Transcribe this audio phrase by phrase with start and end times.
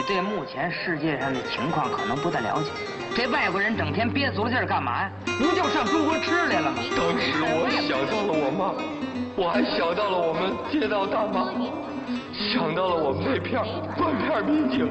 [0.00, 2.70] 你对目前世界上的情况可能不太了解。
[3.14, 5.10] 这外国人整天憋足了劲儿干嘛呀？
[5.26, 6.78] 不就上中国吃来了吗？
[6.96, 8.72] 当时我想到了我妈，
[9.36, 11.52] 我还想到了我们街道大妈，
[12.32, 13.60] 想到了我们那片
[13.98, 14.90] 半片民警，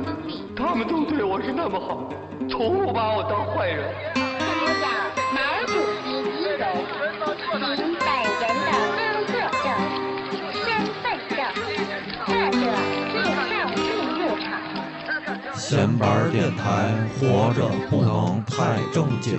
[0.56, 2.08] 他们都对我是那么好，
[2.48, 4.19] 从不把我当坏人。
[15.70, 19.38] 闲班电台，活着不能太正经。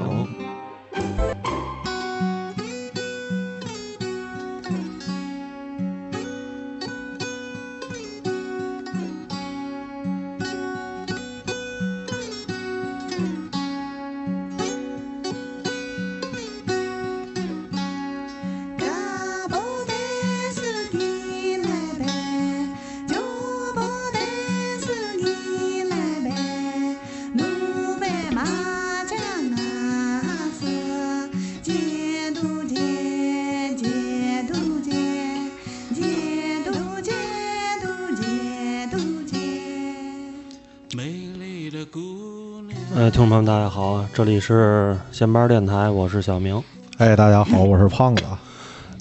[43.20, 46.64] 听众朋友们，大家好啊，这里是闲班电台，我是小明。
[46.96, 48.24] 哎，大家好，我是胖子。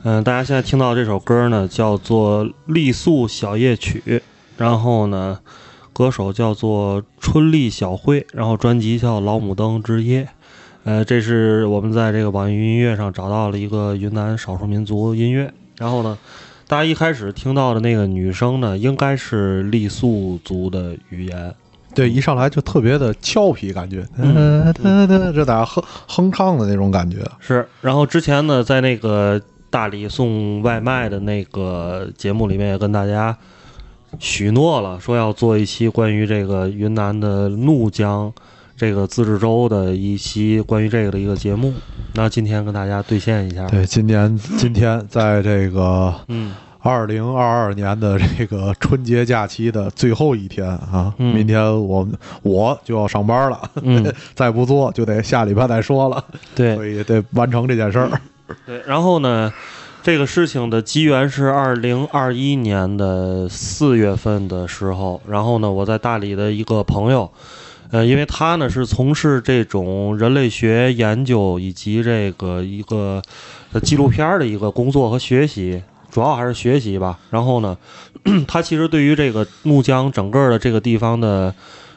[0.03, 4.03] 嗯、大家现在听到这首歌呢，叫做《丽素小夜曲》，
[4.58, 5.39] 然后呢，
[5.94, 10.23] 歌手叫做春丽小辉，然后专辑叫《老母灯之夜》。
[10.83, 15.54] 呃，这是我们在这个网易云音乐上找到了一个云南少数民族音乐。
[15.78, 16.17] 然后呢，
[16.67, 21.56] 大家一开始听到的那个女声呢，应该是傈僳族的语言。
[21.94, 24.73] 对，一上来就特别的俏皮，感觉，嗯
[25.34, 27.18] 这大家哼哼唱的那种感觉。
[27.40, 33.36] 是，然后之前呢，在那个大理送外卖的那个节目里面，也跟大家
[34.20, 38.32] 许诺了，说要做一期关于这个云南的怒江
[38.78, 41.73] 这个自治州的一期关于这个的一个节目。
[42.14, 52.08] 那今天跟大家兑现一下，对，今年今天在这个嗯，二零二二年的这个春节假期的最后一天啊，嗯明天我
[52.42, 56.23] 我就要上班了，嗯 再不做就得下礼拜再说了，
[56.56, 58.10] 对所以得完成这件事儿。
[58.66, 58.82] 对。
[58.88, 59.52] 然后呢，
[60.02, 67.30] 这个事情的机缘是二零二一年的四月份的时候，然后呢，我在大理的一个朋友。
[67.92, 73.20] 呃，因为他呢是从事这种人类学研究以及这个一个
[73.73, 77.20] 呃纪录片儿的一个工作和学习，主要还是学习吧。
[77.30, 77.77] 然后呢，
[78.47, 81.53] 他其实对于这个怒江整个的这个地方的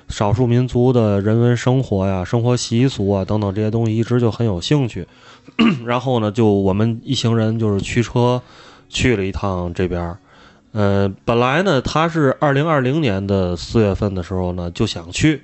[0.08, 5.06] 少数民族的人文生活呀、生活习俗啊等等这些东西一直就很有兴趣。
[5.84, 8.40] 然后呢，就我们一行人就是驱车
[8.88, 10.16] 去了一趟这边。
[10.72, 15.42] 呃，本来呢，他是二零二零年的四月份的时候呢就想去，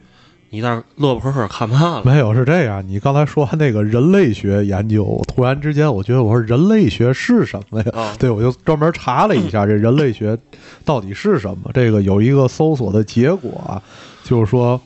[0.51, 2.03] 你那儿乐呵呵看嘛了？
[2.05, 2.83] 没有，是这样。
[2.89, 7.93] 你刚才说那个人类学研究，我突然之间我觉得我说人类学是什么呀？
[7.93, 10.39] 啊对，我就专门查了一下这人类学
[10.85, 11.71] 到底是什么。
[11.75, 13.83] 这个有一个搜索的结果啊，
[14.25, 14.81] 就是说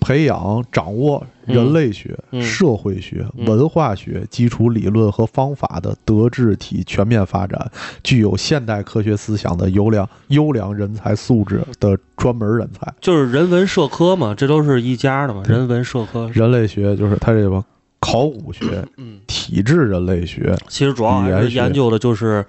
[0.00, 7.70] 培养、掌握人类学、社会学、嗯文化学基础理论和方法的德智体全面发展，
[8.02, 12.92] 具有现代科学思想的优良优良人才素质的专门人才。
[13.00, 16.30] 就是人文社科嘛，这都是一家的嘛，人文社科。
[16.32, 17.64] 人类学就是他这个
[18.00, 22.44] 考古学、嗯，体质人类学，其实主要还是研究的就是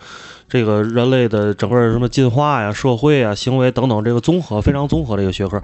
[0.47, 5.59] 这个人类的整个什么进化呀、社会啊、行为等等这个综合非常综合的一个学科。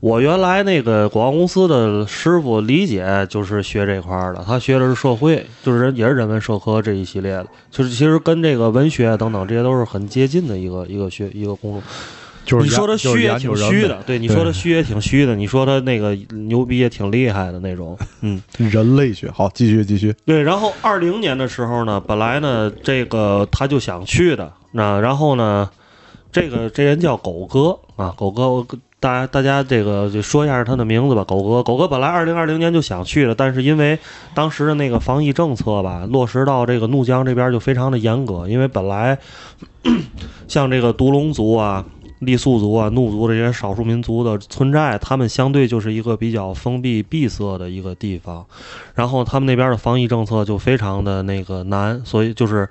[0.00, 11.82] 我原来那个广告公司的师傅李姐就是学这块儿的，他学的是社会，就是人也是人文社科这一系列的，就是其实跟这个文学等等这些都是很接近的一个一个学一个工作。
[12.48, 18.42] 就是你说他研就是虚也挺虚的，对，你说他虚也挺虚的，你说他那个牛逼也挺厉害的那种，嗯。
[18.56, 19.30] 人类学。
[19.30, 20.14] 好，继续继续。
[20.24, 25.68] 对，然后二零年的时候呢，本来呢，这个他就想去的，那然后呢，
[26.32, 28.66] 这个这人叫狗哥啊，狗哥，我
[28.98, 33.98] 大家大家这个就说一下他的名字吧，狗哥，狗哥本来二零二零年就想去的，但是因为
[34.34, 39.18] 当时的那个防疫政策吧，落实到这个怒江这边就非常的严格，因为本来
[40.48, 41.84] 像这个独龙族啊。
[42.20, 48.44] 傈僳族啊、怒族这些少数民族的村寨，他们相对就是一个比较封闭、闭塞的一个地方，
[48.94, 52.68] 然后他们那边的防疫政策就非常的那个难，所以就是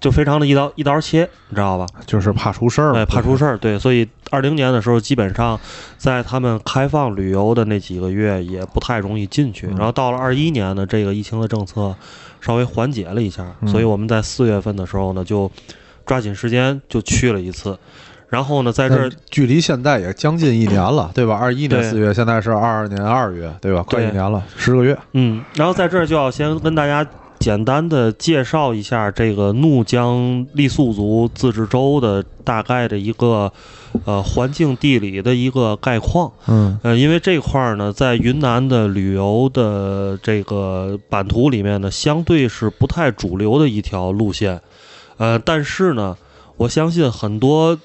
[0.00, 1.86] 就非常的一刀一刀切，你知道吧？
[2.06, 3.58] 就是怕出事儿嘛，对，怕出事儿。
[3.58, 5.58] 对，所以二零年的时候，基本上
[5.96, 9.66] 在他们开放旅游的那几个月也不太容易进去。
[9.66, 11.94] 嗯然后到了二一年呢，这个疫情的政策
[12.40, 15.50] 稍微缓解了一下，嗯所以我们在四月份的时候呢，就
[16.06, 17.76] 抓紧时间就去了一次。
[18.28, 21.34] 然后呢，在这儿距离现在也将近一年了，对吧？
[21.36, 23.82] 二一年对四月，现在是二二年二月，对吧？
[23.82, 24.96] 快一年了，十个月。
[25.12, 27.06] 嗯，然后在这儿就要先跟大家
[27.38, 30.18] 简单的介绍一下这个怒江
[30.54, 33.50] 傈僳族自治州的大概的一个
[34.04, 36.30] 呃环境地理的一个概况。
[36.48, 44.60] 嗯呃，因为这块儿呢，在云南的旅游的这个版图里面呢，相对是不太主流的一条路线。
[45.16, 46.16] 呃，但是呢，
[46.56, 47.78] 我相信很多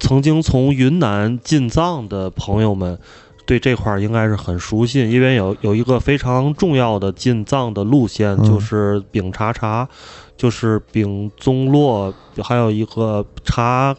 [0.00, 2.98] 曾经从云南进藏的朋友们。
[3.46, 9.88] 对这块儿应该是很熟悉，因为有有一个非常重要的进藏的路线，嗯就是丙察察，
[10.36, 12.14] 就是丙宗洛，
[12.44, 13.96] 还有一个察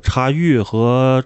[0.00, 1.22] 察玉和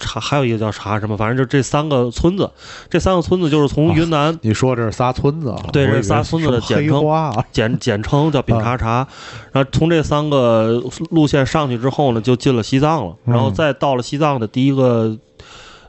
[0.00, 2.50] 察，还有一个叫茶什么，反正就这三个村子，
[2.88, 5.62] 这三个村子就是从云南你说这是仨村子啊？
[5.72, 7.32] 对这仨村子的简称啊。
[7.52, 9.06] 简简称叫丙察察，
[9.52, 15.16] 然后从这三个路线上去之后呢，就进了西藏了，嗯然后再到了西藏的第一个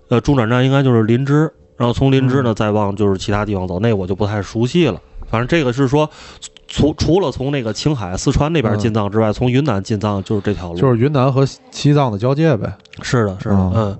[0.09, 4.99] 呃中转站应该就是林芝，然后从林芝嗯呢再往就是其他地方走，那我就不太熟悉了。
[5.29, 6.09] 反正这个是说，
[6.71, 8.79] 除除了从那个青海、四川那边嗯。
[8.79, 10.79] 进藏之外，从云南进藏就是这条路。
[10.79, 12.73] 就是云南和西藏的交界呗。
[13.01, 13.73] 是的，是的，嗯。
[13.75, 13.97] 嗯，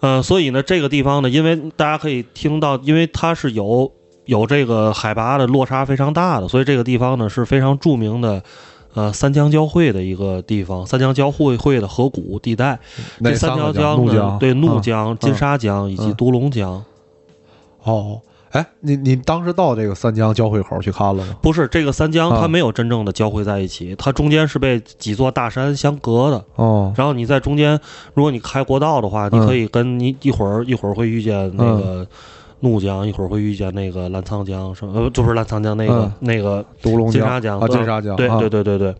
[0.00, 3.90] 呃，所以呢，这个地方呢，因为大家可以听到，因为它是有
[4.24, 8.42] 有这个海拔的落差非常大的，所以这个地方呢是非常著名的。
[8.94, 12.80] 呃，三江交汇的一个地方，三江交汇汇的河谷地带，
[13.18, 14.80] 那这三条江，怒呢，江，对，怒嗯。
[14.80, 16.14] 江、金沙江以及嗯。
[16.14, 16.82] 独龙江，
[17.82, 18.22] 哦，
[18.56, 21.36] 哎，你你当时到这个三江交汇口去看了吗？
[21.42, 22.40] 不是这个三江，啊。
[22.40, 26.42] 它没有真正的交汇在一起，它中间是被几座大山相隔的。
[26.54, 27.78] 哦，然后你在中间，
[28.14, 29.46] 如果你开国道的话，你嗯。
[29.46, 32.06] 可以跟你一会儿一会儿会遇见那个
[32.60, 36.12] 怒江，一会儿会遇见那个澜沧江，什么呃，就是澜沧江，那个、嗯。
[36.20, 38.38] 那个独龙江金沙江啊，金沙江，对啊。
[38.38, 38.94] 对对对对，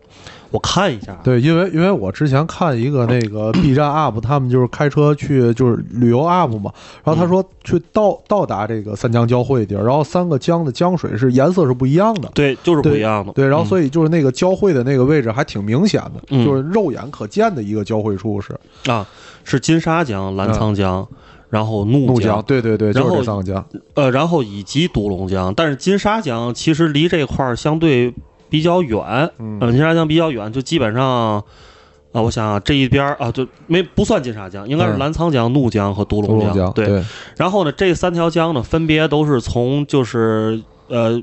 [0.50, 6.72] 我看一下，对，因为因为我之前看一个那个 B 站 UP，他们就是开车去就是旅游 UP 嘛，
[7.04, 12.31] 然后他说去到到达这个三江交汇地儿，然后三个江的江水是颜色是不一样的。
[12.34, 16.44] 对，就是不一样的，对，然后、所以就是那个交汇的那个位置还挺明显的，嗯。
[16.46, 18.58] 就是肉眼可见的一个交汇处是。
[18.87, 19.06] 啊
[19.49, 21.06] 是金沙江、澜沧江，
[21.50, 23.64] 然后怒怒江，对对对，就是然后这三个江。
[23.94, 28.12] 呃，然后以及独龙江，但是金沙江其实离这块儿相对
[28.48, 31.43] 比较远，嗯呃，金沙江比较远，就基本上。
[32.12, 37.04] 啊，我想啊，这一边儿啊，就没不算金沙江，应该是嗯澜沧江、怒江和独龙江，对，对，
[37.37, 40.58] 然后呢，这三条江呢，分别都是从就是
[40.88, 41.20] 呃，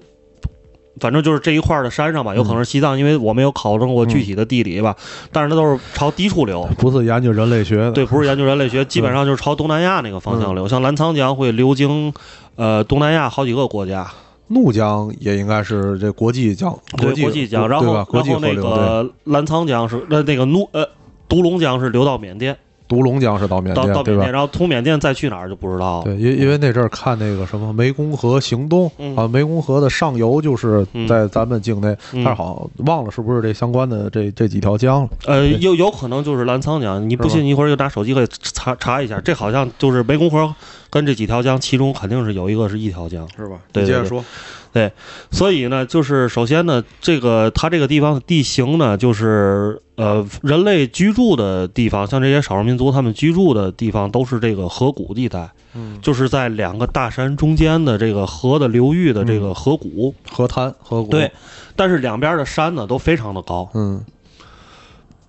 [1.00, 4.96] 反正就是这一块的山上吧，有可能是西藏，因为我没有考证过具体的地理吧，
[5.31, 6.69] 但是它都是朝低处流。
[6.78, 10.68] 不是研究人类学的，对，不是研究人类学， 基本上就是朝东南亚那个方向流。
[10.68, 12.14] 像澜沧江会流经
[12.56, 14.08] 呃东南亚好几个国家，
[14.48, 18.04] 怒江也应该是这国际江，国际江，然后对吧？
[18.06, 20.88] 国然后那个澜沧江是那那个怒呃
[21.28, 22.56] 独龙江是流到缅甸，
[22.88, 24.31] 独龙江是到缅甸，到到缅甸，？
[24.31, 26.04] 然后从缅甸再去哪儿就不知道了。
[26.04, 35.10] 对，因因为那阵儿看那个什么湄公河行动、嗯啊，湄公河的上游就是在咱们境内，嗯但是好像忘了是不是这相关的这这几条江了。
[35.25, 40.54] 呃，有有可能就是澜沧江，你不是信，一会儿就拿手机可以查查一下，这好像就是湄公河
[40.94, 43.28] 跟这几条江，其中肯定是有一个是一条江。
[43.36, 43.57] 是吧？
[43.72, 44.24] 对对对你接着说。
[44.72, 44.92] 对
[45.31, 60.14] 所以呢，就是首先呢，这个它这个地方的地形呢，就是呃人类居住的地方，像这些少数民族他们居住的地方都是这个河谷地带，嗯，就是在两个大山中间的这个河的流域的这个河谷。
[60.31, 61.09] 河滩河谷。
[61.09, 61.31] 对，
[61.76, 64.04] 但是两边的山呢都非常的高，嗯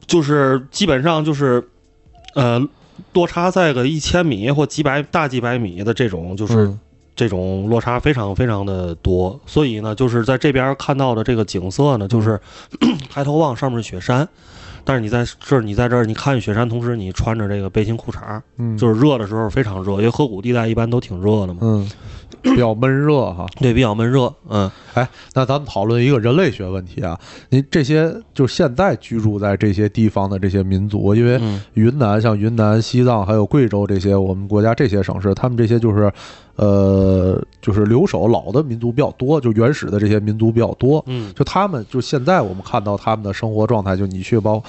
[0.07, 1.67] 就是基本上就是
[2.35, 2.67] 呃
[3.13, 6.67] 落差在个一千米或几百大几百米的这种，就是。
[6.67, 6.81] 嗯。
[7.17, 12.41] 这种落差非常非常的多，所以呢，就是在这边看到的这个景色呢，就是
[13.09, 14.29] 抬头望上面是雪山，
[14.83, 21.89] 但是你在这儿你在这儿你看雪山，同时你穿着这个背心裤衩，嗯，就是热的时候非常热，因为河谷地带一般都挺热的嘛，嗯，
[22.45, 23.47] 比较闷热哈。
[23.57, 36.13] 对，比较闷热，嗯哎，那咱们讨论一个人类学问题啊，您这些就是现在居住在这些地方的这些民族，因为嗯云南、像云南、西藏还有贵州这些我们国家这些省市，他们这些就是，
[36.57, 41.03] 呃，就是留守老的民族比较多，就原始的这些民族比较多。
[41.07, 44.63] 嗯就他们，就现在我们看到他们的生活状态，就你去包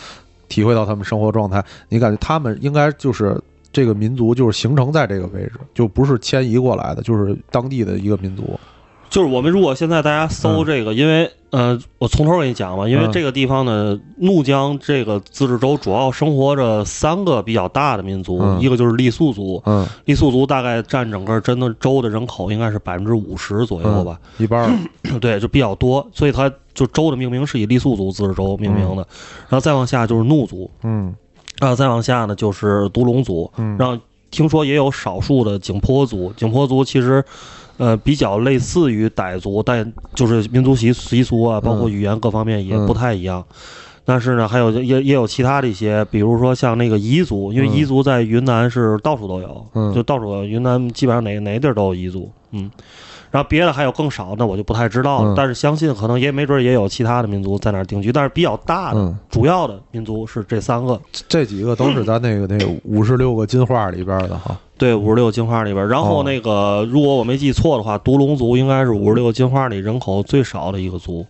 [0.47, 3.39] 体会到他们生活状态，你感觉他们应该就是
[3.75, 8.57] 这个民族就是形成在这个位置，就不是迁移过来的，就是当地的一个民族。
[9.09, 13.11] 就是我们如果现在大家搜这个，因为呃，我从头给你讲吧，因为嗯。
[13.11, 18.59] 这个地方呢，怒江这个自治州主要生活着三个比较大的民族，嗯。
[18.61, 24.71] 一个就是傈僳族，嗯，傈僳族大概占整个真的州的人口应该是百分之五十左右吧，一半儿。
[25.19, 29.07] 对，就比较多，所以它就州的命名是以傈僳族自治州命名的，
[29.47, 31.13] 然后再往下就是怒族，嗯
[31.59, 33.97] 啊，再往下呢就是独龙族，嗯然后
[34.31, 37.23] 听说也有少数的景颇族，景颇族其实。
[37.77, 43.43] 呃，比较类似于傣族，但就是民族习习俗啊，包括嗯语言各方面也嗯不太一样。
[44.05, 52.71] 但是呢，还有也也有其他的一些，比如说像那个彝族，因为嗯彝族在云南是到处都有，嗯就到处有云南基本上哪哪地儿都有彝族，嗯。
[53.35, 55.33] 然后别的还有更少，那我就不太知道了。
[55.33, 60.97] 嗯但是相信可能也没准也有其他的民族在那儿定居，但是比较大的、嗯主要的民族是这三个。
[61.27, 64.57] 这几个都是咱那个那个五十六个金花里边的哈。
[64.77, 71.25] 对，五十六金花里边，然后哦那个、如果我没记错的话，独龙族应该是五十六金花里人口最少的一个族。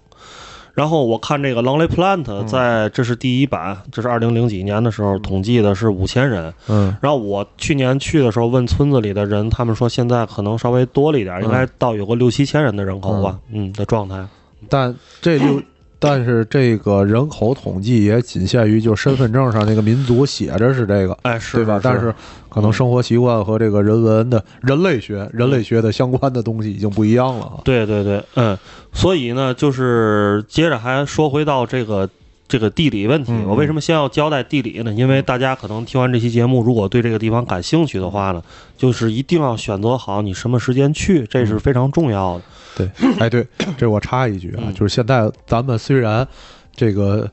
[0.76, 6.54] 然后我看这个 Lonely Plant 在这是第一版，这是二零零几年的时候统计的是五千人。
[6.68, 14.24] 嗯然后我去年去的时候问村子里的人，他们说现在可能稍微多了一点，应该到有个六七千人的人口吧，嗯的状态。
[14.68, 15.62] 但这六，
[16.06, 21.80] 但是这个人口统计也仅限于就身份证上那个民族写着是这个，哎，是对吧？
[21.82, 22.14] 但是
[22.50, 27.62] 可能生活习惯和这个人文的人类学、人类学的相关的东西已经不一样了哈。
[27.66, 28.58] 对对对，嗯，
[28.94, 32.10] 所以呢，就是接着还说回到这个
[32.48, 34.94] 这个地理问题，嗯我为什么先要交代地理呢？
[34.94, 38.44] 因为大家可能听完这期节目，如果对这个地方感兴趣的话呢，
[38.78, 42.44] 就是一定要选择好你什么时间去，这是非常重要的。
[42.78, 43.48] 对， 哎，对，
[43.78, 46.28] 这我插一句啊，嗯就是现在咱们虽然
[46.76, 47.30] 这个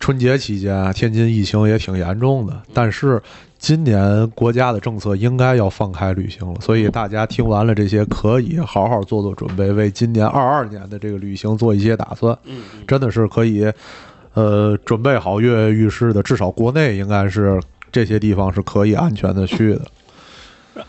[0.00, 3.22] 春节期间啊，天津疫情也挺严重的，但是
[3.58, 12.36] 今年国家的政策应该要放开旅行了，所以大家听完了这些，可以好好做做准备，为今年二二年的这个旅行做一些打算。
[12.44, 13.64] 嗯，真的是可以，
[14.34, 17.60] 呃，准备好跃跃欲试的，至少国内应该是
[17.90, 19.82] 这些地方是可以安全的去的。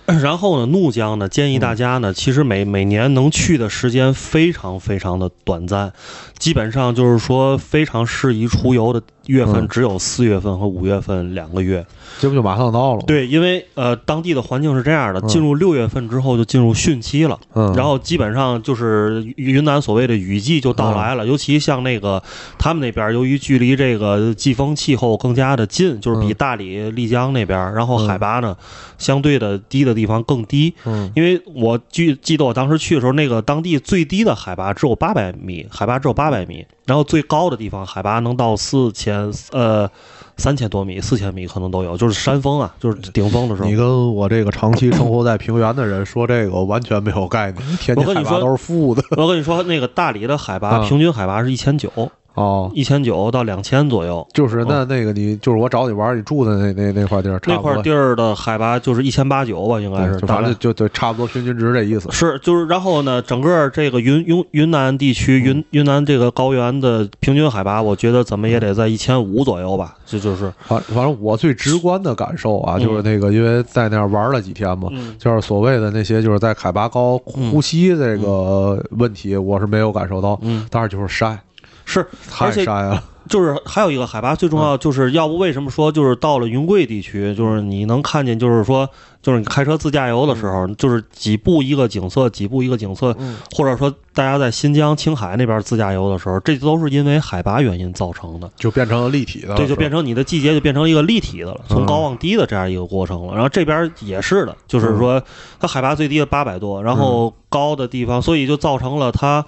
[0.19, 5.93] 然后呢，怒江呢，建议大家呢，其实每每年能去的时间非常非常的短暂，
[6.39, 11.85] 基本上就是说非常适宜出游的月份嗯只有四月份和五月份两个月。
[12.19, 21.27] 这不就马上到了吗？，对，因为呃，当地的环境是这样的，嗯进入六月份之后就进入汛期了，嗯，然后基本上就是云南所谓的雨季就到来嗯了。
[21.27, 22.23] 尤其像那个
[22.57, 28.55] 他们那边，由于距离这个季风气候更加的近，就是比嗯大理、丽江那边，然后嗯海拔呢
[28.97, 30.73] 相对的低的地方更低。
[30.85, 39.14] 嗯因为我记记得我当时去的时候，那个当地最低的海拔只有八百米，海拔只有八百米，然后最高的地方海拔能到四千
[39.51, 39.89] 呃
[40.37, 43.75] 三千多米、四千米可能都有，就是山峰啊，就是顶峰的时候你。
[43.75, 47.77] 跟我这个长期生活在平原的人说这个，我完全没有概念。
[47.77, 51.89] 天跟你说海拔都是负的我跟你说，那个大理的海拔嗯平均海拔是一千九，
[52.35, 52.71] 哦。
[52.73, 54.25] 一千九到两千左右。
[54.33, 60.17] 就是那那个你就是我找你玩，你住的那那那块地儿，那块地儿的海拔就是一千八九吧，应该是。
[60.17, 62.09] 就反正就就差不多平均值这意思。
[62.11, 72.83] 是，就是，然后呢，整个这个云云云南地区，云云南这个高原的平均海拔，我觉得怎么也得在一千五左右吧，这就是，反反正我最直观的感受啊，嗯。
[72.83, 75.15] 就是那个因为在那儿玩了几天嘛，嗯。
[75.17, 81.39] 就是所谓的那些就是在海拔高呼吸这个问题，我是没有感受到，嗯，但是就是晒，
[81.85, 82.65] 是，太而且。
[83.27, 88.87] 就是还有一个海拔最重要，就是要不为什么说就是到了云贵地区，就是你能看见，就是说，
[89.19, 98.47] 就是你开车自驾游的时候，就是几步一个景色，几步一个景色，嗯或者说大家在新疆、青海那边自驾游的时候，这都是因为海拔原因造成的。
[98.57, 103.33] 就变成了立体的，对，就变成成你的季节就变成一个立体的了，从嗯高往低的这样一个过程了。
[103.33, 105.19] 然后这边也是的，就是说
[105.59, 109.43] 它海拔最低的八百多，然后高的地方，所以就造成了它，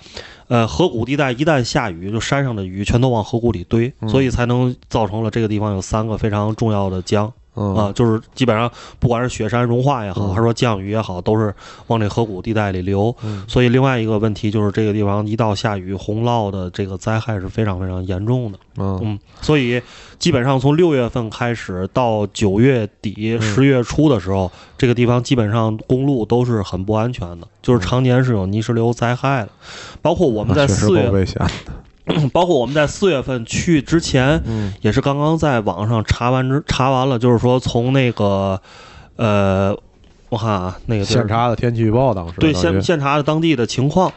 [0.48, 7.32] 呃，河谷地带一旦下雨，就山上的雨全都往河谷里堆，嗯所以才能造成了这个地方有三个非常重要的江。
[7.58, 11.54] 嗯啊，就是基本上不管是雪山融化也好，嗯还是说降雨也好，都是
[11.88, 13.14] 往这河谷地带里流。
[13.24, 18.60] 嗯所以另外一个问题就是这个地方一到下雨，洪涝的这个灾害是非常非常严重的。
[18.78, 19.82] 嗯嗯，所以
[20.20, 29.50] 基本上从六月份开始到九月底、嗯十月初的时候，这个地方基本上公路都是很不安全的，就是常年是有泥石流灾害的。
[30.02, 31.26] 包括我们在四月，
[32.34, 34.74] 包括我们在四月份去之前，嗯。
[34.82, 38.60] 也是刚刚在网上查完之查完了，就是说从那个
[39.16, 39.76] 呃，
[40.30, 44.12] 我看啊，那个现查的天气预报当时对现现查的当地的情况，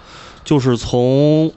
[0.45, 1.53] 就是从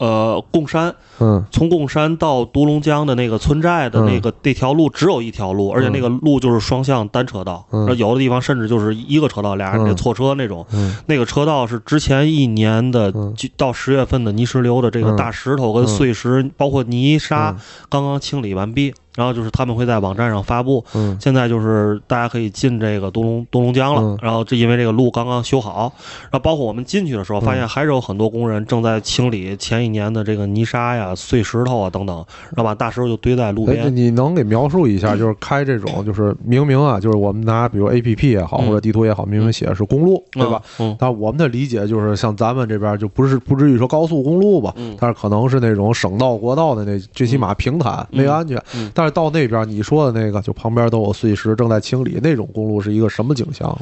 [0.00, 0.92] 呃贡山。
[1.22, 10.66] 嗯从贡山到独龙江的那个村寨的那个那条路只有一条路，而且那个路就是双向单车道，嗯有的地方甚至就是一个车道，俩人得嗯错车那种。
[10.72, 13.12] 嗯那个车道是之前一年的
[13.58, 20.84] 到十月份的泥石流的这个嗯大石头跟碎石，包括泥沙嗯刚刚清理完毕，然后就是他们会在网站上发布。
[20.94, 21.16] 嗯。
[21.20, 24.18] 现在就是大家可以进这个东龙独龙江了，嗯。
[24.22, 32.16] 然后这因为这个路刚刚修好，然后包括我们进去的时候，发现还是有很多工人正在清理前一年的这个泥沙呀、碎石头啊等等，
[32.56, 33.94] 然后把大石头就堆在路哎，边。
[33.94, 38.68] 你能给描述一下，就是开这种， 就是明明啊，就是我们拿比如 A P P 也好，嗯。
[38.68, 40.62] 或者地图也好，明明写的是公路，对吧？
[40.98, 44.96] 但我们的理解就是，像咱们这边就不是不至于说高速公路吧，嗯。
[45.00, 48.18] 但是可能是那种省道、国道的那，最起码平坦、嗯。
[48.18, 48.62] 没安全。
[49.00, 53.74] 嗯但是到那边你说的那个，就旁边都有碎石正在清理，那种公路是一个什么景象？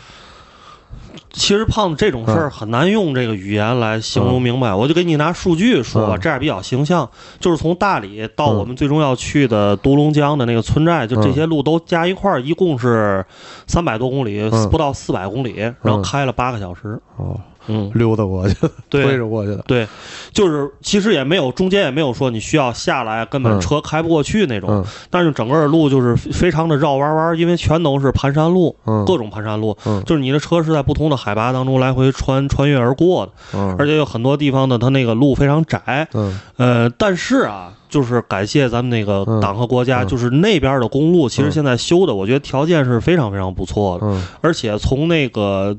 [1.33, 6.21] 其实胖子这种事儿很难用这个语言来形容明白，我就给你拿数据说吧，嗯。
[6.21, 7.11] 这样比较形象。
[7.41, 8.59] 就是从大理到嗯。
[8.59, 13.27] 我们最终要去的独龙江的那个村寨，就这些路都加一块儿，一共是
[13.67, 14.71] 三百多公里，嗯。
[14.71, 16.97] 不到四百公里，然后开了八个小时。
[17.17, 18.55] 哦，嗯，溜达过去，
[18.91, 19.17] 推对。
[19.17, 19.63] 着过去的。
[19.67, 19.87] 对，
[20.33, 23.61] 就是其实也没有中间也没有说你需要下来，根本嗯。
[23.61, 24.71] 车开不过去那种。
[24.71, 24.85] 嗯。
[25.11, 29.05] 但是整个路就是非非常的绕弯弯，因为全都是盘山路，嗯。
[29.05, 30.03] 各种盘山路，嗯。
[30.05, 36.09] 就是你的车是在不同的海拔当中来回穿穿越而过的，嗯，而且有很多地方呢，它那个路非常窄。
[36.15, 36.41] 嗯。
[36.57, 39.41] 呃，但是啊，就是感谢咱们那个嗯。
[39.41, 40.09] 党和国家，嗯。
[40.09, 41.53] 就是那边的公路，其实嗯。
[41.53, 44.25] 现在修的，我觉得条件是非常非常不错的，嗯。
[44.41, 45.77] 而且从那个。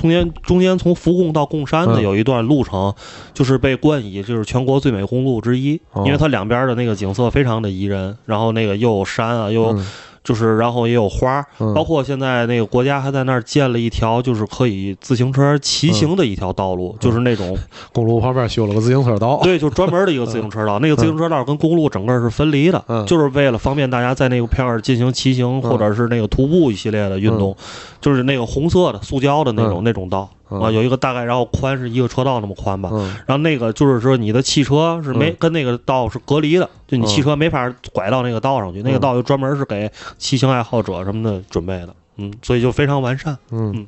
[0.00, 2.02] 中间中间从福贡到贡山的嗯。
[2.02, 2.92] 有一段路程，
[3.32, 6.02] 就是被冠以就是全国最美公路之一，哦。
[6.06, 9.78] 因为它两边的那个景色非常的宜人，然后那个又有山啊，又
[10.24, 11.72] 就是然后也有花儿，嗯。
[11.74, 16.76] 包括现在那个国家还在那儿建了一条就是可以自行车骑行的一条道嗯。
[16.76, 17.56] 路，就是那种
[17.92, 19.40] 公路旁边修了个自行车道。
[19.42, 23.04] 对，就专门的一个自行车道，那个自行车道跟公路整个是分离的，嗯。
[23.06, 27.56] 就是为了方便大家在那个片儿进行骑行或者是那个徒步一系列的运动，
[28.00, 29.84] 就是那个红色的塑胶的那种、嗯。
[29.84, 30.28] 那种道。
[30.32, 33.06] 嗯啊，有一个大概然后宽是一个车道那么宽吧，嗯。
[33.26, 35.36] 然后那个就是说你的汽车是没、嗯。
[35.38, 37.06] 跟那个道是隔离的，就你嗯。
[37.06, 39.00] 汽车没法拐到那个道上去，那个嗯。
[39.00, 43.36] 道就专门是给骑行爱好者什么的准备的，嗯，所以就非常完善。
[43.50, 43.86] 嗯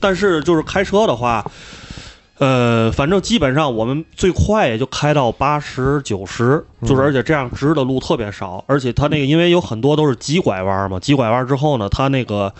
[0.00, 1.44] 但是就是开车的话，
[2.38, 7.04] 呃，反正基本上我们最快也就开到八十九十，就是嗯。
[7.04, 12.52] 而且这样直的路特别少，而且它那个因为有很多都是急拐弯嘛，急拐弯之后呢，它那个。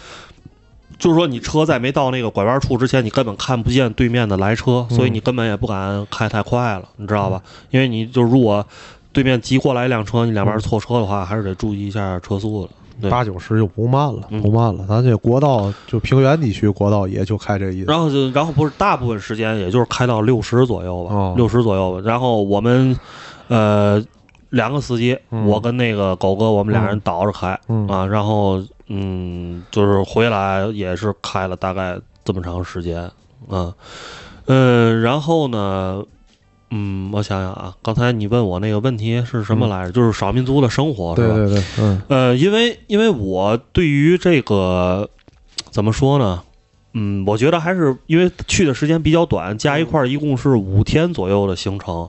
[0.99, 7.43] 就是说，你车在没到那个拐弯处之前，你根本看不见对面的来车，所以你根本也不敢开太快了，你知道吧？
[7.71, 8.65] 因为你就如果
[9.13, 12.71] 对面急过来一辆车，你两边错车的话，还是得注意一下车速的。
[13.11, 14.85] 八九十就不慢了，嗯不慢了。
[14.89, 17.87] 咱这国道就平原地区国道也就开这意思。
[17.91, 22.03] 然后就，然后不是大部分时间也就是开到六十左右吧哦，六十、左右吧。
[22.05, 22.97] 然后我们，
[23.49, 24.01] 呃，
[24.53, 28.07] 两个司机，嗯我跟那个狗哥，我们俩人倒着开、嗯啊。
[28.07, 33.01] 然后，嗯，就是回来也是开了大概这么长时间，
[33.49, 33.73] 啊，
[34.45, 36.05] 嗯，然后呢，
[36.71, 39.93] 嗯，我想想啊，刚才你问我那个问题是什么来着？
[39.93, 41.35] 就是少民族的生活，是吧？
[41.35, 45.09] 对对对，嗯呃，因为因为我对于这个
[45.71, 46.43] 怎么说呢？
[46.95, 52.09] 嗯，我觉得还是因为去的时间比较短，加一块儿一共是五天左右的行程，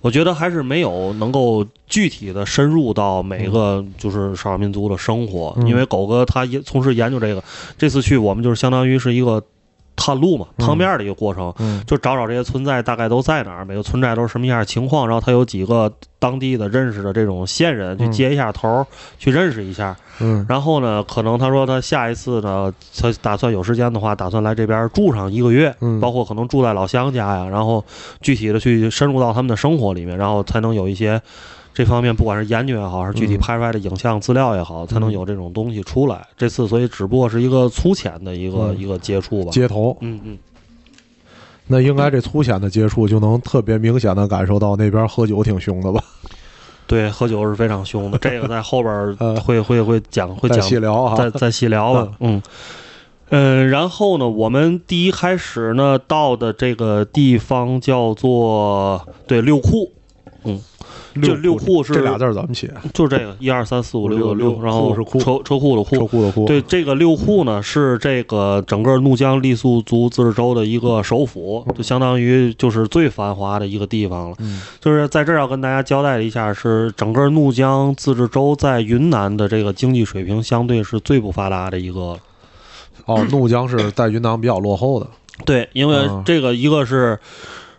[0.00, 5.54] 我觉得还是没有能够具体的深入到每个就是少数民族的生活。
[5.58, 5.68] 嗯。
[5.68, 7.42] 因为狗哥他也从事研究这个，
[7.76, 9.42] 这次去我们就是相当于是一个
[9.96, 11.52] 探路嘛，嗯趟面的一个过程。
[11.58, 18.86] 嗯就找找这些村寨大概都在哪儿，每个村寨都是什么样的情况，然后他有几个当地的认识的这种线人去嗯接一下头儿，
[19.18, 19.96] 去认识一下。
[20.20, 27.84] 嗯然后呢，可能他说他下一次呢，他打算有时间的话，打算来这边住上一个月，嗯包括可能住在老乡家呀，然后
[28.20, 31.20] 具体的去深入到他们的生活里面，然后才能有一些。
[31.74, 36.26] 这方面不管是研究也好，还是具体嗯拍出来的影像资料也好，才能有这种东西出来。
[36.36, 39.50] 这次所以只不过是一个粗浅的一个、嗯一个接触吧。
[39.50, 40.38] 接头，嗯嗯，
[41.66, 46.02] 那应该这粗浅的接触就能特别明显的感受到那边喝酒挺凶的吧？
[46.86, 51.16] 对，喝酒是非常凶的，这个在后边呃 会会会讲会讲细聊啊。
[51.16, 52.12] 再再细聊吧。
[52.20, 52.42] 嗯，
[53.30, 59.90] 嗯，然后呢，我们第一开始呢到的这个地方叫做对六库，
[61.20, 62.72] 就六库是这俩字儿怎么写？
[62.94, 66.22] 就这个一二三四五六六六，然后是库车车库的库车库。
[66.22, 66.46] 的库。
[66.46, 74.36] 对，这个六库呢是这个整个怒江傈僳族自治州的一个首府，就相当于就是最繁华的一个地方了。
[74.38, 82.16] 嗯就是在这儿要跟大家交代一下，是整个怒江自治州在云南的这个经济水平相对是最不发达的一个。
[83.04, 85.06] 哦，怒江是在云南比较落后的。
[85.44, 87.18] 对，因为嗯这个一个是。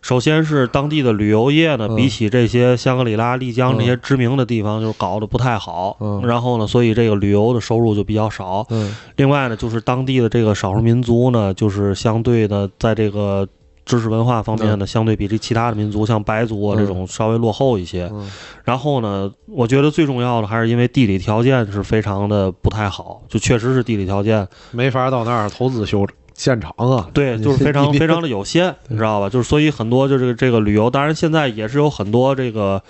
[0.03, 1.95] 首先是当地的旅游业呢，嗯。
[1.95, 5.95] 比起这些香格里拉、丽江这些知名的地方，就是搞得不太好。
[6.01, 6.21] 嗯。
[6.25, 8.67] 然后呢，所以这个旅游的收入就比较少。
[8.69, 8.93] 嗯。
[9.15, 13.47] 另外呢，就是当地的这个少数民族呢，就是相对的在这个
[13.85, 18.09] 知识文化方面呢，相对比这其他的民族，像白族啊这种稍微落后一些。
[18.11, 18.29] 嗯。
[18.65, 27.09] 然后呢，我觉得最重要的还是因为地理条件是非常的不太好，就确实是地理条件没法到那儿投资修现场啊。
[27.13, 29.29] 对， 就是非常非常的有限， 你知道吧？
[29.29, 32.81] 就是所以很多就是这个旅游，当然现在也是有很多这个。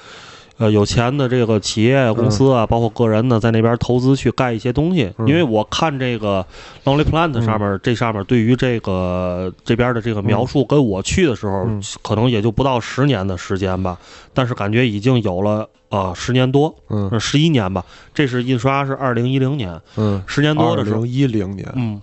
[0.59, 5.11] 呃，有钱的这个企业、公司啊，包括个人呢，在那边投资去盖一些东西。
[5.17, 6.45] 嗯因为我看这个
[6.85, 13.97] Lonely Planet 上面，这上面对于这个这边的这个描述，跟我去的时候，嗯可能也就不到十年的时间吧，
[14.31, 17.83] 但是感觉已经有了啊十年多，嗯十一年吧。
[18.13, 21.99] 这是印刷是二零一零年，嗯，十年多的时候零，一零年嗯，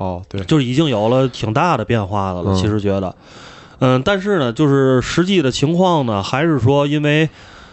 [0.00, 2.52] 哦，对，就是已经有了挺大的变化的了。
[2.52, 2.56] 嗯。
[2.56, 3.14] 其实觉得，
[3.80, 7.28] 嗯，但是呢，就是实际的情况呢，还是说，因为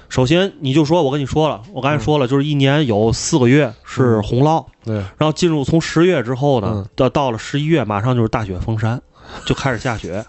[0.10, 9.02] 首先你就说我跟你说了，我刚才说了，就是一年有四个月是洪涝，对，然后进入从十月之后呢嗯，到到了十一月，马上就是大雪封山，
[9.46, 10.26] 就开始下雪。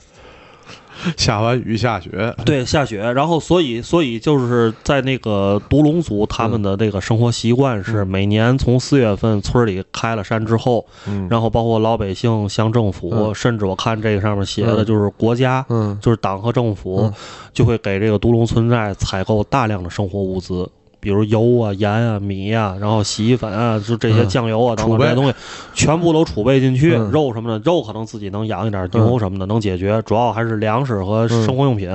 [1.17, 13.35] 下完雨下雪，对，下雪，然后所以所以就是在那个独龙族他们的这个生活习惯是每年从四月份村里开了山之后，嗯，然后包括老百姓、乡政府，嗯。
[13.35, 15.99] 甚至我看这个上面写的嗯就是国家，嗯。
[16.01, 17.15] 就是党和政府嗯。
[17.53, 20.69] 就会给这个独龙村寨采购大量的生活物资。
[21.01, 25.35] 比如油啊、盐啊、米啊，然后洗衣粉啊，就这些嗯酱油啊等储备等这些东西，
[25.75, 26.95] 全部都储备进去。
[26.97, 30.03] 嗯肉什么的，肉可能自己能养一点，牛什么的能解决。
[30.03, 31.91] 主要还是粮食和生活用品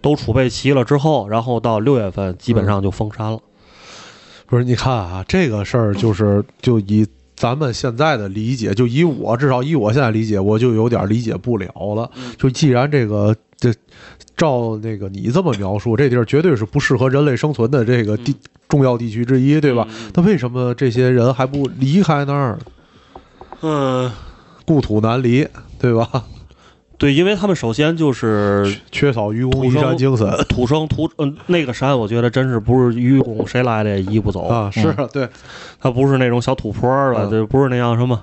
[0.00, 3.38] 都储备齐了之后，然后到六月份基本上就封山了。
[4.46, 12.10] 不是，你看啊，这个事儿就是就以咱们现在的理解，就以我至少以我现在理解，我就有点理解不了了。
[12.38, 13.72] 就既然这个这
[14.36, 18.34] 照那个你这么描述，这地儿绝对是不适合人类生存的这个地、
[18.68, 19.86] 重要地区之一，对吧？
[20.14, 22.58] 那为什么这些人还不离开那儿？
[23.60, 24.10] 嗯，
[24.64, 25.46] 故土难离，
[25.78, 26.24] 对吧？
[26.98, 35.28] 对，因为他们首先就是缺少愚公移山精神土生土嗯，那个山我觉得真是不是愚公谁来了也移不走啊，是嗯对，
[35.80, 38.22] 它不是那种小土坡儿了，嗯这不是那样什么。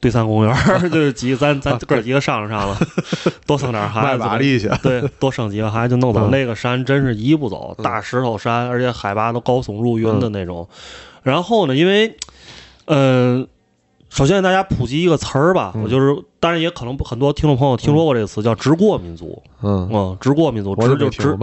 [0.00, 2.78] 对三公园儿 就是几咱咱哥几个商量商量，
[3.46, 4.68] 多生点孩卖子，马力去。
[4.82, 6.28] 对，多生几个孩子就弄走。
[6.28, 10.68] 嗯那个山真是一步走，嗯大石头山，而且海拔都高耸入云的那种。
[11.22, 12.16] 然后呢，因为，
[12.86, 13.46] 嗯、
[14.08, 19.40] 首先给大家普及一个词儿吧，嗯我就是，当然也可能很多听众朋友听说过这个词，叫直过民族。
[19.62, 21.36] 嗯，嗯，直过民族，直就直。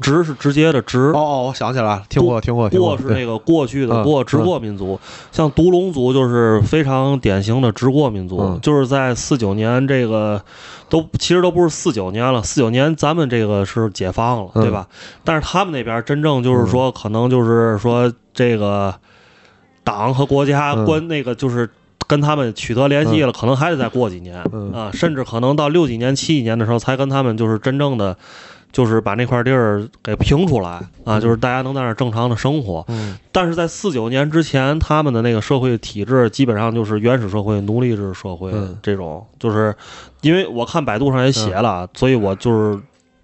[0.00, 1.10] 直是直接的直。
[1.10, 4.98] 哦哦，我想起来了，听过听过听过，过是那个过去的嗯过，直过民族。
[5.32, 10.40] 像独龙族就是非常典型的直过民族，嗯就是在四九年这个
[10.88, 14.86] 都其实都不是四九年了，四九年咱们这个是解放了，嗯对吧？
[15.24, 18.94] 但是他们那边真正就是说，可能就是说这个
[19.82, 21.68] 党和国家嗯关那个就是。
[22.10, 24.72] 跟他们取得联系了，可能还得再过几年、嗯。
[24.72, 28.16] 啊，甚至可能到六几年、七几年的时候，才跟他们就是真正的，
[28.72, 32.84] 就是把那块地儿给平出来啊，就是大家能在那儿正常的生活。
[32.88, 33.16] 嗯。
[33.30, 38.76] 但是在四九年之前，他们的那个社会体制基本上就是原始社会、奴隶制社会嗯。
[38.82, 39.72] 这种，就是
[40.22, 42.76] 因为我看百度上也写了，所以我就是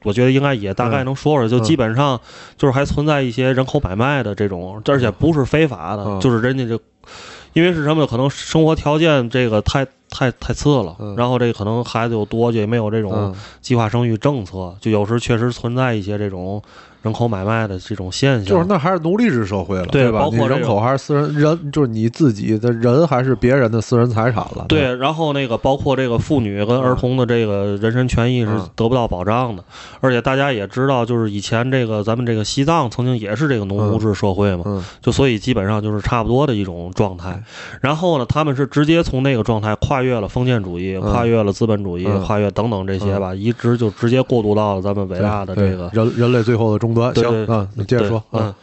[0.05, 2.21] 我觉得应该也大概能说说，就嗯基本上
[2.57, 6.21] 就是还存在一些人口买卖的这种，而且不是非法的，嗯。
[6.21, 6.79] 就是人家这。
[7.57, 8.07] 因为是什么？
[8.07, 16.63] 可能生活条件这个太太太次了，嗯然后这个可能孩子又多，就也没有这种嗯计划生育政策，就有时确实存在一些这种
[17.07, 18.45] 人口买卖的这种现象。
[18.45, 20.19] 就是那还是奴隶制社会了，对吧？
[20.19, 24.67] 你包括人口还是私人人，就是你自己的人还是别人的私人财产了。
[24.69, 29.63] 对，然后那个包括这个妇女跟儿童的这个人身权益是嗯得不到保障的，
[30.01, 37.41] 而且大家也知道，就是以前这个咱们这个西藏曾经也是这个农奴制社会嘛，嗯就所以基本上就是差不多的一种状态。
[37.81, 48.23] 然后呢，他们是直接从那个状态跨越了封建主义，嗯跨越了资本主义，嗯跨越等等这些吧，一直就直接过渡到了咱们伟大的这个人人类最后的终行嗯，你接着说。
[48.31, 48.55] 对嗯。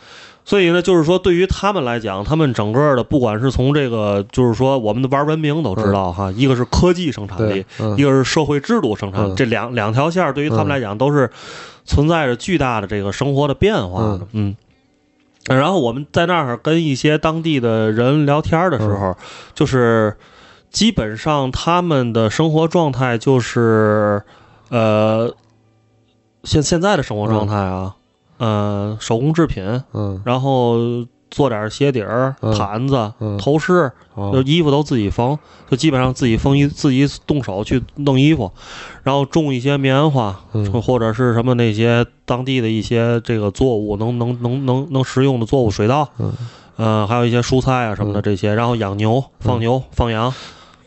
[0.45, 11.29] 所以呢，就是说，对于他们来讲，他们整个的，不管是从这个，就是说，我们的玩文明都知道哈，一个是科技生产力，，嗯一个是社会制度生产这两两条线对于他们来讲都是
[11.85, 14.27] 存在着巨大的这个生活的变化的。
[14.33, 14.53] 嗯。
[15.47, 19.15] 然后我们在那儿跟一些当地的人聊天的时候，嗯
[19.53, 20.17] 就是
[20.71, 24.21] 基本上他们的生活状态就是，
[24.69, 25.33] 呃，
[26.43, 27.95] 现现在的生活状态啊，
[28.43, 30.21] 呃，手工制品，嗯。
[30.25, 30.77] 然后
[31.31, 32.53] 做点鞋底儿、嗯。
[32.57, 33.37] 毯子、嗯。
[33.37, 34.31] 头饰，哦。
[34.33, 35.37] 就衣服都自己缝，
[35.69, 38.51] 就基本上自己缝衣，自己动手去弄衣服，
[39.03, 40.81] 然后种一些棉花，嗯。
[40.81, 46.33] 或者是什么那些当地的一些这个作物，能能能能能食用的作物，水稻，嗯。
[46.75, 48.23] 呃，还有一些蔬菜啊什么的嗯。
[48.23, 50.33] 这些，然后养牛、放牛、放羊，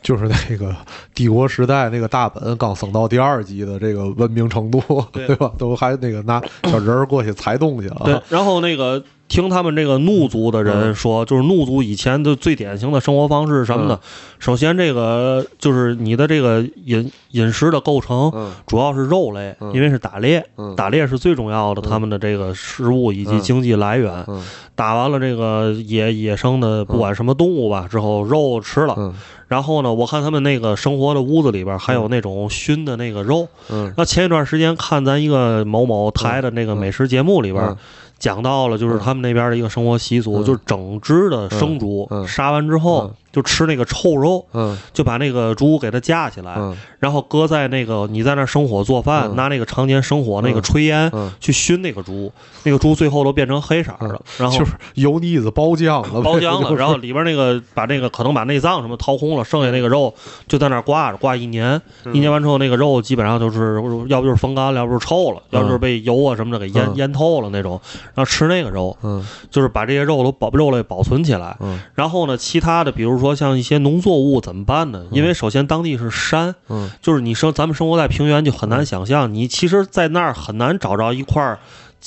[0.07, 0.73] 就是那个
[1.17, 5.51] 帝国时代那个大本刚升到第二级的这个文明程度，对对吧？
[5.59, 8.03] 都还那个拿小人儿过去踩东西了。
[8.05, 13.99] 对，然后那个听他们这个怒族的人说，就是怒族以前的最典型的生活方式是什么呢？
[14.39, 18.53] 首先，这个就是你的这个饮饮食的构成，嗯。
[18.67, 19.73] 主要是肉类，嗯。
[19.75, 20.77] 因为是打猎，嗯。
[20.77, 24.25] 打猎是最重要的，嗯他们的这个食物以及经济来源。
[24.29, 24.45] 嗯。
[24.75, 29.13] 打完了这个野野生的不管什么动物吧，之后肉吃了，嗯。
[29.49, 33.49] 然后呢，我看他们那个生活的屋子里边还有那种熏的那个肉。
[33.71, 33.93] 嗯。
[33.97, 37.77] 那前一段时间看咱一个某某台的那个美食节目里边。
[38.17, 40.45] 嗯讲到了，就是他们那边的一个生活习俗，嗯。
[40.45, 43.15] 就是整只的生猪、杀完之后，嗯。
[43.37, 44.77] 就吃那个臭肉，嗯。
[44.95, 46.75] 就把那个猪给它架起来，嗯。
[46.99, 49.37] 然后搁在那个你在那儿生火做饭，嗯。
[49.37, 52.33] 拿那个常年生火那个炊烟、嗯，去熏那个猪，
[52.65, 56.77] 那个猪最后都变成黑色儿了，然后就是油腻子包浆了，包浆了，就是。
[56.77, 60.15] 然后里边那个把那个可能把内脏什么掏空了，剩下那个肉
[60.49, 61.79] 就在那儿挂着，挂一年，
[62.15, 63.75] 一年完之后那个肉基本上就是
[64.09, 67.79] 要不就是风干了，要不就是臭了，要不就是被油啊什么的给腌嗯腌透了那种，
[68.17, 71.57] 然后吃那个肉，嗯就是把这些肉都保肉类保存起来。
[71.61, 75.05] 嗯然后呢，其他的比如说像一些农作物怎么办呢？
[75.11, 81.59] 因为首先当地是山，嗯就是你生咱们生活在平原就很难想象，你其实，在那儿很难找着一块儿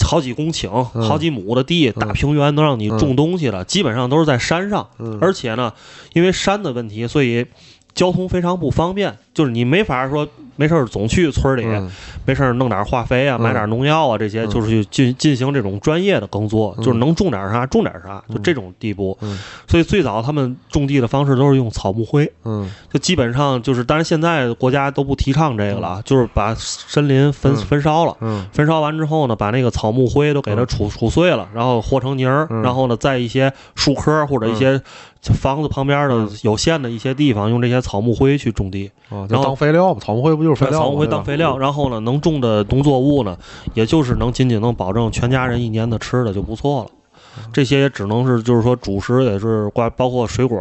[0.01, 4.87] 好几公顷、嗯好几亩的地，大平原能让你种东西了，基本上都是在山上。
[4.97, 5.73] 嗯而且呢，
[6.13, 7.45] 因为山的问题，所以
[7.93, 11.91] 交通非常不方便，就是你没法说没事儿总去村里，嗯。
[12.25, 13.41] 没事儿弄点化肥啊，嗯。
[13.41, 14.49] 买点农药啊，这些嗯。
[14.49, 16.83] 就是去进进行这种专业的耕作，嗯。
[16.83, 19.17] 就是能种点啥种点啥，就嗯这种地步。
[19.21, 19.39] 嗯。
[19.67, 22.31] 所以最早他们种地的方式都是用草木灰。
[22.45, 22.69] 嗯。
[22.93, 27.57] 就基本上就是，当然现在国家都不提倡这个了，就是把森林焚嗯。
[27.57, 28.45] 焚烧了，嗯。
[28.53, 32.61] 焚烧完之后呢，把那个草木灰都给它嗯杵杵碎了，然后和成泥儿，嗯。
[32.61, 34.79] 然后呢，在一些树棵或者一些
[35.21, 40.85] 房子旁边的嗯有限的一些地方，用这些草木灰去种地，啊，然后当肥料嘛，草木灰不就是肥料吗？
[40.85, 43.37] 草木灰当肥料，然后呢，能种的农作物呢，
[43.73, 46.89] 也就是能仅仅能保证全家人一年的吃的就不错了。
[47.45, 47.49] 嗯。
[47.53, 50.57] 这些也只能是，就是说主食也是挂，包括水果、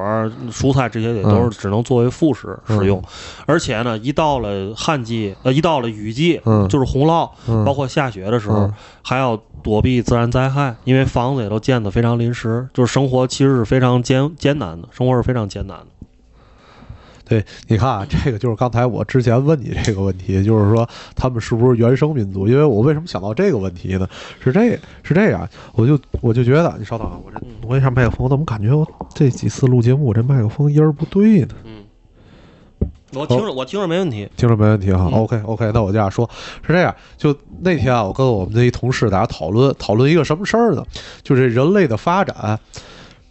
[0.50, 1.52] 蔬菜这些也都嗯。
[1.52, 3.02] 是只能作为副食使用。
[3.46, 6.68] 而且呢，一到了旱季，呃，一到了雨季，嗯。
[6.68, 7.64] 就是洪涝，嗯。
[7.64, 8.74] 包括下雪的时候，嗯。
[9.02, 15.86] 还要躲避自然灾害，因为房子也都建得非常临时，就是生活其实是非常艰艰难的，生活是非常艰难的。
[17.28, 22.48] 对，你看啊，这个就是刚才我之前问你这个问题，就是说他们是不是原生民族？
[22.48, 24.08] 因为我为什么想到这个问题呢？
[24.42, 24.70] 是这
[25.02, 31.48] 是这样，我就我就觉得，你稍等啊，我这挪一下麦克风，我怎么感觉我这几次录节目，我这麦克风音儿不对呢？
[31.64, 31.84] 嗯，
[33.12, 34.26] 我听着，我听着没问题。
[34.36, 36.28] 听着没问题哈、嗯 o k OK，那我这样说，
[36.66, 40.82] 是这样，就那天啊，我跟我们的一同事大家讨论讨论一个什么事儿呢？
[41.22, 42.58] 就是人类的发展。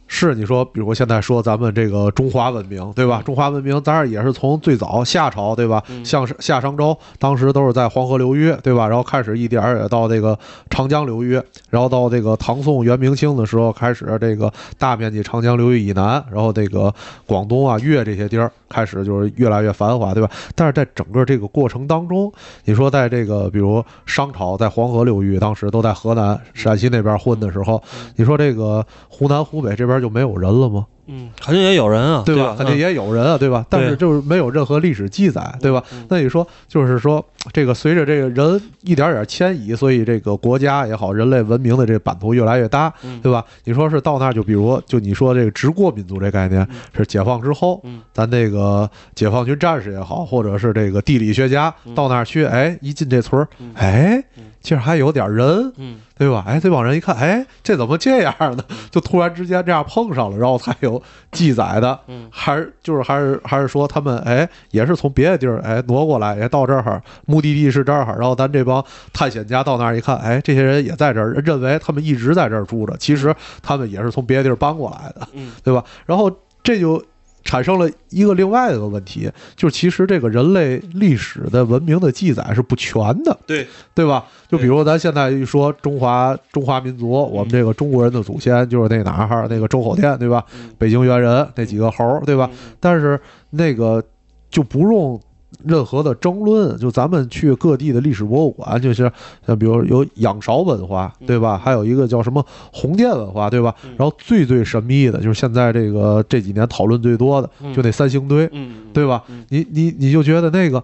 [0.07, 3.21] 是你说，比如现在说咱们这个中华文明，对吧？
[3.25, 5.83] 中华文明当然也是从最早夏朝，对吧？
[5.89, 8.87] 嗯像夏商周，当时都是在黄河流域，对吧？
[8.87, 10.37] 然后开始一点儿也到这个
[10.69, 16.93] 长江流域，然后到这个唐宋元明清的时候，开始这个大面积长江流域以南，然后这个
[17.25, 20.29] 广东啊、粤这些地儿开始就是越来越繁华，对吧？
[20.55, 22.31] 但是在整个这个过程当中，
[22.63, 27.83] 你说在这个比如商朝在黄河流域，当时都在河南、陕西那边混的时候，
[28.15, 30.85] 你说这个湖南、湖北这边就没有人了吗？
[31.09, 32.53] 嗯，肯定也有人啊，对吧？
[32.57, 33.65] 肯定也有人啊，对吧？
[33.69, 35.81] 但是就是没有任何历史记载，对吧？
[36.09, 43.41] 那你说，就是说，这个随着这个人一点点迁移，所以这个国家也好，人类文明的这版图越来越大，嗯对吧？
[43.63, 54.21] 你说是到那儿，就比如就你说这个直过民族这概念是解放之后，嗯咱这个解放军战士也好，或者是这个地理学家到那儿去，哎，一进这村儿，哎，
[54.61, 56.43] 这儿还有点人，嗯对吧？
[56.47, 58.63] 哎，这帮人一看，哎，这怎么这样呢？
[58.91, 75.83] 就突然之间这样碰上了，然后才有记载的，嗯还是就是还是还是说他们哎也是从别的地儿哎挪过来，也到这儿，目的地是这儿，然后咱这帮探险家到那儿一看，哎，这些人也在这儿，认为他们一直在这儿住着，其实他们也是从别的地儿搬过来的，嗯对吧？
[76.05, 76.31] 然后
[76.63, 77.01] 这就。
[77.47, 84.25] 产生了一个另外一个问题，就是其实这个人类历史的文明的记载是不全的，对，对吧？
[84.49, 90.43] 就比如咱现在一说中华中华民族，我们这个中国人的祖先就是那哪儿那个周口店，对吧？
[90.77, 92.49] 北京猿人那几个猴，对吧？
[92.81, 93.17] 但是
[93.51, 94.03] 那个
[94.49, 95.19] 就不用
[95.63, 99.11] 任何的争论，就咱们去各地的历史博物馆，就是
[99.45, 101.57] 像比如有仰韶文化，对吧？
[101.57, 103.73] 还有一个叫什么红殿文化，对吧？
[103.97, 109.23] 然后最最神秘的就是现在这个这几年讨论最多的，就那三星堆，嗯，对吧？
[109.49, 110.83] 你你你就觉得那个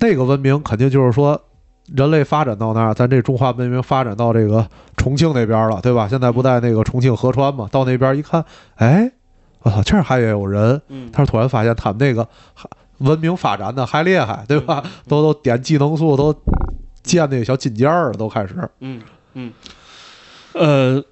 [0.00, 1.40] 那个文明肯定就是说。
[1.94, 4.66] 人类发展到那儿，咱这中华文明发展到这个
[4.96, 6.08] 重庆那边了，对吧？
[6.08, 7.68] 现在不在那个重庆合川嘛？
[7.70, 9.08] 到那边一看，哎，
[9.62, 10.82] 我操，这儿还也有人。
[10.88, 14.82] 嗯但是突然发现他们那个还文明发展的还厉害，对吧？
[15.08, 16.34] 都都点技能树，都
[17.02, 18.54] 建那个小金件儿了，都开始。
[18.80, 19.02] 嗯
[19.34, 19.52] 嗯，
[20.54, 21.04] 呃，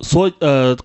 [0.00, 0.76] 所以呃，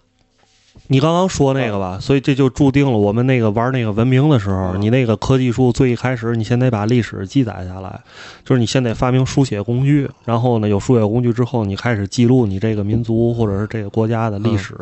[0.88, 8.02] 你刚刚说那个吧，所以这就注定了我们那个玩那个文明的时候，你那个科技树最一开始，你先得把历史记载下来，
[8.44, 14.74] 就是你先得发明书写工具，然后呢，有书写工具之后，你开始记录你这个民族或者是这个国家的历史，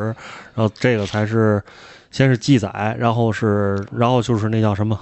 [0.53, 1.61] 然后这个才是
[2.09, 4.97] 先是记载，然后是然后就是那叫什么？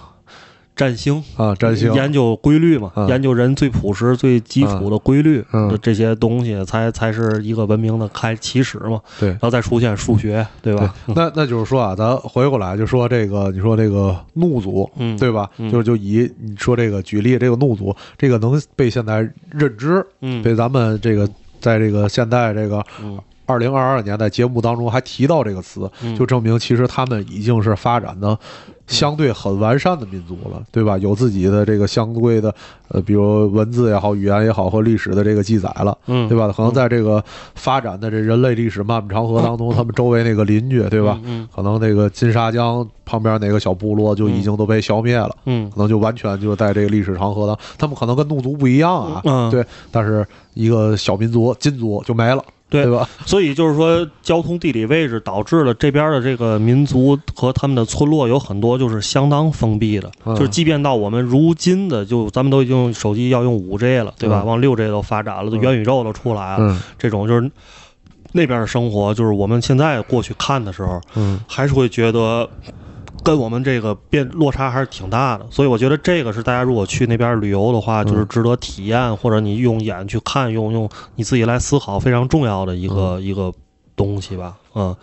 [0.75, 1.93] 占星啊占星。
[1.93, 5.43] 研究规律嘛，嗯研究人最朴实、最基础的规律
[5.81, 8.99] 这些东西，才才是一个文明的开起始嘛。
[9.19, 9.29] 对。
[9.29, 10.93] 然后再出现数学，对吧？
[11.07, 15.17] 那那就是说啊，咱回过来就说这个，你说这个怒族，嗯。
[15.17, 15.49] 对吧？
[15.57, 15.71] 嗯。
[15.71, 19.19] 就就以你说这个举例，这个怒族，这个能被现在
[19.51, 20.41] 认知，嗯。
[20.41, 23.19] 被咱们这个在这个现代这个嗯
[23.53, 28.37] 二零二二年在节目当中还提到这个词，嗯就证明其实他们已经是发展的
[28.87, 30.97] 相对很完善的民族了，对吧？
[30.97, 32.53] 有自己的这个相对的
[32.89, 36.51] 呃，比如文字也好、语言也好和历史的这个记载了，嗯对吧？
[36.55, 37.23] 可能在这个
[37.55, 41.19] 发展的这人类历史漫漫长河当中，他们周围那个邻居，对吧？
[41.23, 45.33] 嗯可能那个金沙江旁边哪个小部落就已经都被消灭了。
[45.45, 53.07] 嗯可能就完全就在这个历史长河当，他们可能跟怒族不一样啊，嗯对，但是一个小民族金族就没了，对对吧？
[53.23, 60.35] 所以就是说，交通地理位置导致了这边的这个民族和他们的村落有很多就是相当封闭的，嗯。
[60.35, 64.41] 就是即便到我们如今的，就咱们都已经手机要用五 G 了，对吧？
[64.43, 66.81] 嗯往六 G 都发展了，都元宇宙都出来了，嗯。
[66.97, 67.51] 这种就是
[68.31, 71.39] 那边的生活，就是我们现在过去看的时候，嗯。
[71.47, 72.49] 还是会觉得
[73.23, 75.45] 跟我们这个变落差还是挺大的。
[75.49, 83.51] 所以我觉得这个是大家如果去那边旅游的话，就是值得体验，或者你用眼去看，用用你自己来思考，非常重要的一个、一个
[83.95, 84.55] 东西吧。
[84.75, 84.95] 嗯。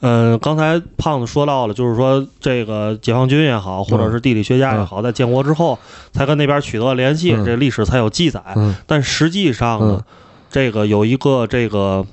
[0.00, 5.78] 嗯，刚才胖子说到了，就是说这个解放军也好，或者是地理学家也好，在建国之后
[6.12, 7.44] 才跟那边取得联系，嗯。
[7.44, 8.40] 这历史才有记载。
[8.56, 8.74] 嗯。
[8.86, 10.04] 但实际上呢，嗯。
[10.50, 12.06] 这个有一个这个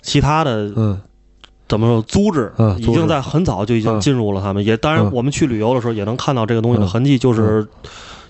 [0.00, 1.00] 其他的嗯
[1.70, 7.66] 怎么说组织嗯组织已经在很早就已经嗯进入了他们，也当然嗯我们去旅游的时候也能看到这个东西的嗯痕迹，就是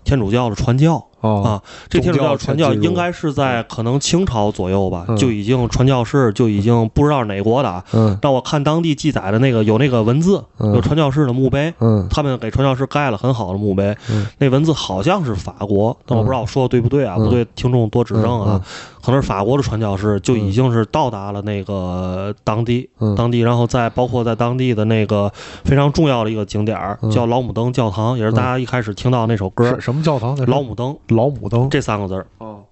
[0.04, 1.02] 天主教的传教。
[1.20, 5.16] 哦啊，这天主教传教应该是在可能清朝左右吧，嗯。
[5.16, 7.84] 就已经传教士就已经不知道是哪国的啊。
[7.92, 8.18] 嗯。
[8.20, 10.74] 但我看当地记载的那个有那个文字，嗯。
[10.74, 12.06] 有传教士的墓碑，嗯。
[12.10, 14.26] 他们给传教士盖了很好的墓碑，嗯。
[14.38, 17.16] 那文字好像是法国，但我不知道我说的对不对啊？
[17.18, 17.24] 嗯。
[17.24, 18.60] 不对，听众多指正嗯啊。
[19.02, 23.14] 可能是法国的传教士就已经是到达了那个当地，嗯。
[23.14, 25.30] 当地，然后在包括在当地的那个
[25.64, 26.78] 非常重要的一个景点
[27.10, 30.36] 叫老姆登教堂，也是大家一开始听到那首歌什什么教堂？
[30.46, 31.68] 老姆登老母灯。
[31.70, 32.62] 这三个字儿，哦，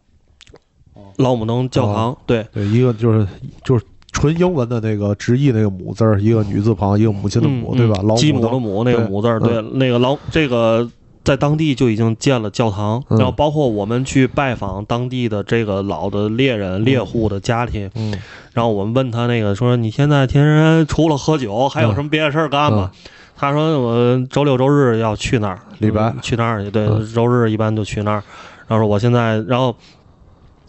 [1.16, 3.27] 老母灯教堂，对，对，一个就是
[3.62, 8.01] 就是纯英文的那个直译那个母字儿，一个女字旁，一个母亲的母，嗯对吧？
[8.03, 10.90] 老嗯基姆登姆的母那个母字儿，对，那个老这个。
[11.24, 13.18] 在当地就已经建了教堂，嗯。
[13.18, 18.14] 然后包括我们去拜访当地的这个老的猎人、猎户的家庭，嗯
[18.55, 22.90] 然后我们问他那个说你现在天天除了喝酒还有什么别的事儿干吗？
[23.38, 28.22] 他说我周六周日要去那儿，礼拜嗯去那儿去，对，嗯周日一般就去那儿。
[28.66, 29.74] 然后说我现在，然后。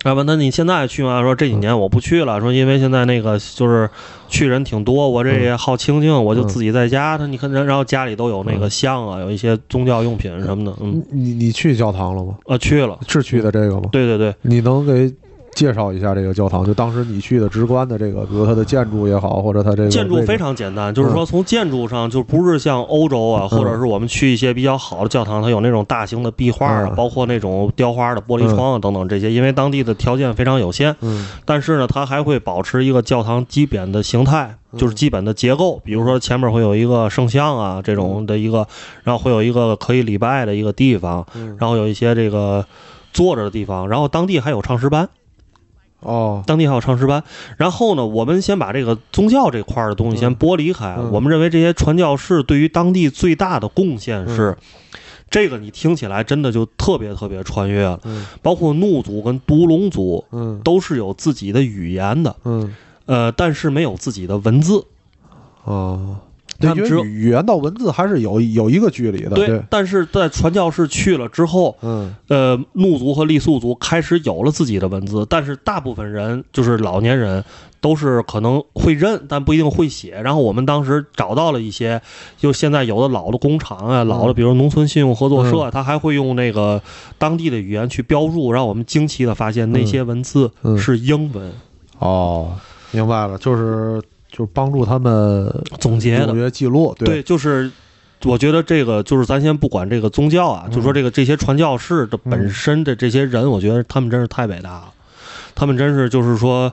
[0.05, 1.21] 要不，那你现在去吗？
[1.21, 3.89] 说这几年我不去了，说因为现在那个就是
[4.29, 7.17] 去人挺多，我这也好清静，我就自己在家。
[7.17, 12.33] 他你看，然后家里都有那个像啊，有一些宗教用品什么的，嗯，你你去教堂了吗？
[12.45, 13.89] 啊去了，是去的这个吗？
[13.91, 15.13] 对对对，你能给
[15.59, 16.65] 介绍一下这个教堂？
[16.65, 26.95] 就当时你去的直观的这个，比如它的建筑也好，或者它这个建筑非常简单，就是说从建筑上就不是像欧洲啊，嗯或者是我们去一些比较好的教堂，它有那种大型的壁画啊，嗯。
[26.95, 31.27] 包括那种雕花的玻璃窗啊等等这些，因为当地的条件非常有限，嗯。
[31.43, 34.79] 但是呢，它还会保持一个教堂基本的形态，嗯。
[34.79, 38.65] 就是基本的结构，比如说前面会有一个圣像啊这种的一个，
[39.03, 41.57] 然后会有一个可以礼拜的一个地方，嗯。
[41.59, 42.65] 然后有一些这个
[43.11, 45.09] 坐着的地方，然后当地还有唱诗班。
[46.01, 47.23] 哦当地还有唱诗班。
[47.57, 50.95] 然后呢，我们先把这个宗教这块的东西先剥离开。
[50.97, 54.57] 嗯我们认为这些传教士对于当地最大的贡献是，
[55.29, 57.99] 这个你听起来真的就特别特别穿越了。
[58.03, 64.85] 嗯包括怒族跟独龙族嗯都是有自己的语言的，嗯呃，但是没有自己的文字。
[65.63, 66.17] 哦。
[66.59, 72.13] 对，因为语言到文字还是有有一个距离的，对，但是在传教士去了之后，嗯。
[72.27, 77.43] 呃，怒族和傈僳族开始有了自己的文字，但是大部分人就是老年人
[77.81, 80.21] 都是可能会认，但不一定会写。
[80.21, 81.99] 然后我们当时找到了一些，
[82.37, 86.79] 就现在有的老的工厂啊，老的比如农村信用合作社，他还会用那个
[87.17, 90.77] 当地的语言去标注，让我们惊奇的发现那些文字嗯。
[90.77, 91.51] 是英文。
[91.97, 92.51] 哦，
[92.91, 93.99] 明白了，就是
[94.31, 96.49] 就是帮助他们总结的。
[96.51, 97.69] 记录，对，就是
[98.23, 104.93] 我觉得这个就是咱先不管这个宗教啊，就说这个这些传教士的本身的这些人，我觉得他们真是太伟大了，
[105.55, 106.71] 他们真是就是说。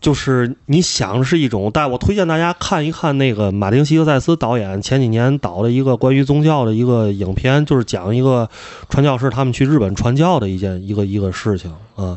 [0.00, 8.48] 就是你想是一种，但我推荐大家看一看那个马丁·希克塞斯导演前几年导的一个关于宗教的一个影片，就是讲一个
[8.88, 12.16] 传教士他们去日本传教的一件一个一个事情啊，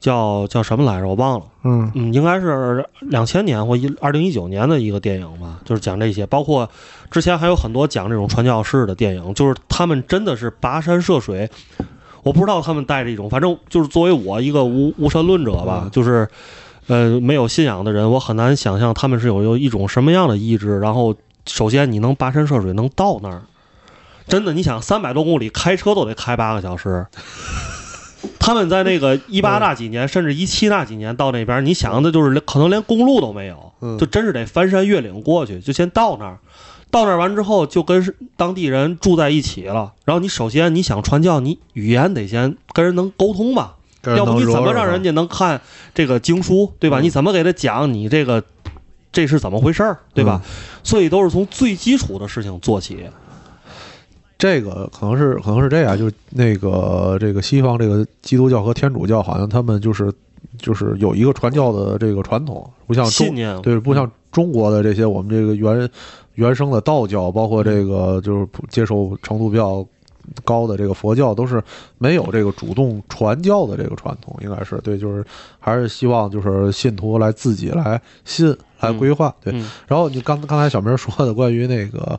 [0.00, 1.06] 叫叫什么来着？
[1.06, 1.46] 我忘了。
[1.64, 6.68] 嗯嗯，应该是两千年或一二零一九年的一个电影吧，就是讲这些，包括
[7.10, 11.48] 之前还有很多讲这种传教士的电影，就是他们真的是跋山涉水。
[12.24, 16.28] 我不知道他们带着一种，反正就是作为我一个无无神论者吧，嗯就是
[16.88, 20.80] 呃没有信仰的人，我很难想象他们是有有一种什么样的意志。
[20.80, 21.14] 然后，
[21.46, 23.42] 首先你能跋山涉水能到那儿，
[24.26, 27.06] 真的，你想三百多公里开车都得开八个小时。
[28.40, 36.38] 他们在那个一八那几年，甚至一七那几年到那边，你想的就是可能连公路都没有，嗯就真是得翻山越岭过去，就先到那儿。
[36.90, 39.92] 到那儿完之后，就跟当地人住在一起了。
[40.06, 45.60] 然后你首先你想传教，你语言得先跟人能沟通吧，要不你怎么让人家能看
[45.94, 47.00] 这个经书，对吧？
[47.00, 48.42] 嗯你怎么给他讲你这个
[49.10, 50.40] 这是怎么回事儿，对吧？
[50.44, 50.50] 嗯
[50.84, 53.04] 所以都是从最基础的事情做起。
[54.38, 60.10] 这个可能是可能是这样，就是那个这个西方这个基督教和天主教，好像他们就是
[60.56, 65.90] 就是有一个传教的这个传统，不像中信对，不像中国的这些我们这个原
[66.36, 69.84] 原生的道教，包括这个就是接受程度比较
[70.44, 71.62] 高的这个佛教，都是
[71.98, 75.24] 没有这个主动传教的这个传统，应该是对，就是
[75.58, 79.52] 还是希望就是信徒来自己来信来规划，对。
[79.54, 79.70] 嗯。
[79.86, 82.18] 然后你刚刚才小明说的关于那个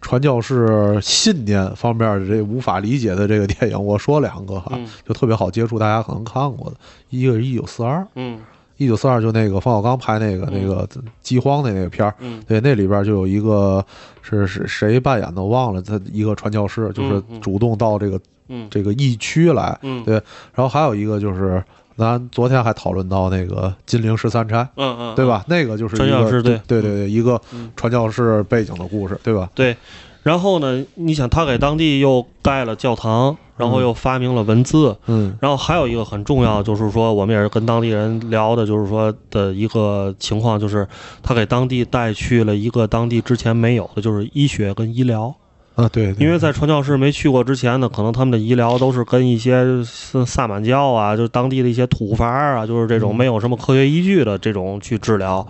[0.00, 4.88] 传教士信念方面的这无法理解的这个电影，我说两个哈，嗯。
[5.06, 6.76] 就特别好接触，大家可能看过的，
[7.10, 8.40] 一个是一九四二，嗯
[8.80, 10.88] 一九四二就那个冯小刚拍那个、那个
[11.20, 12.42] 饥荒的那个片儿，嗯。
[12.48, 13.84] 对，那里边就有一个
[14.22, 18.18] 是是谁扮演的我忘了，他一个传教士就是主动到这个、
[18.48, 18.66] 嗯。
[18.70, 20.02] 这个疫区来，嗯。
[20.04, 20.14] 对，
[20.54, 21.62] 然后还有一个就是
[21.98, 24.66] 咱昨天还讨论到那个金陵十三钗。
[24.76, 25.44] 嗯嗯，对吧？
[25.46, 26.58] 那个就是一传教个士对。
[26.66, 27.70] 对对对，一个嗯。
[27.76, 29.50] 传教士背景的故事，对吧？
[29.54, 29.76] 对，
[30.22, 40.88] 然后呢，你想他给当地又盖了教堂，然后又发明了文字，嗯然后还有一个很重要，就是说我们也是跟当地人聊的，就是说的一个情况，就是
[41.22, 45.34] 他给当地带去了一个当地之前没有的，就是医学跟医疗。
[45.76, 55.46] 啊，对，对因为在传教士没去过之前呢，可能他们的医疗都是跟一些萨萨满教啊，就是当地的一些土法儿啊，就是这种没有什么科学依据的这种去治疗。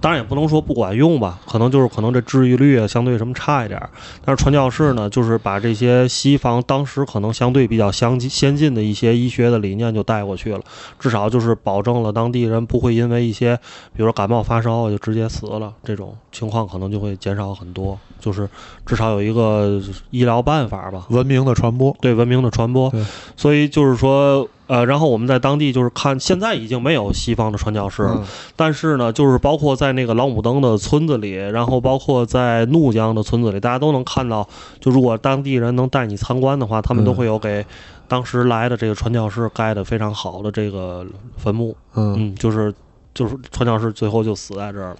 [0.00, 3.90] 当然也不能说不管用吧，可能就是可能这治愈率啊相对什么差一点儿。
[4.24, 10.60] 但是传教士呢，就是把这些西方当时可能相对比较相近先进的一些医学的理念就带过去了，
[10.98, 13.56] 至少就是保证了当地人不会因为一些
[13.94, 17.98] 比如说感冒发烧就直接死了这种情况，可能就会减少很多。
[18.18, 18.46] 就是
[18.84, 19.80] 至少有一个
[20.10, 22.92] 医疗办法吧，文明的传播，对文明的传播。
[23.34, 28.08] 所以就是说，呃，然后我们在当地就是看，现在已经没有西方的传教士
[28.54, 34.48] 但是呢，就是包括在那个老姆登的村子里，然后包括在怒江的村子里，大家都能看到，
[34.78, 37.66] 就如果当地人能带你参观的话，他们都嗯会有给
[38.06, 41.04] 当时来的这个传教士盖的非常好的这个
[41.36, 41.76] 坟墓。
[41.96, 42.72] 嗯嗯，就是
[43.12, 44.96] 就是传教士最后就死在这儿了。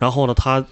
[0.00, 0.64] 然后呢，他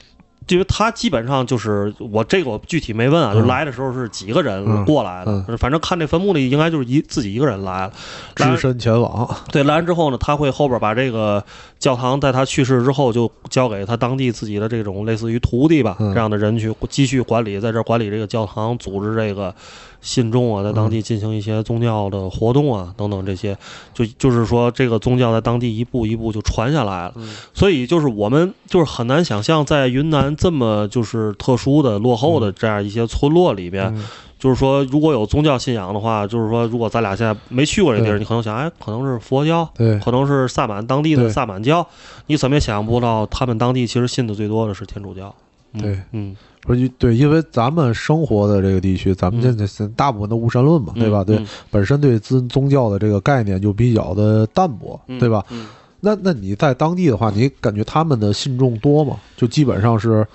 [0.48, 7.92] 因为他基本上就是我这个我具体没问啊，就嗯来的时候是几个人嗯过来的，反正看这坟墓里应该就是一自己一个人来了。
[8.34, 11.44] 只身前往，对，来完之后呢，他会后边把这个
[11.78, 19.54] 教堂在他去世之后就交给他当地自己的这种类似于徒弟吧、嗯这样的人去继续管理，在这儿管理这个教堂，组织这个
[20.00, 23.56] 信众啊，在当地进行一些宗教的活动啊等等这些，
[23.92, 27.14] 就就是说这个宗教在当地一步一步就传下来了。
[27.54, 34.04] 所以就是我们就是很难想象，在云南这么就是特殊的落后的这样一些村落里边，嗯。
[34.40, 39.98] 就是说，如果有宗教信仰的话，就是说，如果咱俩现在没去过这地儿，你可能想，哎，可能是佛教，对。
[39.98, 41.86] 可能是萨满当地的萨满教，
[42.26, 45.34] 你怎么也想象不到，他们当地其实信的最多的是天主教。
[45.74, 51.24] 嗯对，嗯，不是对，因为咱们生活的这个地区，咱们现在是大部分都无神论嘛，对吧？
[51.24, 55.42] 对嗯，本身对宗宗教的这个概念就比较的淡薄，嗯对吧？
[55.50, 55.66] 嗯，
[56.00, 59.16] 那那你在当地的话，你感觉他们的信众多吗？
[59.36, 60.26] 就基本上是，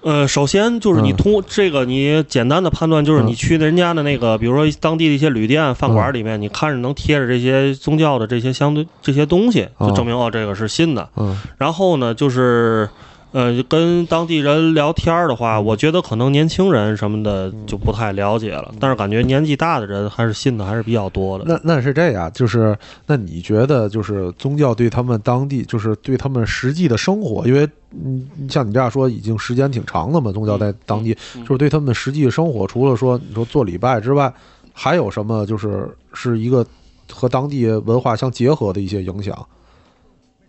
[0.00, 11.08] 呃，首先就是你嗯通过这个，你简单的判断就是嗯你去人家的那个，比如说当地的一些旅店、饭馆里面，你看着能贴着这些宗教的这些相对这些东西，就哦证明哦，这个是信的。
[11.16, 12.88] 嗯然后呢，就是
[13.32, 21.44] 呃，跟当地人聊天的话，我觉得可能年轻人什么的就不太了解了，但是感觉年纪大的人还是信的还是比较多的。
[21.46, 22.74] 那那是这样，就是
[23.06, 34.32] 那你觉得就是宗教对他们当地，就是对他们实际的生活，因为嗯，像你这样说已经时间挺长了嘛，宗教在当地，就是对他们实际的生活，除了说你说做礼拜之外，
[34.72, 36.64] 还有什么就是是一个
[37.12, 39.46] 和当地文化相结合的一些影响？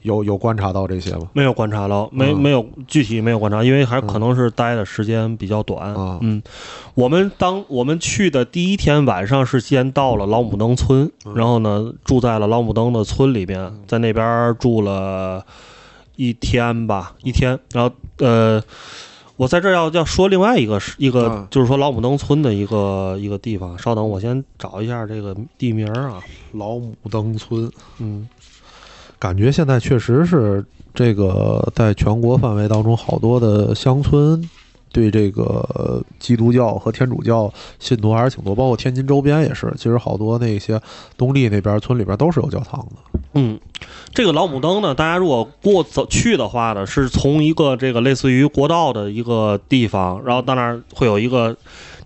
[0.04, 1.30] 有有观察到这些吗？
[1.34, 5.94] 没有观察到，没嗯没有具体没有观察，因为还可能是待的时间比较短。
[5.94, 6.42] 啊嗯，
[6.94, 15.46] 我们当我们去的第一天晚上是先到了老母登村，嗯然后呢住在了老母登的村里边，在那边住了
[16.16, 17.60] 一天吧，一天。
[17.74, 18.64] 然后呃，
[19.36, 23.78] 我在这儿要要说另外一个是一个嗯，就是说老母登村的一个一个地方。
[23.78, 26.22] 稍等，我先找一下这个地名啊。
[26.54, 27.70] 老母登村，
[28.00, 28.28] 嗯，
[29.20, 30.64] 感觉现在确实是
[30.94, 34.42] 这个在全国范围当中，好多的乡村
[34.92, 39.72] 对这个基督教和天主教信徒还是挺多，包括天津周边也是。
[39.76, 40.80] 其实好多那些
[41.18, 43.20] 东丽那边村里边都是有教堂的。
[43.34, 43.60] 嗯，
[44.14, 51.56] 这个老母登呢，大家如果过走去的话呢，是从一个这个类似于国道的一个地方，然后到那儿会有一个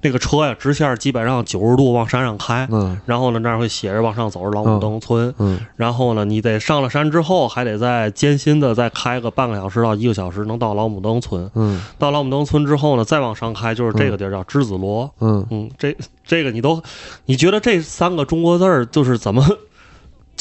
[0.01, 11.49] 那个车呀，直线基本上九十度往山上开，嗯然后呢那儿会写着往上走是老母登村，嗯然后呢你得上了山之后，还得再艰辛的再开个半个小时到一个小时，能到老母登村。
[11.55, 15.09] 嗯到老母登村之后呢，再往上开就是这个地儿叫知子罗。
[15.19, 15.95] 嗯嗯，这
[16.25, 16.81] 这个你都，
[17.25, 19.45] 你觉得这三个中国字儿就是怎么，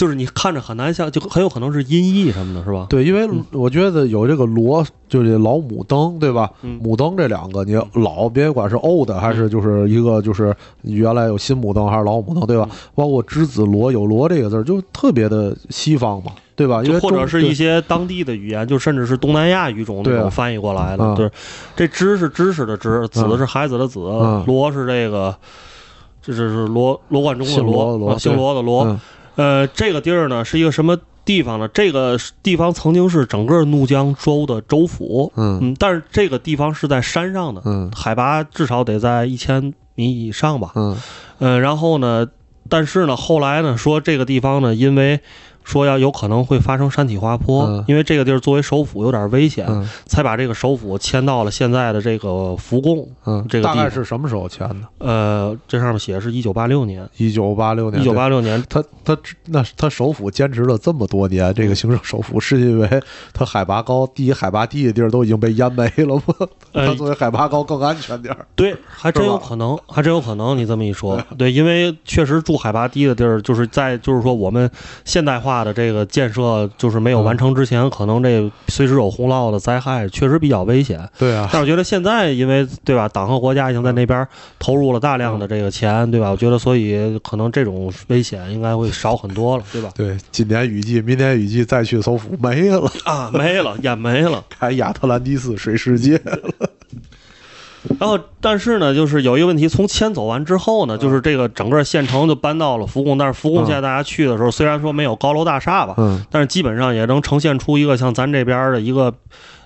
[0.01, 2.87] 就是你看着很难像，就很有可能是音译什么的，是吧？
[2.89, 6.51] 对，因为嗯我觉得有这个罗，就是老母灯，对吧？
[6.63, 12.67] 嗯母灯这两个，你老别管是 old 还是就是一个就是原来有新母灯还是老母灯，对吧？
[12.73, 16.83] 嗯包括之子罗有罗这个字儿，就特别的西方嘛，对吧？
[16.83, 21.05] 因为中就或者是一些当地的语言，就甚至是东南亚语种那种翻译过来的。
[21.05, 21.31] 啊对，
[21.77, 25.37] 这知是知识的知，子嗯是孩子的子，嗯罗是这个，
[26.23, 28.99] 这这是罗罗贯中的罗姓罗的罗。
[29.37, 31.69] 嗯呃，这个地儿呢是一个什么地方呢？
[31.69, 35.33] 这个地方曾经是整个怒江州的州府。
[35.37, 40.73] 嗯嗯，但是这个地方是在山上的，嗯海拔至少得在一千米以上吧。
[40.75, 40.97] 嗯
[41.39, 42.27] 嗯，然后呢，
[42.69, 45.21] 但是呢，后来呢，说这个地方呢，因为
[45.71, 53.09] 说要有可能会发生山体滑坡，嗯因为这个地儿作为首府有点危险，嗯才把这个首府迁到了现在的这个福贡。
[53.25, 54.77] 嗯，这个地方概是什么时候迁的？
[54.99, 58.03] 呃，这上面写的是一九八六年，一九八六年。
[58.03, 58.63] 一九八六年。
[58.69, 59.17] 他他
[59.47, 63.03] 那他首府坚持了这么多年，这个行政首府是因为
[63.33, 66.35] 它海拔高，第一海拔低的地儿都已经被淹没了吗？
[66.73, 68.47] 呃它作为海拔高更安全点儿。
[68.55, 70.57] 对，还真有可能，还真有可能。
[70.57, 74.71] 你这么一说， 对，因为确实住海拔低的地儿，就是在就是说我们
[75.05, 81.01] 现代化的这个建设就是没有完成之前，可能这随时有洪涝的灾害，确实比较危险。
[81.19, 84.27] 对啊，但我觉得现在，因为对吧，党和国家已经在那边
[84.59, 86.31] 投入了大量的这个钱，对吧？
[86.31, 89.91] 我觉得，所以可能这种危险应该会少很多了，对吧？
[89.95, 94.45] 对，今年雨季，明年雨季再去首府没了，啊，没了，也没了。
[94.49, 96.21] 开亚特兰蒂斯水世界。
[97.99, 109.15] 然后，但是呢，就是有一个问题，从迁走完之后呢，就是这个整个县城就搬到了福贡，但是福贡现在大家去的时候，虽然说没有高楼大厦吧，嗯但是基本上也能呈现出一个像咱这边的一个。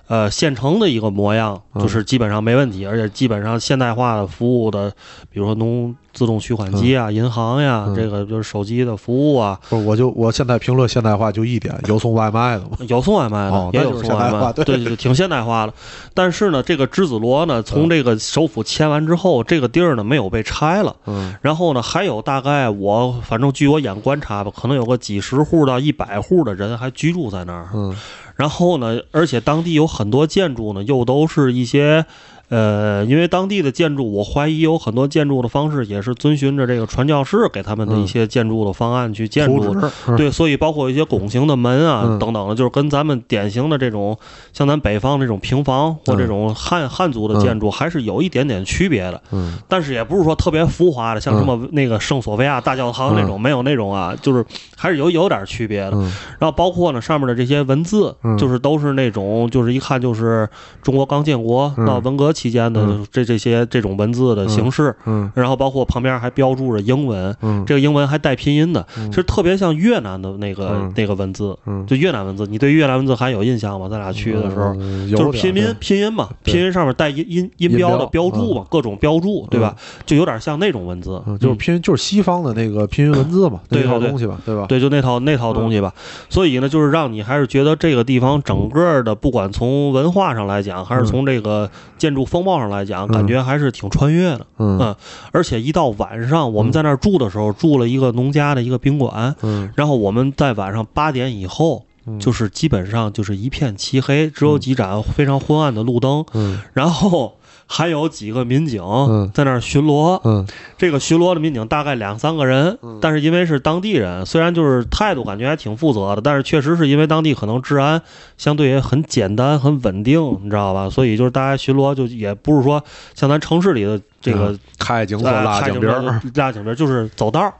[0.07, 4.91] 呃，现成的一个模样，嗯就是基本上没问题，而且基本上现代化的服务的，
[5.31, 12.77] 比如说农自动取款机啊、银行呀，嗯这个就是手机的服务啊，不是，我就我现在评论现代化就一点，有送外卖的吗？
[12.87, 15.73] 有送外卖的，也有送外卖，对对对，挺现代化的。
[16.13, 20.95] 但是呢，这个栀子罗呢，从这个首府迁完之后，这个地儿呢没有被拆了。
[21.07, 27.69] 嗯然后呢，还有大概我反正据我眼观察吧，可能有个几十户到一百户的人还居住在那儿。
[27.73, 27.95] 嗯
[28.35, 32.05] 然后呢，而且当地有很多建筑呢，又都是一些。
[32.49, 39.75] 呃，因为当地的建筑，我怀疑有很多建筑的方式也是遵循着这个传教士给他们的一些建筑的方案去建筑。
[40.15, 42.19] 对，所以包括一些拱形的门啊、嗯。
[42.19, 44.17] 等等的，就是跟咱们典型的这种
[44.53, 49.21] 像咱北方这种平房或这种汉汉族的建筑还是有一点点区别的。
[49.31, 49.57] 嗯。
[49.67, 54.45] 但是也不是说特别浮华的，像什么那个圣索菲亚大教堂那种，没有那种啊，就是
[54.77, 55.91] 还是有有点区别的。
[55.93, 56.03] 嗯。
[56.39, 58.37] 然后包括呢上面的这些文字，嗯。
[58.37, 60.47] 就是都是那种，就是一看就是
[60.81, 61.85] 中国刚建国嗯。
[61.85, 72.45] 到文革期间的嗯这这些这种文字的形式，嗯然后包括旁边还标注着英文，嗯这个英文还带拼音的，嗯其实特别像越南的那个、嗯那个文字，嗯，就越南文字。
[72.47, 73.87] 你对越南文字还有印象吗？
[73.89, 74.75] 咱俩去的时候。
[75.09, 79.75] 就是拼音拼音嘛，拼音上面带音音音标的标标注嘛，各种标注，对吧？
[80.05, 84.65] 就有点像那种文字，嗯，就是拼就是西方的那个拼音文字嘛，那对对套东西吧，对吧？
[84.67, 85.93] 对，就那套那套东西吧。
[86.29, 93.11] 所以呢，就是让你还是觉得这个地方整个的，不管从文化上来讲，还是从这个建筑风貌上来讲，嗯。
[93.11, 94.45] 感觉还是挺穿越的。
[94.57, 94.79] 嗯。
[94.79, 94.95] 嗯，
[95.31, 99.71] 而且一到晚上，我们在那儿住的时候，住了一个农家的一个宾馆，嗯。
[99.75, 101.85] 然后我们在晚上八点以后。
[102.07, 102.19] 嗯。
[102.19, 106.59] 就是基本上就是一片漆黑，只有几盏非常昏暗的路灯，嗯。
[106.73, 107.34] 然后
[107.67, 110.19] 还有几个民警嗯在那儿巡逻。
[110.23, 110.45] 嗯
[110.77, 118.01] 这个巡逻的民警大概两三个人，但是因为是当地人，虽然就是态度感觉还挺负责的，但是确实是因为当地可能治安
[118.37, 120.89] 相对也很简单、很稳定，你知道吧？
[120.89, 127.53] 所以就是大家巡逻就也不是说像咱城市里的这个嗯开警色哎拉开警边警边儿，拉警边就是走道儿，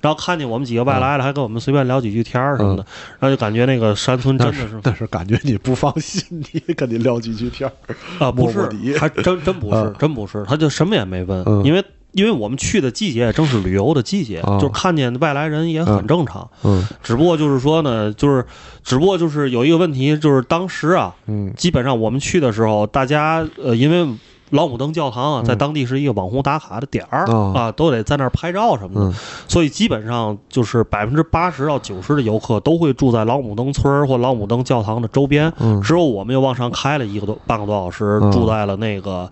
[0.00, 2.86] 然后看见我们几个外来的，还跟我们随便聊几句天儿什么的，
[3.18, 7.94] 然后就感觉那个山村真的是但是感觉你不放心，你跟你聊几句天儿，
[8.24, 11.64] 啊，不是还真真不是嗯，真不是，他就什么也没问，嗯。
[11.64, 16.86] 因为因为我们去的季节也正是旅游的季节，哦就看见外来人也很正常，嗯。
[17.02, 18.46] 只不过就是说呢，就是
[18.84, 21.52] 只不过就是有一个问题，就是当时啊，嗯。
[21.56, 24.06] 基本上我们去的时候，大家呃，因为
[24.54, 27.52] 老姆登教堂啊，在当地是一个网红打卡的点儿、哦。
[27.54, 29.14] 啊，都得在那儿拍照什么的，嗯。
[29.48, 35.82] 所以基本上就是百分之八十到九十的游客都会住在老姆登村儿或老姆登教堂的周边，嗯。
[35.82, 38.30] 只有我们又往上开了一个多半个多小时，嗯。
[38.30, 39.28] 住在了那个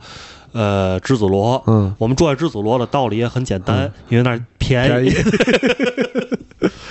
[0.53, 1.63] 呃栀子罗。
[1.67, 4.89] 嗯，我们住在栀子罗的道理也很简单，因为那儿便宜。
[4.89, 5.11] 便宜，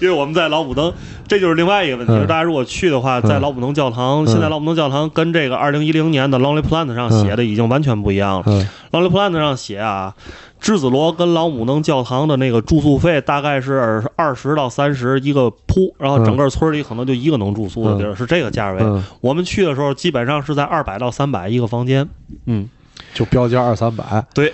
[0.00, 0.92] 因为我们在老姆登，
[1.26, 2.12] 这就是另外一个问题。
[2.12, 2.26] 嗯。
[2.26, 8.44] 大家如果去的话，在老姆登教堂，现在老姆登教堂跟这个二零一零年的 Lonely Planet 上写的已经完全不一样了。
[8.46, 8.68] 嗯。
[8.92, 10.14] Lonely Planet 上写啊，
[10.62, 18.80] 栀子罗跟老姆登教堂的那个住宿费大概是二十到三十一个铺，然后整个村里可能就一个能住宿的地儿，是这个价位。
[18.82, 22.08] 嗯，我们去的时候基本上是在二百到三百一个房间。
[22.46, 22.68] 嗯，
[23.12, 24.52] 就标价二三百，对，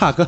[0.00, 0.26] 那跟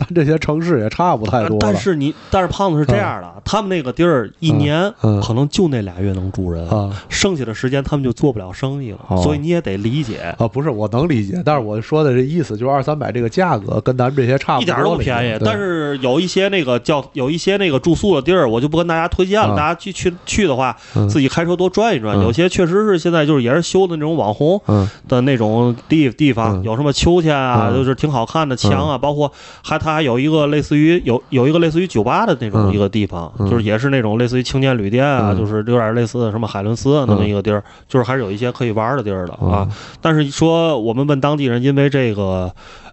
[0.00, 1.58] 咱这些城市也差不太多了。
[1.60, 4.90] 但是你，但是胖子是这样的，他们那个地儿一年
[5.22, 10.34] 可能就那俩月能住人，啊剩下的时间他们就做不了生意了，哦所以你也得理解。
[10.38, 19.48] 啊，不是，我能理解，但是我说的这意思就是二三百这个价格跟咱们这些差不一多一，点都不便宜，但是有一些那个叫有一些那个住宿的地儿，我就不跟大家推荐了。
[19.48, 22.16] 啊大家去去去的话，嗯自己开车多转一转。
[22.16, 29.30] 嗯有些确实是现在就是也是修的那种网红嗯的那种地地方，嗯有什么秋千啊，嗯就是挺好看的墙啊，包括
[29.62, 32.74] 还它还有一个类似于有有一个类似于酒吧的那种嗯。
[32.74, 33.48] 一个地方，嗯。
[33.50, 35.38] 就是也是那种类似于青年旅店啊，嗯。
[35.38, 39.66] 就是有点类似什么海伦斯啊那么一个地儿，就是还是有一些可以玩的地儿的啊。
[39.68, 39.70] 嗯
[40.00, 42.50] 但是说我们问当地人，因为这个，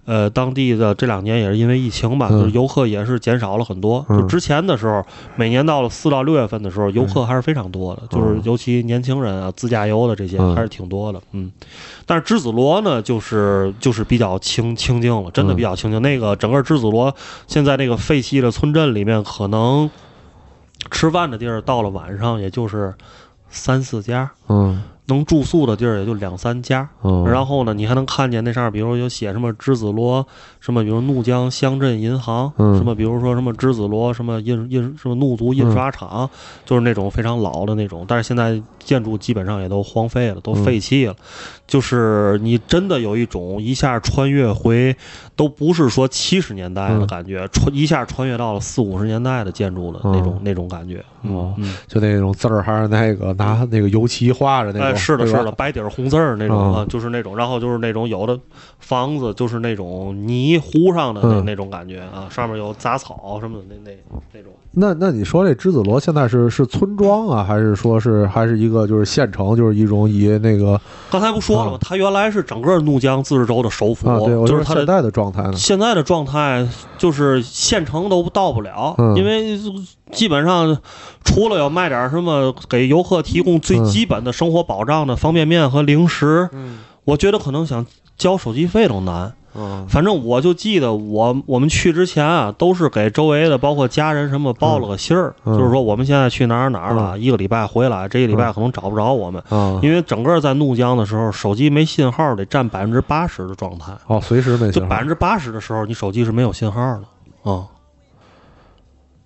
[0.08, 4.06] 呃，当地的这两年也是因为疫情吧，嗯就是游客也是减少了很多。
[4.08, 5.06] 嗯就之前的时候，
[5.36, 11.22] 每年到了四到六月份的时候，游客还是非常多的，就是尤其年轻人啊，自驾游的这些嗯还是挺多的。
[11.34, 11.52] 嗯，
[12.06, 16.02] 但是栀子罗呢，就是就是比较清清静了，真的比较清静。
[16.02, 17.14] 那个整个栀子罗
[17.46, 19.90] 现在那个废弃的村镇里面，可能
[20.90, 22.94] 吃饭的地儿到了晚上也就是
[23.50, 24.32] 三四家。
[24.48, 30.26] 嗯能住宿的地儿也就两三家，嗯，然后呢，你还能看见那上面，比如有写什么栀子罗，
[30.68, 32.76] 什么比如怒江乡镇银行，嗯。
[32.76, 36.30] 什么比如说什么栀子罗什么印印什么怒族印刷厂，
[36.66, 41.16] 就是那种非常老的那种，但是现在建筑基本上也都荒废了，都废弃了。
[41.66, 44.94] 就是你真的有一种一下穿越回，
[45.38, 47.08] 都不是说七十年代的嗯。
[47.08, 51.02] 感觉，穿一下穿越到了四五十年代的建筑的那种、那种感觉。
[51.24, 56.74] 哦嗯，就那种字儿还是那个拿那个油漆画着那哎，种，是的，是的，白底儿红字儿那种嗯。
[56.76, 58.38] 啊，就是那种，然后就是那种有的
[58.80, 64.52] 房子就是那种泥糊上的那嗯那种感觉啊，上面有杂草什么的那那那种。
[64.80, 70.80] 那那你说这栀子罗现在是是村庄啊，还是说是还是一个就是县城，就是一种以那个
[71.10, 71.78] 刚才不说了吗？
[71.82, 79.60] 它原来是整个怒江自治州的首府，啊，对就是它的现在的状态呢，现在的状态就是县城都到不了，嗯因为
[80.12, 80.78] 基本上
[81.24, 87.84] 除了要卖点什么给游客提供最嗯基本的生活保障的方便面和零食，嗯我觉得可能想
[88.16, 89.34] 交手机费都难。
[89.58, 89.86] 嗯。
[89.90, 95.58] 反正我就记得我我们去之前啊，都是给周围的包括家人什么报了个信儿，嗯。
[95.58, 107.66] 就是说我们现在去哪儿哪儿了，一个礼拜回来，这一礼拜可能找不着我们，啊因为整个在怒江的时候，手机没信号得占百分之八十的状态，哦，随时没就百分之八十的时候，你手机是没有信号的，啊、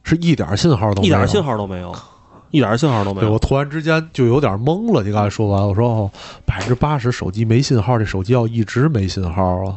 [0.04, 1.16] 是一点信号都没有。
[1.16, 1.94] 一点信号都没有。
[2.52, 3.28] 一点信号都没有。
[3.28, 5.02] 对我突然之间就有点懵了。
[5.04, 6.12] 你刚才说完，我说哦，
[6.46, 9.76] 百分之八十手机没信号，这手机要一直没信号啊，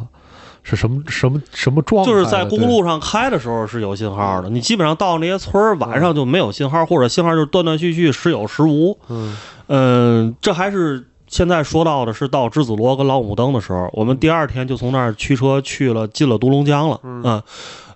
[0.65, 2.11] 是什么什么什么状态？
[2.11, 8.99] 就是在公路上开的时候是有信号的，你基本上到那些村儿晚上就没有信号，或者信号就是断断续续，时有时无。
[9.09, 9.37] 嗯
[9.69, 16.99] 嗯，这还是现在说到的是到栀子罗跟老母登的时候，我们第二天就从那儿驱车去了，进了独龙江了。
[17.03, 17.43] 嗯啊，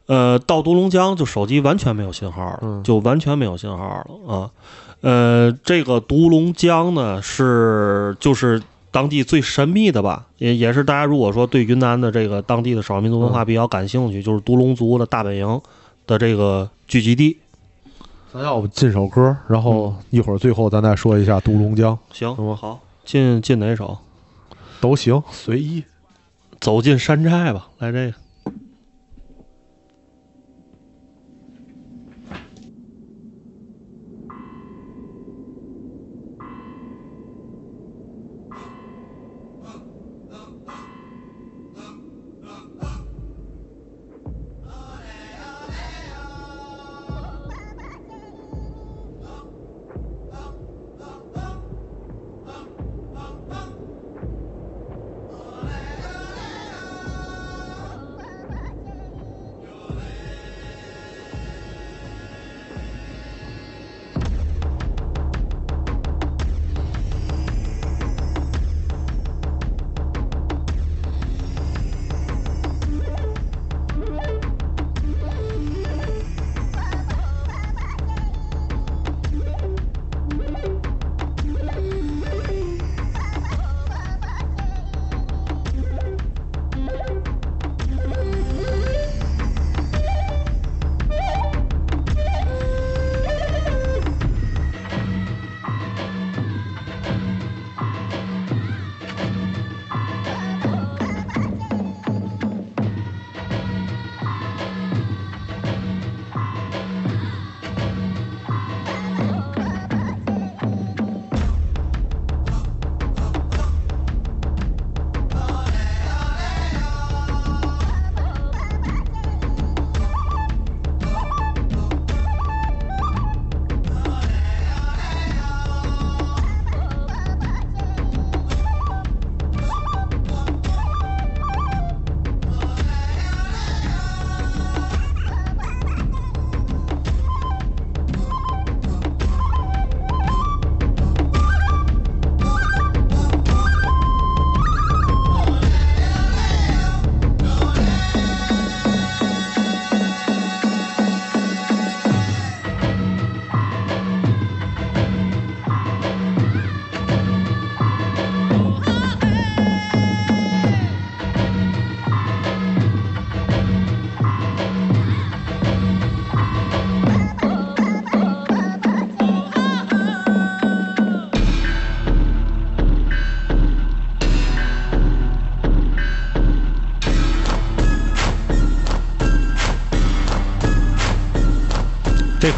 [0.04, 4.50] 呃，到独龙江就手机完全没有信号了，嗯就完全没有信号了啊。
[5.00, 8.62] 呃，这个独龙江呢是就是。
[8.98, 15.60] 当地最神秘的吧，也也是大家如果说对云南的这个当地的少数民族文化比较感兴趣，就是独龙族的大本营
[16.04, 17.38] 的这个聚集地。
[18.32, 23.96] 咱要不进首歌，然后一会儿最后咱再说一下独龙江，行行吗好，进进哪首？
[24.80, 25.84] 都行，随意。
[26.58, 28.14] 走进山寨吧，来这个。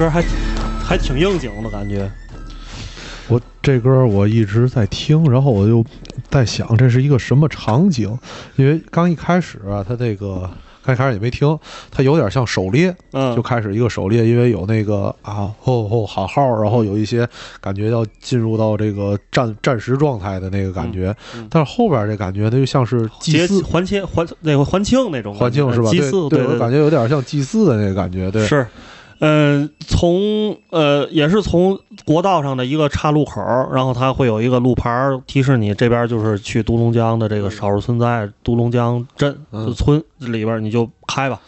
[0.00, 0.24] 歌还
[0.82, 2.10] 还挺应景的感觉。
[3.28, 5.84] 我这歌我一直在听，然后我就
[6.30, 8.18] 在想这是一个什么场景，
[8.56, 10.50] 因为刚一开始啊，它这个
[10.82, 11.58] 刚开始也没听，
[11.90, 17.28] 它有点像狩猎，嗯，就开始一个狩猎，因为有那个啊吼吼喊号，然后有一些
[17.60, 25.90] 感觉要进入到这个战战时状态的那个感觉，嗯嗯但是后边这感觉它就像是祭祀还清还那个还清那种环境是吧？
[25.90, 28.66] 祭祀对，对我感觉有点像祭祀的那个感觉，对，是，
[29.20, 33.40] 嗯、从呃也是从国道上的一个岔路口，
[33.72, 39.38] 然后它会有一个路牌儿提示你这边就是去独龙江的这个少数村寨独龙江镇
[39.76, 41.38] 村里边，你就开吧。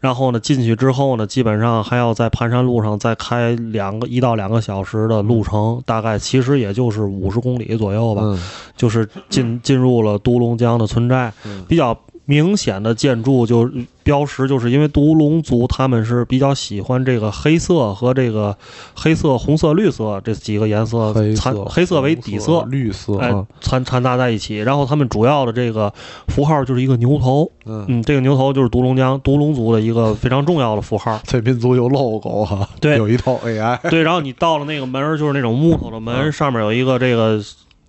[0.00, 8.22] 然后呢，进去之后呢，基本上还要在盘山路上再开两个一到两个小时的路程，大概其实也就是五十公里左右吧。
[8.24, 8.40] 嗯
[8.76, 11.98] 就是进进入了独龙江的村寨，嗯比较
[12.28, 13.70] 明显的建筑就
[14.02, 18.54] 标识，就是因为独龙族他们是比较喜欢这个黑色和这个
[18.94, 23.16] 黑色、红色、绿色这几个颜色黑掺色黑色为底色，绿色。
[23.16, 24.58] 哎啊，掺掺杂在一起。
[24.58, 25.90] 然后他们主要的这个
[26.26, 31.18] 符号就是一个牛头，嗯，嗯，这个牛头就是独龙江独龙族的一个非常重要的符号。
[31.24, 32.98] 这民族有 logo 哈，对。
[32.98, 36.30] 有一套 AI，对，然后你到了那个门儿，就是那种木头的门，嗯。
[36.30, 37.40] 上面有一个这个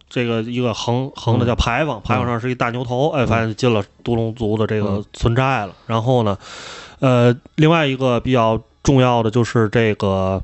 [0.09, 5.73] 这个一个横横的叫牌坊，牌坊上是一大牛头，哎，反正进了独龙族的这个嗯村寨了。
[5.85, 6.37] 然后呢，
[6.99, 10.41] 呃，另外一个比较重要的就是这个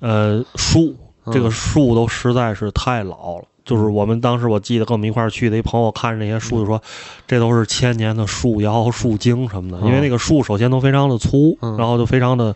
[0.00, 0.94] 呃树。
[1.32, 3.44] 这个树都实在是太老了。
[3.64, 6.80] 就是我们当时我记得跟我们一块儿去的一朋友看着那些树就说，
[7.26, 12.54] 这都是千年的树妖、树精什么的，因为那个树首先都非常的粗，嗯然后就非常的，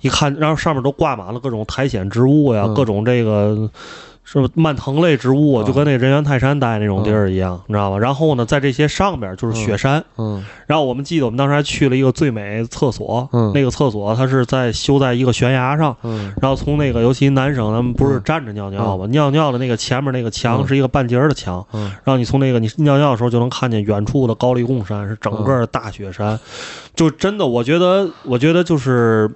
[0.00, 3.68] 一看，然后上面都挂满了各种苔藓植物呀，嗯各种这个。
[4.24, 7.98] 是吧蔓藤类植物就跟那人猿泰山待那种地儿一样，你知道吧？
[7.98, 10.42] 然后呢，在这些上边就是雪山，嗯。
[10.66, 13.52] 然后我们记得我们当时还去了一个最美厕所，嗯。
[13.54, 16.32] 那个厕所它是在修在一个悬崖上，嗯。
[16.40, 19.06] 然后从那个尤其男生咱们不是站着尿尿吗？
[19.10, 20.66] 尿尿的那个前面那个墙嗯。
[20.66, 21.82] 是一个半截儿的墙，嗯。
[22.02, 26.40] 然后你从那个你尿尿的时候就能看见远处的高黎贡山是整个大雪山，
[26.96, 29.30] 就真的我觉得我觉得就是。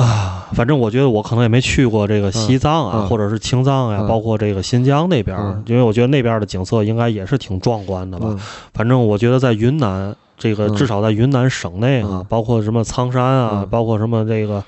[0.00, 5.62] 啊，反正我觉得我可能也没去过这个西藏啊，嗯嗯或者是青藏呀、嗯包括这个新疆那边，嗯。
[5.66, 8.26] 因为我觉得那边的景色应该也是挺壮观的吧。
[8.30, 8.38] 嗯。
[8.74, 10.74] 反正我觉得在云南，这个嗯。
[10.74, 12.26] 至少在云南省内啊，嗯。
[12.28, 13.68] 包括什么苍山啊，嗯。
[13.68, 14.62] 包括什么这个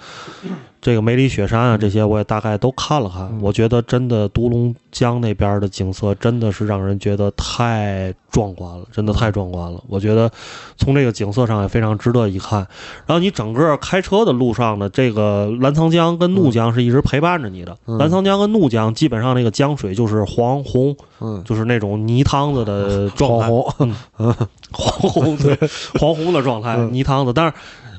[0.82, 3.22] 这个梅里雪山啊，这些我也大概都看了看。
[3.30, 9.80] 嗯我觉得真的独龙江那边的景色真的是让人觉得太壮观了，真的太壮观了。
[9.88, 10.28] 我觉得
[10.76, 12.58] 从这个景色上也非常值得一看。
[13.06, 17.76] 然后你整个开车的路上呢，这个澜沧江跟怒江是一直陪伴着你的。
[17.86, 23.48] 嗯澜沧江跟怒江基本上那个江水就是黄红，嗯，就是那种泥汤子的状态。
[23.48, 23.94] 黄红，
[24.72, 25.56] 黄红对
[26.00, 27.32] 黄红的状态，嗯泥汤子。
[27.32, 27.52] 但是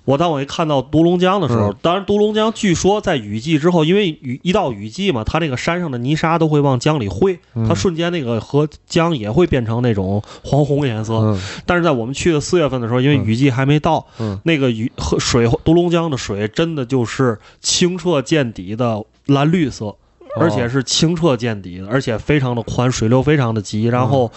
[0.05, 11.13] 我当我一看到独龙江的时候，嗯当然独龙江据说在雨季之后，因为雨一到雨季嘛，它那个山上的泥沙都会往江里汇，嗯它瞬间那个河江也会变成那种黄红颜色。
[11.13, 19.95] 嗯但是在我们去的四月份的时候，因为雨季还没到，嗯那个雨河水独龙江的水真的就是清澈见底的蓝绿色。
[20.35, 24.31] 而且是清澈见底的，而且非常的宽，水流非常的急，然后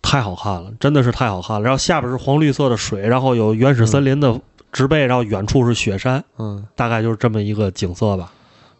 [0.00, 1.62] 太好看了，真的是太好看了。
[1.62, 4.40] 然后下边是黄绿色的水，然后有原始森林的
[4.78, 8.30] 植被，然后远处是雪山，嗯大概就是这么一个景色吧。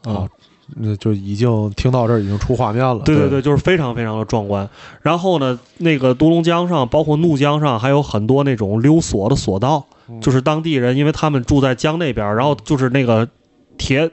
[0.04, 0.28] 啊，
[0.76, 3.00] 那就已经听到这儿已经出画面了。
[3.04, 4.68] 对对对，就是非常非常的壮观。
[5.02, 13.28] 然后呢，那个独龙江上，包括怒江上，还有很多那种溜索的索道，嗯就是当地人，因为他们住在江那边，然后就是那个
[13.76, 14.08] 铁。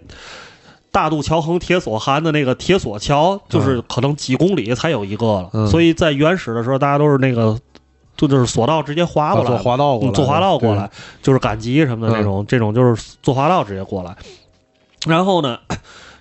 [0.92, 7.60] 大渡桥横铁索涵的那个铁索桥，就是可能几公里才有一个了，嗯所以在原始的时候，大家都是那个，
[8.18, 10.90] 就就是索道直接滑过来坐滑道过来坐滑道过来，
[11.22, 14.16] 就是赶集什么的那种，这种就是坐滑道直接过来。
[15.06, 15.60] 然后呢，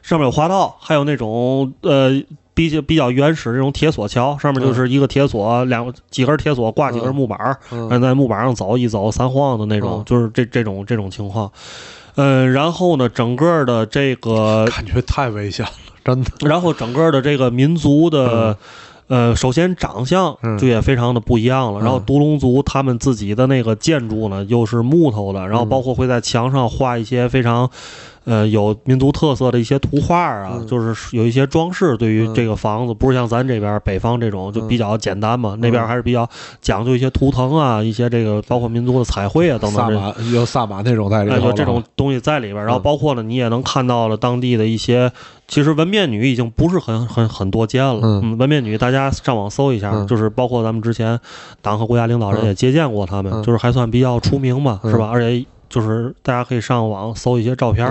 [0.02, 2.10] 上面有滑道，还有那种呃
[2.52, 11.50] 比较比较原始这种铁索桥，上面就是一个铁索，两几根铁索挂几根木板儿，对，嗯然后在木板上走一走三晃的那种，嗯就是这这种这种情况。
[12.16, 15.72] 嗯，然后呢，整个的这个感觉太危险了，
[16.04, 16.30] 真的。
[16.46, 18.56] 然后整个的这个民族的，
[19.08, 21.80] 呃，首先长相嗯就也非常的不一样了。
[21.80, 27.70] 然后嗯独龙族他们自己的那个建筑呢，又是木头的，然后嗯包括会在墙上画一些非常。
[28.24, 30.66] 呃，有民族特色的一些图画啊，嗯。
[30.66, 31.96] 就是有一些装饰。
[31.96, 32.34] 对于嗯。
[32.34, 36.28] 这个房子，不是像咱这边北方这种就比较简单嘛，那边还是比较
[36.60, 42.82] 讲究一些图腾啊，一些这个包括民族的彩绘啊等等这萨满有萨满那种在里哎，头了，有这种东西在里边，然后嗯。
[42.82, 45.10] 包括呢，你也能看到了当地的一些，
[45.46, 48.00] 其实纹面女已经不是很很很多见了。
[48.02, 48.36] 嗯。
[48.38, 50.06] 纹面女大家上网搜一下，嗯。
[50.06, 51.18] 就是包括咱们之前
[51.62, 52.46] 党和国家领导人嗯。
[52.46, 53.42] 也接见过他们，嗯。
[53.42, 54.90] 就是还算比较出名嘛，嗯。
[54.90, 55.10] 是吧？
[55.12, 55.44] 而且
[55.74, 57.84] 就是大家可以上网搜一些照片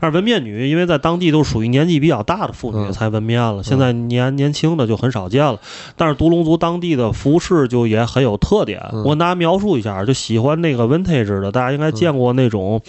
[0.00, 2.92] 但是纹面女，因为在当地都属于年纪比较大的妇女嗯。
[2.92, 5.60] 才纹面了，现在年年轻的就很少见了。
[5.94, 9.04] 但是独龙族当地的服饰就也很有特点，嗯。
[9.04, 12.82] 我跟大家描述一下，就喜欢那个 vintage 的，大家应该见过那种，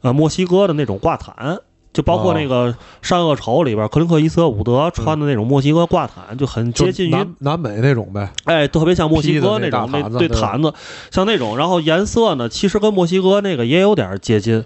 [0.00, 1.58] 呃，墨西哥的那种挂毯。
[1.94, 2.70] 就包括那个
[3.00, 8.28] 《善恶丑》里边，克林克·伊斯特伍德穿的那种墨西哥挂毯，就很接近于南南美那种呗。
[8.44, 10.74] 哎，特别像墨西哥那种那对毯子，
[11.12, 14.64] 像那种，然后颜色呢，其实跟墨西哥那个也有点接近。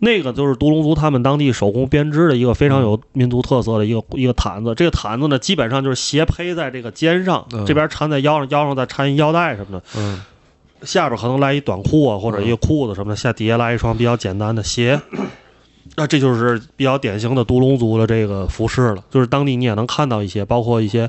[0.00, 4.72] 那个就是独龙族他们当地手工编织的一个非常有民族特色的一个一个毯子。
[4.76, 10.22] 这个毯子呢，基本上就是斜披在这个肩上，嗯这边缠在腰上，腰上再缠一腰带什么的，嗯
[10.84, 15.00] 下边可能来一短裤啊，或者一个裤子什么的，下底下来一双比较简单的鞋。
[15.96, 21.08] 那这就是比较典型的独龙族的这个服饰了，就是当地你也能看到一些，包括一些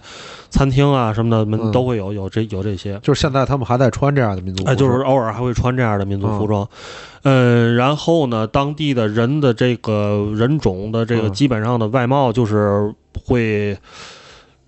[0.50, 3.00] 餐厅啊什么的，门嗯都会有有这有这些。
[3.04, 6.68] 就是现在他们还在穿这样的民族服哎，就是偶尔还会穿这样的民族服装，
[7.24, 11.34] 嗯，然后呢，当地的人的这个人种的这个嗯。
[11.34, 12.94] 基本上的外貌就是
[13.26, 13.78] 会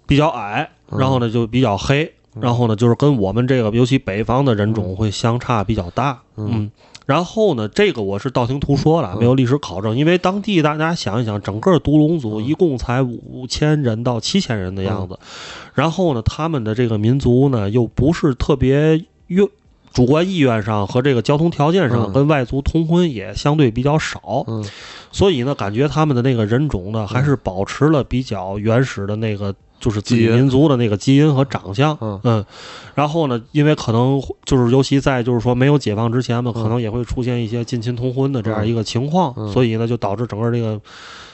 [0.06, 1.00] 比较矮，嗯。
[1.00, 6.50] 然后呢就比较黑，然后呢就是跟我们这个尤其北方的人种会相差比较大，嗯。
[6.54, 6.72] 嗯。
[7.06, 9.20] 然后呢，这个我是道听途说的，嗯。
[9.20, 9.98] 没有历史考证。
[9.98, 12.46] 因为当地大家想一想，整个独龙族嗯。
[12.46, 15.18] 一共才五千人到七千人的样子，
[15.74, 19.48] 然后呢，他们的这个民族呢又不是特别愿，
[19.92, 22.14] 主观意愿上和这个交通条件上嗯。
[22.14, 24.64] 跟外族通婚也相对比较少，嗯。
[25.12, 29.54] 所以呢，感觉他们的那个人种呢，还是保持了比较原始的那个。
[29.82, 32.46] 就是自己民族的那个基因和长相，嗯。
[32.96, 36.64] 然后呢，因为可能就是尤其在就是说没有解放之前嘛，嗯。
[36.64, 39.52] 可能也会出现一些近亲通婚的这样一个情况，嗯。
[39.52, 40.80] 所以呢，就导致整个这个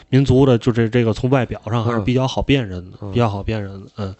[0.10, 3.12] 民族的就这这个从外表上还是嗯比较好辨认的，嗯。
[3.12, 4.16] 比较好辨认的，嗯。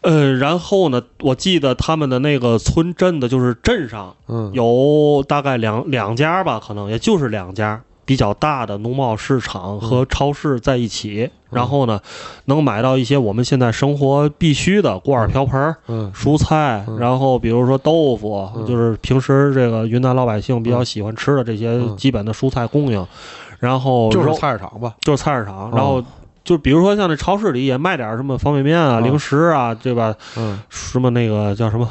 [0.00, 4.50] 呃，然后呢，我记得他们的那个村镇的，就是镇上嗯。
[4.52, 12.00] 有大概两两家吧，可能也就是两家比较大的农贸市场和超市在一起，然后呢，
[12.46, 15.76] 能买到一些我们现在生活必须的锅碗瓢盆
[16.14, 16.98] 蔬菜，嗯。
[16.98, 18.66] 然后比如说豆腐，嗯。
[18.66, 21.96] 就是平时这个云南老百姓比较喜欢吃的这些嗯。
[21.96, 23.06] 基本的蔬菜供应，
[23.58, 25.76] 然后就是菜市场吧，就是菜市场，嗯。
[25.76, 26.02] 然后。
[26.44, 29.04] 就比如说像那超市里也卖点什么方便面啊、嗯。
[29.04, 30.12] 零食啊，对吧？
[30.36, 31.88] 嗯，什么那个叫什么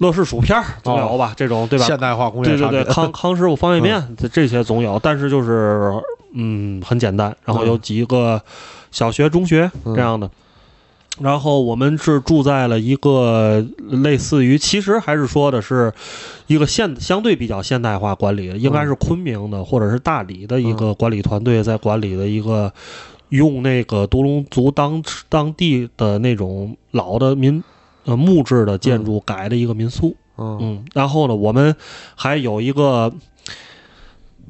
[0.00, 1.32] 乐事薯片总有吧？
[1.36, 1.84] 这种对吧？
[1.86, 5.92] 现代化工业对对对，康 康师傅方便面这这些总有，但是就是
[6.34, 8.40] 嗯很简单，然后有几个
[8.90, 10.28] 小学、中学嗯这样的。
[11.20, 15.92] 然后我们是住在了一个类似于，其实还是说的是
[16.46, 22.72] 一个现相对比较现代化管理的，应该是昆明的或者是大理的一个管理团队在管理的一个
[23.28, 27.62] 用那个独龙族当当地的那种老的民
[28.10, 30.14] 呃木质的建筑改的一个民宿。
[30.36, 30.58] 嗯。
[30.60, 31.74] 嗯，然后呢，我们
[32.14, 33.12] 还有一个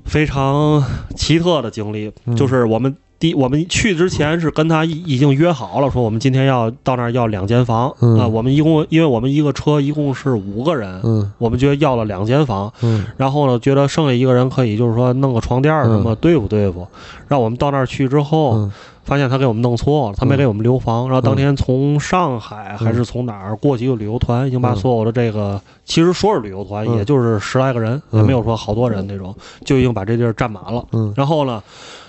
[0.05, 0.83] 非常
[1.17, 2.35] 奇特的经历，嗯。
[2.35, 13.05] 就是我们第我们去之前是跟他已已经约好了，说我们今天要到那儿要两间房啊、嗯我们一共因为我们一个车一共是五个人，嗯我们觉得要了两间房，嗯。
[13.17, 16.87] 然后呢，觉得剩下一个人可以就是说弄个床垫什么、对付对付，
[17.29, 18.71] 让我们到那儿去之后。
[19.11, 21.07] 嗯发现他给我们弄错了，他没给我们留房。
[21.07, 29.35] 然后当天从上海还是从哪儿过去一个旅游团，已经把嗯所有的这个，其实说是旅游团，嗯也就是十来个人，嗯也没有说好多人那种，
[29.65, 30.85] 就已经把这地儿占满了。
[30.93, 31.61] 嗯然后呢，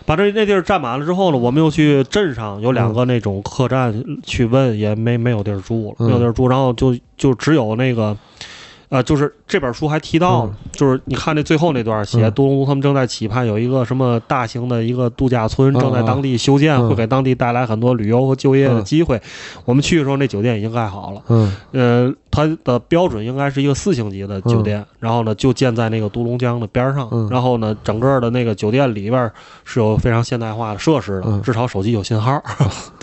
[0.05, 3.91] 把这那地儿占满了之后呢，我们又去镇上有两个那种客栈
[4.23, 6.47] 去问，也没没有地儿住了，嗯没有地儿住。
[6.47, 8.15] 然后就就只有那个。
[8.91, 12.31] 呃，就是这本书还提到了，就是你看那最后那段写，嗯。
[12.33, 16.89] 杜隆族他们正在期盼有一个什么大型的一个度假村嗯正在当地修建，嗯。
[16.89, 18.83] 会给当地带来很多旅游和就业的嗯。
[18.83, 19.21] 机会。
[19.63, 21.55] 我们去的时候，那酒店已经盖好了，嗯。
[21.71, 27.29] 呃，它的标准应该是一个四星级的酒店，然后呢就建在那个独龙江的边上，嗯。
[27.31, 29.31] 然后呢整个的那个酒店里边
[29.63, 31.41] 是有非常现代化的设施的，嗯。
[31.41, 32.43] 至少手机有信号。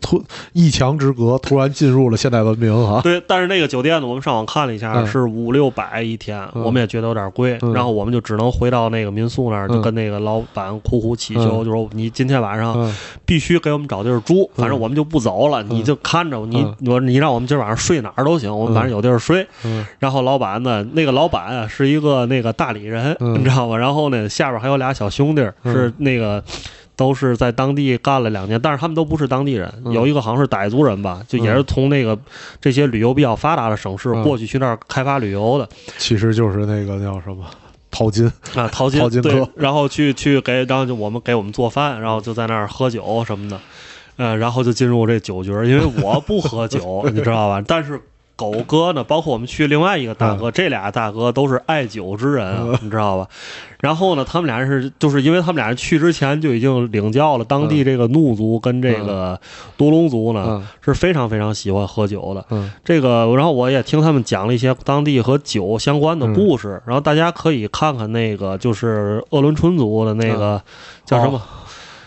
[0.00, 0.22] 突
[0.52, 3.00] 一墙之隔，突然进入了现代文明啊！
[3.02, 5.06] 对，但是那个酒店呢，我们上网看了一下，嗯。
[5.06, 6.62] 是五六百一天，嗯。
[6.62, 7.72] 我们也觉得有点贵，嗯。
[7.72, 9.72] 然后我们就只能回到那个民宿那儿，嗯。
[9.72, 11.64] 就跟那个老板苦苦祈求，嗯。
[11.64, 12.94] 就说你今天晚上嗯。
[13.24, 16.76] 必须给我们找地儿住，反正我们就不走了，你就看着你，嗯。
[16.86, 19.46] 我你让我们今儿晚上睡哪儿都行，我们反正有地儿睡。
[19.64, 19.86] 嗯。
[19.98, 23.34] 然后老板呢，那个老板啊是一个那个大理人，嗯。
[23.38, 23.76] 你知道吗？
[23.76, 25.72] 然后呢，下边还有俩小兄弟，嗯。
[25.72, 26.42] 是那个。
[27.00, 29.92] 都是在当地干了两年，但是他们都不是当地人，嗯。
[29.94, 32.18] 有一个好像是傣族人吧，就也是从那个
[32.60, 35.66] 这些旅游比较发达的省市嗯过去去那儿开发旅游的。
[35.96, 37.46] 其实就是那个叫什么
[37.90, 43.58] 淘金，啊，淘金淘金对，然后去去给，然后就我们给我们做饭，然后就在那儿喝酒什么的，
[44.16, 47.64] 呃，然后就进入这酒局儿，因为我不喝酒， 你知道吧？
[47.66, 47.98] 但是
[48.40, 53.28] 狗哥呢，包括我们去另外一个大哥，这俩大哥都是爱酒之人啊，你知道吧？
[53.80, 59.38] 然后呢，他们俩人是就是因为他们俩人去之前就已经领教了当地这个怒族跟这个
[59.76, 60.66] 独龙族呢、嗯。
[60.80, 62.42] 是非常非常喜欢喝酒的。
[62.48, 62.70] 嗯。
[62.82, 70.62] 这个，然后我也听他们讲了一些当地和酒相关的故事，然后大家可以看看那个就是鄂伦春族的那个、
[71.04, 71.42] 叫什么？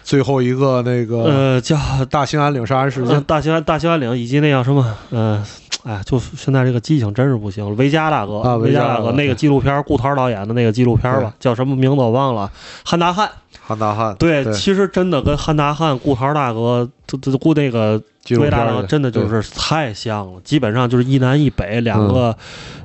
[0.04, 1.78] 最后一个那个呃，叫
[2.10, 4.86] 大兴安岭杀人事呃件，大兴安大兴安岭以及那叫什么？
[5.12, 5.42] 呃，
[5.84, 7.76] 哎，就现在这个记性真是不行了。
[7.76, 12.52] 维嘉大哥，啊维嘉大哥那个纪录片，顾涛导演的那个纪录片吧，叫什么名字我忘了，
[12.86, 13.30] 汉大汉。
[13.66, 14.54] 汉大汉对，对。
[14.54, 22.36] 其实真的跟汉大汉、顾涛大哥，这这顾那个纪录维大大哥真的就是太像了，基本上就是一南一北两个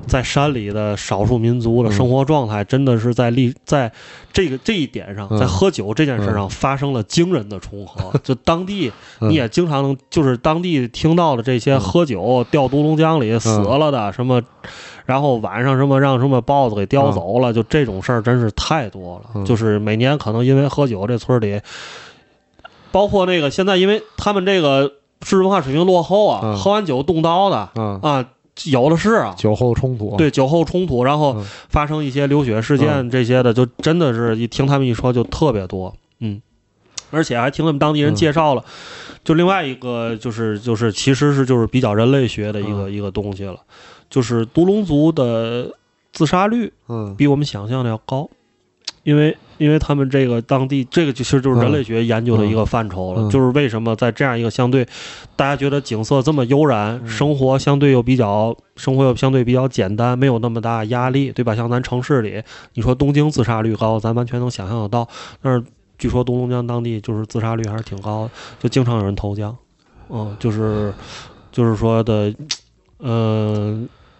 [0.07, 3.91] 在山里的少数民族的生活状态，真的是在历在
[4.31, 8.17] 这个这一点上，嗯在喝酒这件事上发生了惊人的重合。
[8.23, 9.29] 就当地嗯。
[9.29, 14.41] 你也经常能，就是当地听到的这些喝酒掉独龙江里死了的什么。
[15.09, 19.31] 然后晚上什么让什么豹子给叼走了，就这种事儿真是太多了。
[19.33, 19.43] 嗯。
[19.43, 21.59] 就是每年可能因为喝酒，这村里，
[22.91, 24.87] 包括那个现在因为他们这个
[25.19, 26.55] 知识文化水平落后啊，嗯。
[26.55, 28.29] 喝完酒动刀的嗯，啊，
[28.65, 29.33] 有的是啊。
[29.35, 31.45] 酒后冲突，对酒后冲突，然后嗯。
[31.69, 36.39] 发生一些流血事件这些的，就真的是一听他们一说就特别多，嗯，
[37.09, 38.63] 而且还听他们当地人嗯介绍了，
[39.23, 43.57] 就另外一个就是就是其实是就是比较人类学的一个、一个东西了，
[44.09, 45.71] 就是独龙族的
[46.11, 47.15] 自杀率嗯。
[47.15, 48.29] 比我们想象的要高，
[49.03, 53.27] 因为因为他们这个当地这个其实就是人类学研究的一个范畴了，嗯。
[53.27, 54.87] 嗯就是为什么在这样一个相对
[55.35, 57.07] 大家觉得景色这么悠然，嗯。
[57.07, 61.55] 生活相对又比较生活又相对比较简单，没有那么大压力，对吧？
[61.55, 62.41] 像咱城市里，
[62.73, 65.07] 你说东京自杀率高，咱完全能想象得到，
[65.41, 65.63] 但是
[65.97, 69.55] 据说独龙江当地就是自杀率还是挺高的，就经常有人投江，
[70.09, 70.93] 嗯，就是
[71.51, 72.33] 就是说的，
[72.97, 73.79] 呃。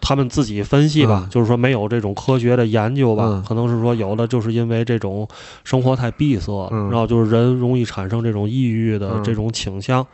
[0.09, 1.29] 他们自己分析吧，嗯。
[1.29, 3.43] 就是说没有这种科学的研究吧，嗯。
[3.47, 5.27] 可能是说有的就是因为这种
[5.63, 6.89] 生活太闭塞，嗯。
[6.89, 9.23] 然后就是人容易产生这种抑郁的嗯。
[9.23, 10.05] 这种倾向，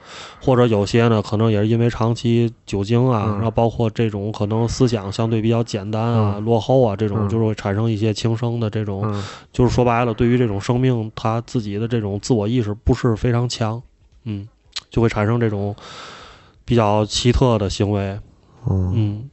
[0.41, 3.33] 或者有些呢可能也是因为长期酒精啊，嗯。
[3.35, 6.43] 然后包括这种可能思想相对比较简单啊、嗯。
[6.43, 7.29] 落后啊，这种嗯。
[7.29, 9.23] 就是会产生一些轻生的这种，嗯。
[9.53, 13.81] 就是说白了，对于这种生命他自己的这种自我意识不是非常强，
[14.25, 14.45] 嗯，
[14.89, 15.73] 就会产生这种
[16.65, 18.19] 比较奇特的行为，
[18.69, 19.29] 嗯，嗯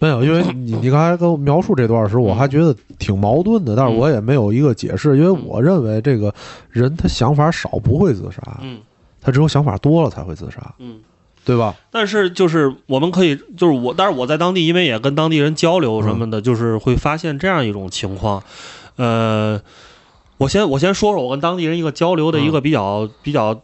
[0.00, 6.34] 没有，因为 你你刚才跟我描述这段时，我还觉得挺矛盾的，但是我也没有一个解释，因为我认为这个
[6.70, 8.80] 人他想法少不会自杀，嗯
[9.20, 10.98] 他只有想法多了才会自杀，嗯。
[11.42, 11.74] 对吧？
[11.90, 18.42] 但是就是我们可以，就是我，但是我在当地，因为也跟当地人交流什么的，就是会发现这样一种情况。
[18.96, 19.58] 呃，
[20.36, 23.58] 我先我先说说我跟当地人一个交流的一个比较、比较。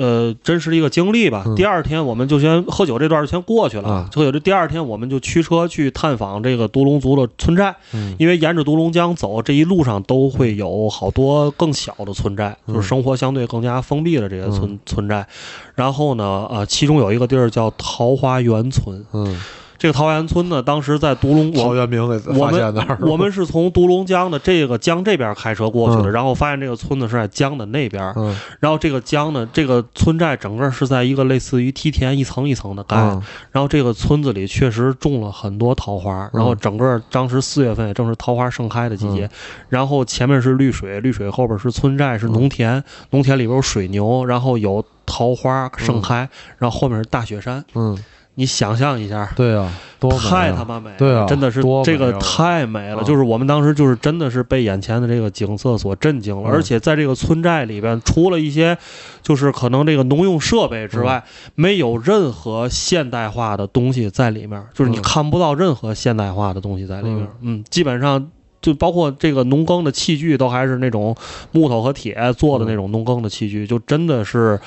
[0.00, 1.42] 呃，真实的一个经历吧。
[1.46, 3.88] 嗯第二天我们就先喝酒这段就先过去了。
[3.88, 15.26] 啊喝酒这第二天我们就驱车去探访这个独龙族的村寨，嗯因为沿着独龙江走，这一路上都会有好多更小的村寨，嗯就是生活相对更加封闭的这些村、村寨。
[15.74, 19.04] 然后呢，呃，其中有一个地儿叫桃花源村。
[19.12, 19.38] 嗯，
[19.80, 28.12] 这个桃花源村呢，当时在独龙，陶我渊明给我发现那儿们，我们是从独龙江的这个江这边开车过去的，嗯然后发现这个村子是在江的那边。
[28.14, 32.94] 嗯然后这个江呢，这个村寨整个是在一个类似于梯田一层一层的盖。
[32.98, 39.24] 嗯然后这个村子里确实种了很多桃花，然后整个当时四月份也正是桃花盛开的季节。
[39.24, 39.30] 嗯
[39.70, 46.28] 然后前面是绿水，绿水后边是村寨，是农田，农田里边有水牛，然后有桃花盛开，
[46.58, 47.64] 然后后面是大雪山。
[47.74, 47.96] 嗯，
[48.36, 49.70] 你想象一下，对啊，
[50.18, 53.02] 太他妈美了，对啊真的是这个啊太美了。
[53.02, 58.76] 嗯就是我们当时就是真的是被眼前的这个景色所震惊了，嗯而且在这个村寨里边，除了一些
[59.22, 67.26] 就是可能这个农用设备之外，嗯没有任何现代化的东西在里面，就是你嗯看不到任何现代化的东西在里面。
[67.42, 68.30] 嗯，基本上。
[68.62, 71.16] 就包括这个农耕的器具，都还是那种
[71.50, 74.60] 木头和铁做的那种农耕的器具，就真的是，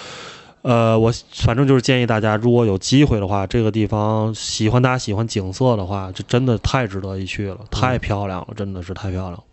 [0.64, 9.44] 呃，我反正就是建议大家，如果有机会的话，这个地方喜欢大家喜欢景色的话，这真的太值得一去了，太漂亮了，真的是太漂亮了。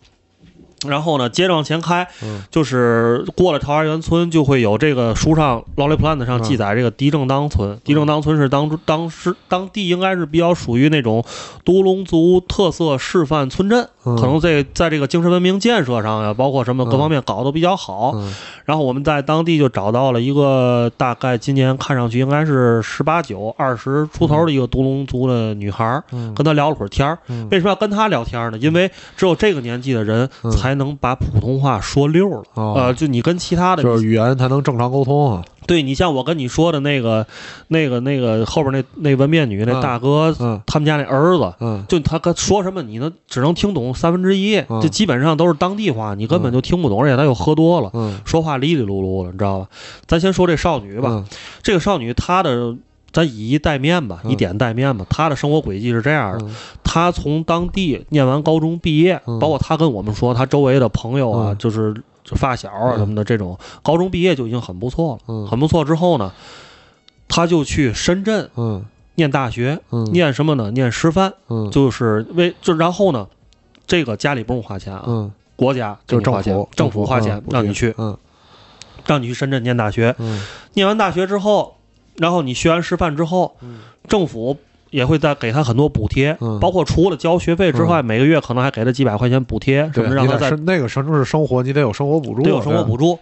[0.87, 2.41] 然后呢，接着往前开，嗯。
[2.49, 7.79] 就是过了桃花源村，就会有这个书上《Lonely Planet》上记载这个狄正当村。
[7.83, 11.23] 狄正当村是当当时当地应该是比较属于那种
[11.63, 14.15] 独龙族特色示范村镇，嗯。
[14.15, 18.13] 可能在在这个精神文明建设上呀，包括什么各方面搞得比较好。
[18.15, 18.33] 嗯。
[18.65, 26.01] 然后我们在当地就找到了一个大概今年看上去应该是十八九、二十出头的一个独龙族的女孩
[26.35, 27.17] 跟她聊了会儿天儿。
[27.27, 27.47] 嗯。
[27.51, 28.57] 为什么要跟她聊天呢？
[28.57, 32.43] 因为只有这个年纪的人嗯才能把普通话说溜了。
[32.53, 35.43] 哦呃，就你跟其他的，就是语言才能正常沟通啊。
[35.67, 37.25] 对你像我跟你说的那个、
[37.67, 49.67] 那个、那个后边那那纹面女那嗯大哥，嗯他们家那儿子，嗯就他跟说什么，你能只能听懂三分之一，嗯这基本上都是当地话，你根本就听不懂，而且他又喝多了，嗯说话哩哩噜噜的，你知道吧？
[50.07, 51.25] 咱先说这少女吧，嗯
[51.61, 52.75] 这个少女她的。
[53.13, 54.31] 咱以一带面吧，嗯。
[54.31, 55.05] 以点带面吧。
[55.09, 56.55] 他的生活轨迹是这样的：嗯。
[56.83, 59.39] 她从当地念完高中毕业，嗯。
[59.39, 61.57] 包括他跟我们说，他周围的朋友啊，嗯。
[61.57, 61.93] 就是
[62.25, 62.99] 发小啊嗯。
[62.99, 65.19] 什么的，这种高中毕业就已经很不错了。
[65.27, 65.47] 嗯。
[65.47, 66.31] 很不错之后呢，
[67.27, 68.85] 他就去深圳嗯。
[69.15, 70.05] 念大学，嗯。
[70.11, 70.71] 念什么呢？
[70.71, 71.69] 念师范，嗯。
[71.69, 73.27] 就是为就然后呢，
[73.85, 78.17] 这个家里不用花钱啊，嗯，国家就是政府政府花钱嗯让你去，嗯。
[79.05, 80.15] 让你去深圳念大学。
[80.17, 80.41] 嗯。
[80.73, 81.75] 念完大学之后，
[82.21, 83.79] 然后你学完师范之后，嗯。
[84.07, 84.57] 政府
[84.89, 86.59] 也会再给他很多补贴，嗯。
[86.59, 93.19] 包括除了交学费之外，每个月可能还给他几百块钱补贴，让他在那个城市生活，你得有生活补助，得有生活补助，助。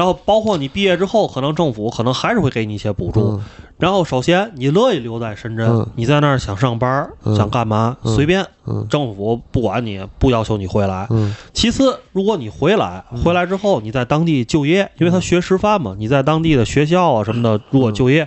[0.00, 3.32] 然后包括你毕业之后，可能政府可能还是会给你一些补助。
[3.32, 3.44] 嗯
[3.80, 11.06] 然后首先你乐意留在深圳，嗯你在那儿想上班、嗯想干嘛、嗯随便，嗯政府不管你，不要求你回来。
[11.10, 18.26] 嗯其次，如果你回来，回来之后你在当地就业，因为他学师范嘛，你在当地的学校啊什么的，如果就业，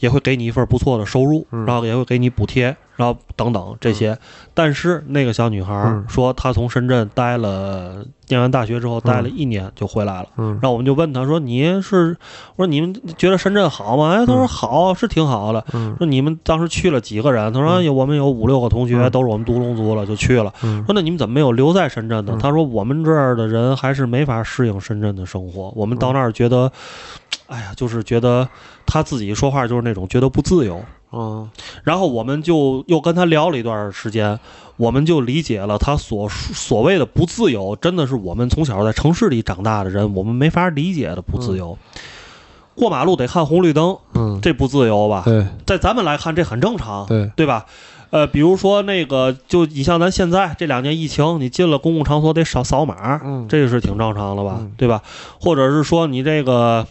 [0.00, 2.76] 也会给你一份不错的收入，嗯然后也会给你补贴。
[2.96, 4.16] 然后等等这些。
[4.52, 5.72] 但是那个小女孩
[6.08, 10.28] 说，她从深圳待了，念完大学之后待了一年就回来了。
[10.36, 12.16] 嗯然后我们就问她说：“你是？”
[12.56, 26.70] 我说：“你们觉得深圳好吗？”哎，她说：“好，是挺好的。”嗯说：“你们当时去了几个人？”她说：“有我们有五六个同学，嗯都是我们独龙族了，就去了。”嗯说：“那你们怎么没有留在深圳呢？”嗯她说：“我们这儿的人还是没法适应深圳的生活，我们到那儿觉得，
[27.48, 28.48] 哎呀，就是觉得
[28.86, 30.80] 她自己说话就是那种觉得不自由。”
[31.14, 31.50] 嗯
[31.84, 34.38] 然后我们就又跟他聊了一段时间，
[34.76, 41.78] 我们就理解了他所所谓的不自由，真的是我们从小在城市里长大的人，我们没法理解的不自由。
[42.74, 45.22] 过马路得看红绿灯，嗯，这不自由吧？
[45.24, 47.66] 对在咱们来看，这很正常，对，对吧？
[48.10, 54.56] 呃，比如说那个，就你像咱现在这两年疫情，你进了公共场所得扫扫码，嗯这个是挺正常的吧？
[54.60, 55.02] 嗯对吧？
[55.40, 56.86] 或者是说你这个，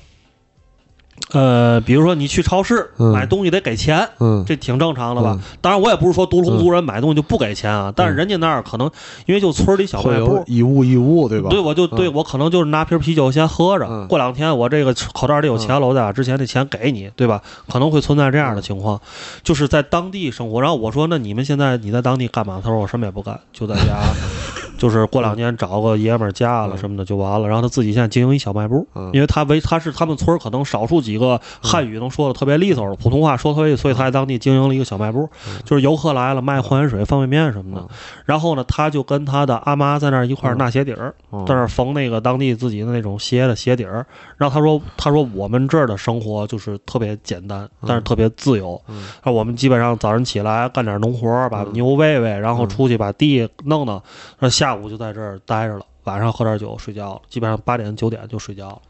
[1.32, 5.38] 呃，比如说你去超市、嗯买东西得给钱，嗯这挺正常的吧？
[5.40, 8.90] 嗯当然，我也不是说独龙族人买东西就不给钱啊，但是人家那儿可能
[9.26, 10.44] 因为就村里小卖部。
[10.48, 11.50] 以物易物，对吧？
[11.50, 17.42] 对，我就对嗯我可能就是拿瓶啤酒先喝着，嗯过两天我这个口袋里有钱了，我再把之前的钱给你，对吧？
[17.72, 19.00] 可能会存在这样的情况，
[19.44, 20.62] 就是在当地生活。
[20.62, 22.60] 然后我说，那你们现在你在当地干嘛？
[22.64, 24.02] 他说我什么也不干，就在家，
[24.78, 27.48] 就是过两年找个爷们儿嫁了什么的就完了。
[27.48, 29.10] 然后他自己现在经营一小卖部，嗯。
[29.14, 35.30] 因为他为他是他们村儿可能少数几个汉语能说的特别利索的，普通话说特别，所以他在当地经营了一个小卖部，
[35.64, 37.82] 就是游客来了卖矿泉水、方便面什么的。
[37.82, 37.90] 嗯。
[38.26, 40.58] 然后呢，他就跟他的阿妈在那儿一块儿嗯。
[40.58, 41.46] 纳鞋底儿，嗯。
[41.46, 44.06] 在那儿缝那个当地自己的那种鞋的鞋底儿。
[44.38, 48.82] 然后他说：“他说我们这儿的生活就是特别简单，但是特别自由。
[49.24, 51.74] 我们基本上早上起来干点农活儿，把嗯。
[51.74, 52.70] 牛喂喂，然后嗯。
[52.70, 54.02] 出去把地弄弄，
[54.40, 58.82] 那下午就在这儿待着了，晚上喝点酒睡觉了，基本上八点九点就睡觉了。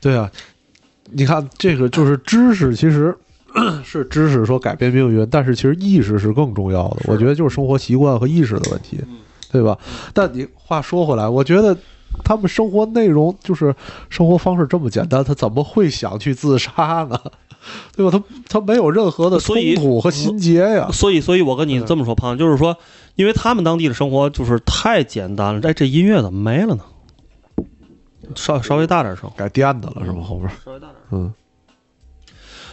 [0.00, 0.30] 对啊，
[1.10, 3.12] 你看这个就是知识，其实
[3.82, 6.98] 是知识说改变命运，但是其实意识是更重要的。
[7.06, 9.00] 我觉得就是生活习惯和意识的问题，
[9.50, 9.76] 对吧？
[10.14, 11.76] 但你话说回来，我觉得。
[12.24, 13.72] 他们生活内容就是
[14.08, 17.20] 生活方式这么简单，他怎么会想去自杀呢？
[17.96, 18.10] 对吧？
[18.10, 20.90] 他他没有任何的冲所以突和心结呀。
[20.92, 22.76] 所以，所以我跟你这么说，胖，就是说，
[23.16, 26.84] 因为他们当地的生活就是太简单了，哎，这音乐怎么没了呢？
[28.34, 30.22] 稍稍微大点声，改电的了是吗？
[30.22, 30.96] 后边，稍微大点。
[31.12, 31.32] 嗯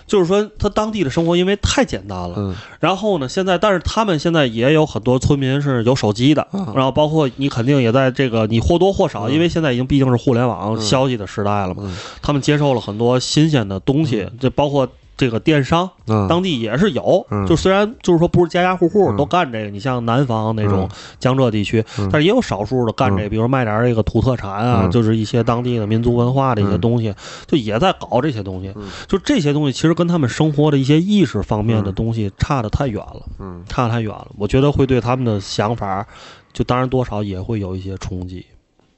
[0.07, 2.55] 就是说，他当地的生活因为太简单了，嗯。
[2.79, 9.33] 然后呢，现在但是他们现在也有很多村民是有手机的，嗯然后包括你肯定也在这个你或多或少，嗯。
[9.33, 10.81] 因为现在已经毕竟是互联网嗯。
[10.81, 11.97] 消息的时代了嘛，嗯。
[12.21, 14.87] 他们接受了很多新鲜的东西，这包括
[15.17, 17.45] 这个电商，嗯，当地也是有，嗯。
[17.47, 19.17] 就虽然就是说不是家家户户嗯。
[19.17, 20.97] 都干这个，你像南方那种嗯。
[21.19, 22.09] 江浙地区，嗯。
[22.11, 23.29] 但是也有少数的干这个，嗯。
[23.29, 24.91] 比如卖点这个土特产啊，嗯。
[24.91, 26.81] 就是一些当地的民族文化的一些嗯。
[26.81, 27.13] 东西，
[27.47, 28.71] 就也在搞这些东西。
[28.75, 28.89] 嗯。
[29.07, 31.93] 就这些东西其实跟他们生活的一些意识方面的嗯。
[31.93, 33.63] 东西差得太远了，嗯。
[33.67, 34.27] 差得太远了。
[34.37, 36.05] 我觉得会对他们的想法，
[36.51, 38.45] 就当然多少也会有一些冲击，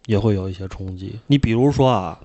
[0.08, 1.20] 也会有一些冲击。
[1.28, 2.18] 你比如说啊，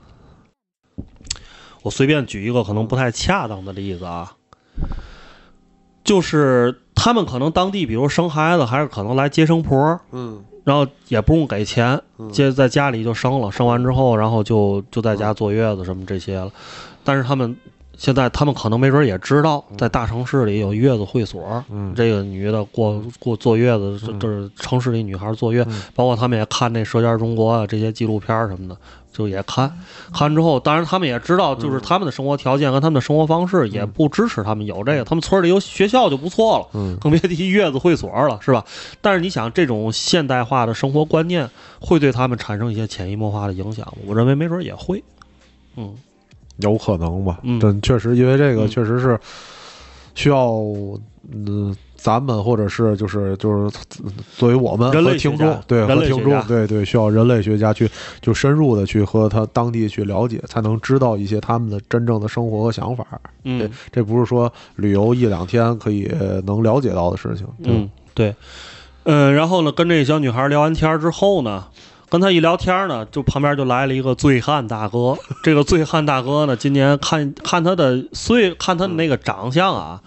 [1.83, 4.33] 我随便举一个可能不太恰当的例子啊，
[6.05, 16.51] 就是他们可能当地，比如生孩子，还是可能来接生婆，嗯然后也不用给钱，嗯接在家里就生了，生完之后，然后就就在家坐月子什么这些了。
[17.03, 17.57] 但是他们
[17.97, 28.77] 现在，他们可能没准也知道，在大城市里有月子会所，嗯这个女的过过坐月子，这嗯这是城市里女孩坐月，嗯包括他们也看那《舌尖中国》啊这些纪录片什么的，
[29.13, 29.69] 就也看。
[30.13, 36.67] 看完之后，当然他们也知道，就是他们的生活条件跟他们的生活方式也不支持他们有这个，他们村里有学校就不错了。
[36.75, 38.65] 嗯更别提月子会所了，是吧？
[39.01, 41.49] 但是你想，这种现代化的生活观念
[41.81, 43.93] 会对他们产生一些潜移默化的影响吗？
[44.07, 45.03] 我认为没准儿也会。
[45.77, 45.95] 嗯，
[46.59, 49.19] 有可能吧，嗯真确实，因为这个嗯确实是
[50.15, 50.53] 需要，
[51.33, 53.79] 嗯，咱们或者是就是就是
[54.37, 57.89] 作为我们人类和听众，对人和听众，对对，需要人类学家去
[58.21, 63.07] 就深入的去和他当地去了解，才能知道一些他们的真正的生活和想法。
[63.45, 67.47] 嗯这这不是说旅游一两天可以呃能了解到的事情。
[67.63, 68.35] 嗯，对，
[69.05, 71.67] 嗯，然后呢，跟这个小女孩聊完天儿之后呢，
[72.09, 75.17] 跟她一聊天儿呢，就旁边就来了一个醉汉大哥。
[75.45, 80.01] 这个醉汉大哥呢，今年看看他的岁，看他的那个长相啊。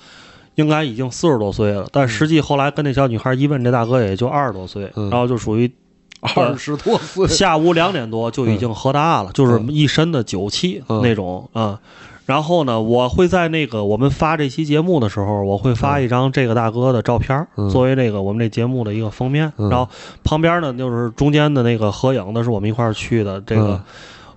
[0.56, 5.10] 应该已经四十多岁了，但实际后来跟那小女孩一问，这大哥也就二十多岁，嗯。
[5.10, 5.69] 然后就属于
[6.36, 11.02] 二十多岁，下午两点多就已经喝大了，就是一身的酒气嗯。
[11.02, 11.80] 那种啊、
[12.26, 19.52] 然后呢，我会在那个我们发这期节目的时候，我会发一张这个大哥的照片作为那个我们这节目的一个封面。
[19.57, 19.69] 嗯。
[19.69, 19.88] 然后
[20.23, 23.82] 旁边呢，就是中间的那个合影的是我们一块儿去的这个。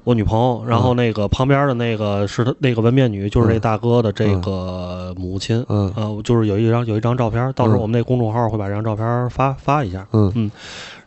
[0.09, 5.93] 嗯我女朋友，然后那个旁边的那个是他那个纹面女，就是这大哥的这个母亲，嗯。
[5.95, 10.33] 呃，就是有一张有一张照片，到时候我们那公众号会把这张照片发发一下，嗯。
[10.35, 10.51] 嗯，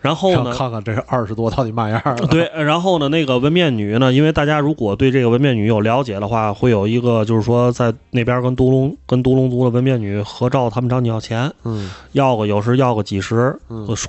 [0.01, 2.27] 然后呢，看看这二十多到底嘛样了。
[2.27, 11.91] 对，然后呢，那个纹面女呢，因为大家如果对这个纹面女有了解的话，会有一个就是说在那边跟独龙跟独龙族的纹面女合照，他们找你要钱，嗯。
[12.13, 13.55] 要个有时要个几十，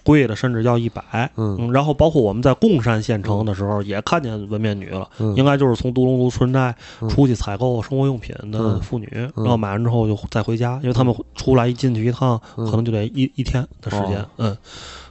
[0.03, 1.71] 贵的甚至要一百，嗯。
[1.73, 5.37] 然后包括我们在贡山县城的时候也看见纹面女了，嗯。
[5.37, 7.09] 应该就是从独龙族村寨嗯。
[7.09, 8.81] 出去采购生活用品的嗯。
[8.81, 12.65] 妇女，然后买完之后就再回家，因为他们出来一进去一趟，嗯。
[12.65, 14.57] 可能就得一一天的时间哦，嗯。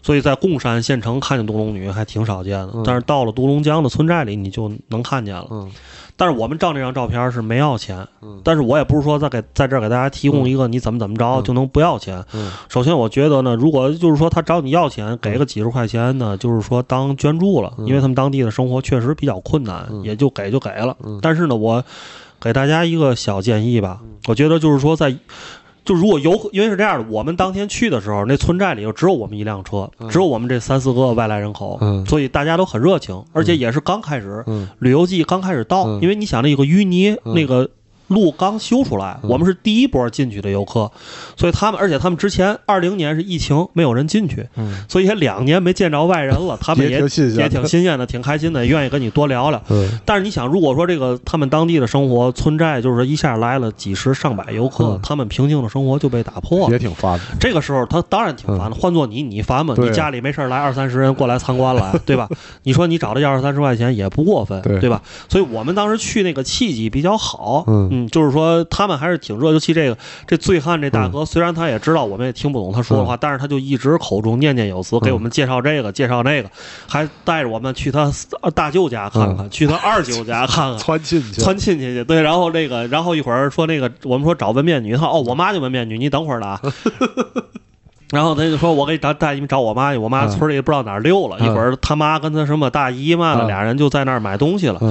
[0.02, 5.48] 所以在贡山县城看见独龙女还挺少见的，嗯但是到了独龙江的村寨里，你就能看见了。
[5.52, 5.70] 嗯
[6.18, 12.24] 但是我们照那张照片是没要钱，嗯但是我也不是说在给在这儿给大家提供一个你怎么怎么着嗯就能不要钱。
[12.34, 21.18] 嗯首先，我觉得呢，如果就是说他找你要钱，给个几十块钱呢，就是说当捐助了，嗯因为他们当地的生活确实比较困难，嗯也就给就给了嗯。
[21.24, 21.84] 但是呢，我
[22.40, 25.16] 给大家一个小建议吧嗯，我觉得就是说在。
[25.84, 30.08] 就如果游客，因为是这样的，我们当天去的时候，那村寨里就只有我们一辆车，嗯。
[30.10, 32.06] 只有我们这三四个外来人口，嗯。
[32.06, 34.68] 所以大家都很热情，而且也是刚开始，嗯。
[34.80, 36.00] 旅游季刚开始到，嗯。
[36.02, 37.34] 因为你想那个淤泥、嗯。
[37.34, 37.68] 那个
[38.12, 40.92] 路刚修出来，嗯我们是第一波进去的游客，
[41.38, 49.62] 所以他们，而且他们之前二零年是疫情，没有人进去，嗯所以也两年没见着外人了， 他们也也挺新鲜的挺开心的，愿意跟你多聊聊。
[49.70, 56.82] 嗯但是你想，如果说这个他们当地的生活村寨，就是说一下来了几十上百游客，嗯他们平静的生活就被打破了也。
[56.82, 57.26] 挺烦的。
[57.40, 59.74] 这个时候他当然挺烦的，换做你，你烦吗？
[59.78, 62.28] 你家里没事儿来二三十人过来参观来， 对吧？
[62.64, 65.02] 你说你找他要二三十块钱也不过分，对吧？
[65.30, 69.98] 所以我们当时去那个契机比较好，嗯就是说他们还是挺热，尤其这个
[70.28, 76.50] 这醉汉这大哥，虽然他也知道我们也听不懂他说的话，但是他就一直口中念念有词，给我们介绍这个介绍那个，
[76.88, 78.12] 还带着我们去他
[78.54, 80.78] 大舅家看看，去他二舅家看看。
[80.82, 86.60] 窜亲戚，窜亲戚去，对，然后那个，然后一会儿说那个，我们说找纹面女，他哦，我妈就纹面女，你等会儿的啊。
[88.12, 91.38] 然后他就说：“我给你找带你们找我妈去，我妈嗯村里不知道哪儿溜了。
[91.40, 94.82] 嗯一会儿他妈跟他什么大姨妈的嗯俩人就在那儿买东西了。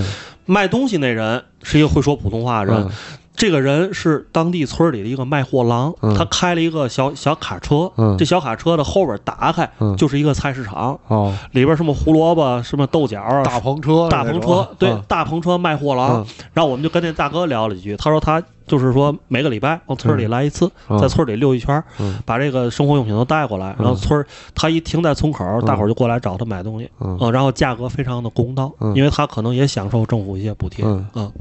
[0.51, 2.91] 嗯卖东西那人是一个会说普通话的人，嗯。
[3.37, 6.15] 这个人是当地村里的一个卖货郎，嗯。
[6.15, 8.17] 他开了一个小小卡车，嗯。
[8.19, 9.97] 这小卡车的后边打开、嗯。
[9.97, 16.17] 就是一个菜市场，哦，里边什么胡萝卜、什么豆角啊、大篷车，大篷车，对，大篷车卖货郎。
[16.17, 16.27] 嗯。
[16.53, 22.17] 然后我们就跟那大哥聊了几句，他说他就是说每个礼拜往村里来一次，嗯在村里溜一圈，嗯。
[22.25, 24.25] 把这个生活用品都带过来，然后村儿
[24.55, 27.19] 他一停在村口，大伙儿就过来找他买东西，嗯。
[27.21, 28.95] 嗯，然后价格非常的公道，嗯。
[28.95, 31.05] 因为他可能也享受政府一些补贴，嗯。
[31.17, 31.33] 嗯，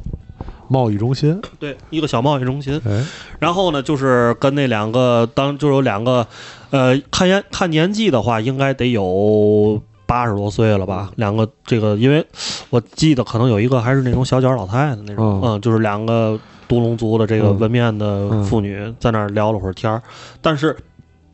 [0.67, 2.81] 贸易中心，对，一个小贸易中心。
[2.85, 3.05] 哎，
[3.39, 6.25] 然后呢，就是跟那两个当就有两个，
[6.71, 11.11] 呃，看年看年纪的话，应该得有八十多岁了吧？
[11.15, 12.25] 两个这个，因为
[12.69, 16.39] 我记得可能有一个还是那种小脚老太太那种，嗯嗯，就是两个
[16.69, 17.59] 独龙族的这个嗯。
[17.59, 20.01] 纹面的妇女在那儿聊了会儿天儿，
[20.41, 20.77] 但是。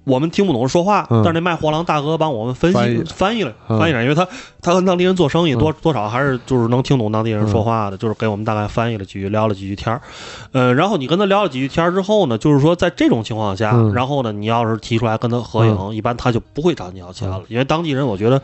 [0.07, 1.23] 我们听不懂说话，嗯。
[1.23, 3.79] 但是那卖货郎大哥帮我们分析翻译了，嗯。
[3.79, 4.27] 翻译了，因为他
[4.61, 5.57] 他跟当地人做生意，嗯。
[5.57, 9.99] 多多少还是就是能听懂当地人说话的，就是给我们大概翻译了几句，聊了几句天儿。
[10.51, 13.91] 呃，然后你跟他聊了几句天儿之后呢，就是说在这种情况下，嗯。
[13.95, 18.39] 然后呢，你要是提出来跟他合影，一般他就不会找你要钱了，因为当地人我觉得。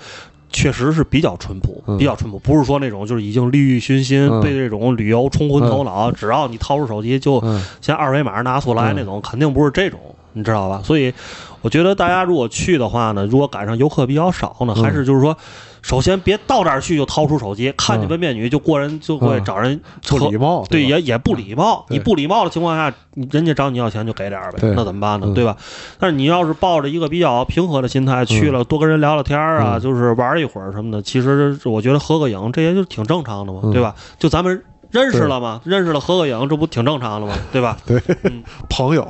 [0.52, 1.98] 确实是比较淳朴，嗯。
[1.98, 7.64] 比较淳朴，不是说那种就是已经利欲熏心，被这种旅游冲昏头脑，只要你掏出手机就嗯。
[7.82, 8.95] 先二维码拿出来嗯。
[8.98, 9.99] 那种，肯定不是这种，
[10.34, 10.82] 你知道吧？
[10.84, 11.14] 所以
[11.61, 14.84] 我觉得大家如果去的话呢，如果赶上游客比较少呢，嗯。
[14.84, 15.38] 还是就是说，
[15.82, 21.86] 首先别到这儿去就掏出手机，看见纹面女就过人就过去嗯找人不合礼貌，对，也也不礼貌。
[21.90, 22.94] 你不礼貌的情况下，
[23.32, 25.26] 人家找你要钱就给点儿呗，那怎么办呢？
[25.30, 25.58] 嗯对吧？
[25.99, 33.95] 但是你要是抱着一个比较平和的心态去了，多跟人聊聊天啊，嗯就是玩一会儿什么的，其实我觉得合个影，这也就挺正常的嘛，嗯对吧？
[34.20, 37.34] 就咱们认识了嘛，认识了合个影，这不挺正常的嘛？
[37.52, 37.78] 对吧？
[37.88, 39.08] 对嗯， 朋友，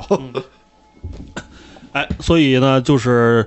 [1.92, 3.46] 哎，所以呢，就是，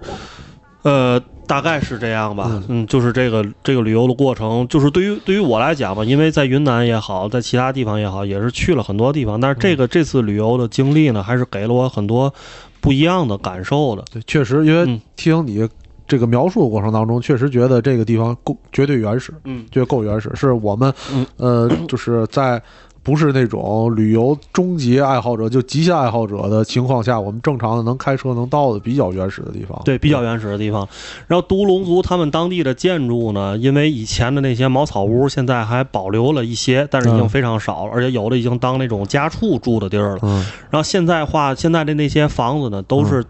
[0.83, 2.61] 呃，大概是这样吧。
[2.67, 12.33] 嗯，就是这个这个旅游的过程，就是对于对于我来讲吧，因为在云南也好，在其他地方也好，也是去了很多地方，但是这个这次旅游的经历呢，还是给了我很多
[12.81, 14.03] 不一样的感受的。
[14.11, 15.01] 对，确实，因为嗯。
[15.15, 15.67] 听你
[16.07, 19.65] 这个描述的过程当中，确实觉得这个地方够绝对原始，嗯。
[19.71, 21.25] 觉得够原始，是我们嗯。
[21.37, 22.61] 呃，就是在
[23.05, 29.79] 不是那种旅游终极爱好者，就极限爱好者的情况下，我们正常的能开车能到的比较原始的地方。
[29.85, 30.87] 对，比较原始的地方。
[31.27, 40.19] 然后独龙族他们当地的建筑呢，因为以前的那些茅草屋，现在还保留了一些，但是已经嗯非常少了，而且有的已经当那种家畜住的地儿了。
[40.23, 43.23] 嗯然后现在话，现在的那些房子呢，都是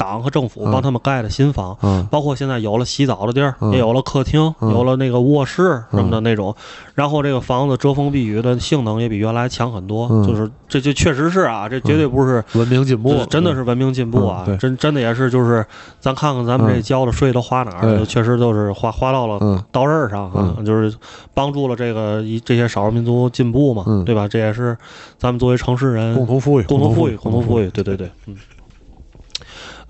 [0.00, 0.72] 党和政府嗯。
[0.72, 2.06] 帮他们盖的新房，嗯。
[2.10, 3.70] 包括现在有了洗澡的地儿，嗯。
[3.72, 4.72] 也有了客厅，嗯。
[4.72, 6.54] 有了那个卧室什么的那种，
[6.94, 10.26] 然后这个房子遮风避雨的性能也比原来强很多，嗯。
[10.26, 12.42] 就是这这确实是啊，这绝对不是。
[12.54, 14.46] 文明进步，真的是文明进步啊！
[14.58, 15.64] 真真的也是，就是
[16.00, 16.82] 咱看看咱们这嗯。
[16.82, 19.62] 交的税都花哪儿了，确实都是花花到了嗯。
[19.70, 20.94] 刀刃上啊，就是
[21.34, 24.04] 帮助了这个一这些少数民族进步嘛，嗯。
[24.04, 24.26] 对吧？
[24.26, 24.76] 这也是
[25.18, 27.96] 咱们作为城市人共同富裕，共同富裕，共共同富裕，对对。
[27.96, 28.36] 对，嗯。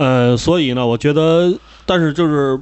[0.00, 1.52] 呃，所以呢，我觉得，
[1.84, 2.58] 但是就是，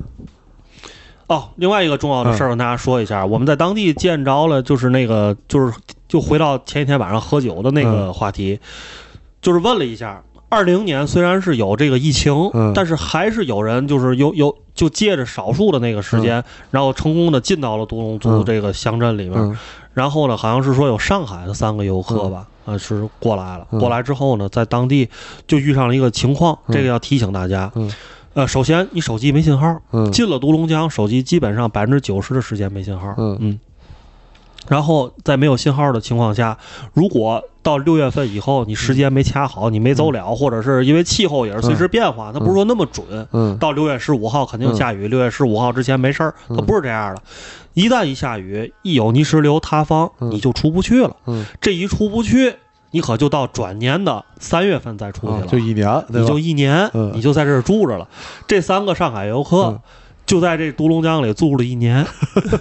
[1.28, 5.72] 哦，另外一个重要的事儿跟大家说一下，我们在当地见着了，就是那个，就是
[6.08, 8.12] 就回到前一天晚上喝酒的那个嗯。
[8.12, 8.58] 话题，
[9.40, 10.20] 就是问了一下。
[10.48, 12.72] 二零年虽然是有这个疫情，嗯。
[12.74, 16.42] 但是还是有人就是有有就借着少数的那个时间，
[16.72, 18.44] 然后成功的进到了独龙族嗯。
[18.44, 19.38] 这个乡镇里面。
[19.38, 19.56] 嗯。
[19.94, 23.66] 然后呢，好像是说有上海的三个游客吧，啊、是过来了。
[23.72, 25.08] 嗯过来之后呢，在当地
[25.46, 27.70] 就遇上了一个情况，嗯这个要提醒大家。
[27.74, 27.90] 嗯
[28.34, 33.14] 呃，首先你手机没信号，嗯进了独龙江，手机基本上百分之九十的时间没信号。
[33.16, 33.58] 嗯
[34.66, 36.58] 然后在没有信号的情况下，
[36.92, 43.26] 如果到六月份以后你时间没掐好，你没走了，或者是因为气候也是随时变化，它不是说那么准。
[43.32, 47.22] 嗯到六月十五号肯定下雨，六月十五号之前没事儿，它嗯不是这样的。
[47.74, 51.16] 一旦一下雨，一有泥石流塌方，嗯你就出不去了。
[51.26, 52.56] 嗯，这一出不去，
[52.90, 56.38] 你可就到转年的三月份再出去了，啊就一年，你就？
[56.38, 58.08] 一年，嗯你就在这儿住着了。
[58.46, 59.80] 这三个上海游客嗯
[60.28, 62.06] 就在这独龙江里住了一年，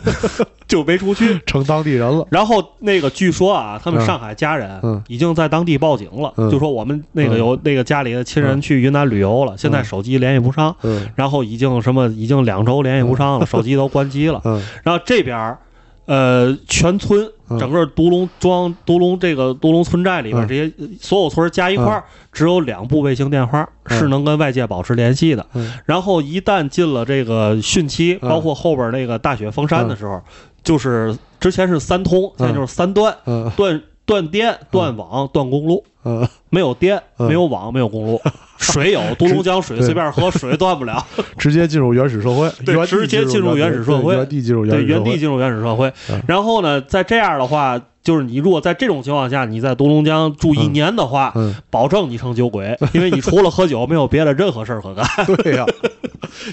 [0.68, 1.38] 就没出去。
[1.46, 4.06] 成当地人了，然后那个据说啊，他们嗯。
[4.06, 5.04] 上海家人嗯。
[5.10, 6.50] 已经在当地报警了，嗯。
[6.50, 7.38] 就说我们那个嗯。
[7.38, 11.08] 有那个家里的亲人去云南旅游了，现在手机联系不上，嗯。
[11.16, 14.42] 然后已经什么已经两周联系不上了，手机都关机了。
[14.46, 14.64] 嗯。
[14.84, 15.60] 然后这边儿，
[16.06, 20.48] 呃，全村嗯整个独龙庄、独龙这个独龙村寨里边嗯。
[20.48, 23.98] 这些所有村加一块儿，只有两部卫星电话嗯。
[23.98, 25.46] 是能跟外界保持联系的。
[25.54, 25.74] 嗯。
[25.86, 28.30] 然后一旦进了这个汛期，嗯。
[28.30, 30.22] 包括后边那个大雪封山的时候，
[30.64, 33.52] 就是之前是三通，现在就是三断，嗯。
[33.56, 35.84] 断断电、断网、断公路。
[36.04, 36.28] 嗯。
[36.50, 37.28] 没有电，嗯。
[37.28, 38.20] 没有网，没有公路，
[38.58, 41.06] 水有独龙江水随便喝，水断不了。
[41.38, 44.16] 直接进入原始社会，对直接进入原始社会。
[44.16, 44.96] 原地进入，原始社会。
[44.96, 45.92] 原地进入原始社会。
[46.10, 46.24] 嗯。
[46.26, 55.06] 然后呢，在这样的话，就是你如果在这种情况下，你在独龙江住一年的话，嗯，保证你成酒鬼， 因为你除了喝酒，没有别的任何事儿可干。
[55.44, 55.66] 对呀，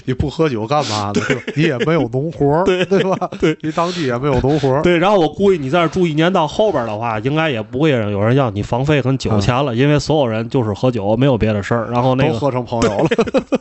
[0.03, 1.21] 你不喝酒干嘛呢？
[1.55, 3.29] 你也没有农活儿，对对吧？
[3.39, 11.89] 对，你当地也没有农活儿，对，然后我估计你在这住一年到后边的话，应该也不会有人要你房费跟酒钱了，因为所有人就是喝酒，没有别的事儿。
[11.89, 13.07] 然后那个都喝成朋友了，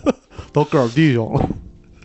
[0.52, 1.46] 都哥们弟兄了。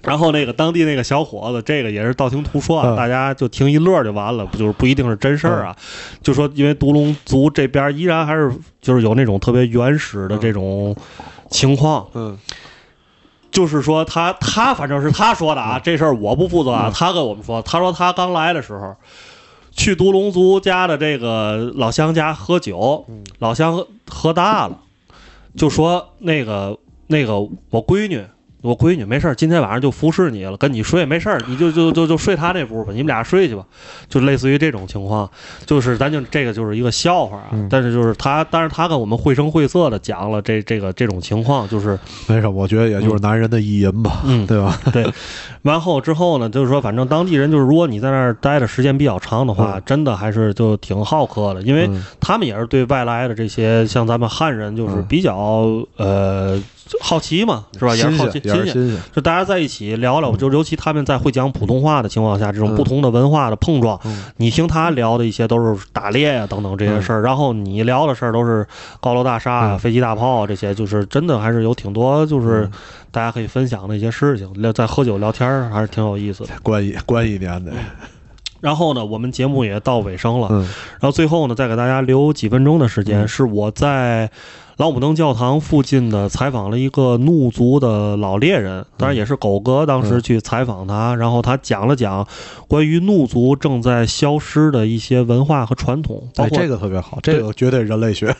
[0.03, 5.75] 然后那个当地那个小伙子，这个也是道听途说啊，嗯大家就听一乐就完了，不就是不一定是真事儿啊。
[6.21, 8.51] 就说因为独龙族这边依然还是
[8.81, 10.95] 就是有那种特别原始的这种
[11.49, 12.37] 情况，嗯
[13.51, 16.87] 就是说他他反正是他说的啊，这事儿我不负责啊。
[16.87, 18.95] 嗯他跟我们说，他说他刚来的时候，
[19.71, 24.77] 去独龙族家的这个老乡家喝酒，嗯老乡喝喝大了，
[25.57, 26.77] 就说那个
[27.07, 27.39] 那个
[27.71, 28.23] 我闺女。
[28.61, 33.63] 我闺女没事儿，今天晚上就服侍你了，跟你睡没事儿，你就就就就睡她那屋吧，你们俩睡去吧，
[34.09, 35.29] 就类似于这种情况，
[35.65, 37.67] 就是咱就这个就是一个笑话啊，嗯。
[37.69, 44.77] 但是就是他，但是他跟我们绘声绘色的讲了这这个这种情况，就是没什么，我觉得也就是男人的意淫吧，嗯对吧？
[44.91, 45.05] 对，
[45.61, 49.83] 完后之后呢，就是说，反正当地人就是，如果你在那儿待的时间比较长的话，嗯。
[49.85, 52.03] 真的还是就挺好客的，因为嗯。
[52.19, 55.05] 他们也是对外来的这些像咱们汉人，就是嗯。
[55.07, 55.33] 比较、
[55.95, 56.61] 呃
[57.01, 57.95] 好奇嘛，是吧？
[57.95, 58.97] 也是好奇新鲜。
[59.13, 64.25] 就大家在一起聊聊，就尤其他们在会讲普通话的情况下，这种嗯不同的文化的碰撞，嗯。
[64.37, 68.65] 你听他聊的一些都是打猎呀、等等这些事儿，然后你聊的事儿都是
[68.99, 69.79] 高楼大厦呀、嗯。
[69.79, 72.71] 飞机大炮啊这些，就是真的还是有挺多就是嗯。
[73.11, 76.49] 大家可以分享的一些事情，聊在喝酒聊天儿还是挺有意思的。
[76.61, 77.71] 关一关一年的，
[78.61, 80.61] 然后呢，我们节目也到尾声了，嗯。
[80.99, 83.27] 然后最后呢，再给大家留几分钟的时间，嗯。
[83.27, 84.29] 是我在
[84.79, 92.25] 老姆登教堂附近的采访了一个怒族的老猎人，当然也是狗哥当时去采访他，然后他讲了讲
[92.65, 98.33] 关于怒族正在消失的一些文化和传统，包哎，括这个特别好，这个绝对人类学。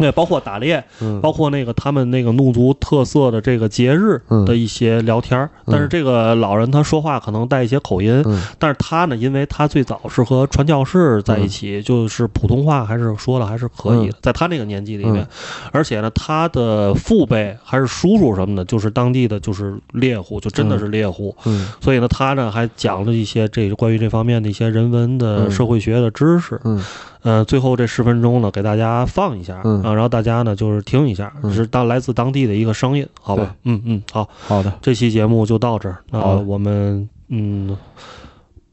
[0.00, 15.26] 对，包括打猎，嗯包括那个他们那个怒族特色的这个节日嗯的一些聊天儿，嗯但是这个老人他说话可能带一些口音，嗯但是他呢，因为他最早是和传教士在一起，就是普通话还是说的还是可以的，在他那个年纪里面，嗯。
[15.72, 21.68] 而且呢，他的父辈还是叔叔什么的，就是当地的就是猎户，就真的是猎户，嗯。
[21.80, 26.82] 所以呢，他呢还讲了一些这关于这方面的一些人文的、嗯社会学的知识，嗯
[27.22, 29.82] 呃，最后这十分钟呢，给大家放一下，嗯。
[29.82, 31.52] 啊，然后大家呢就是听一下，嗯。
[31.52, 33.54] 是当来自当地的一个声音，好吧？
[33.64, 37.76] 嗯嗯，好，好的，这期节目就到这儿，那我们嗯，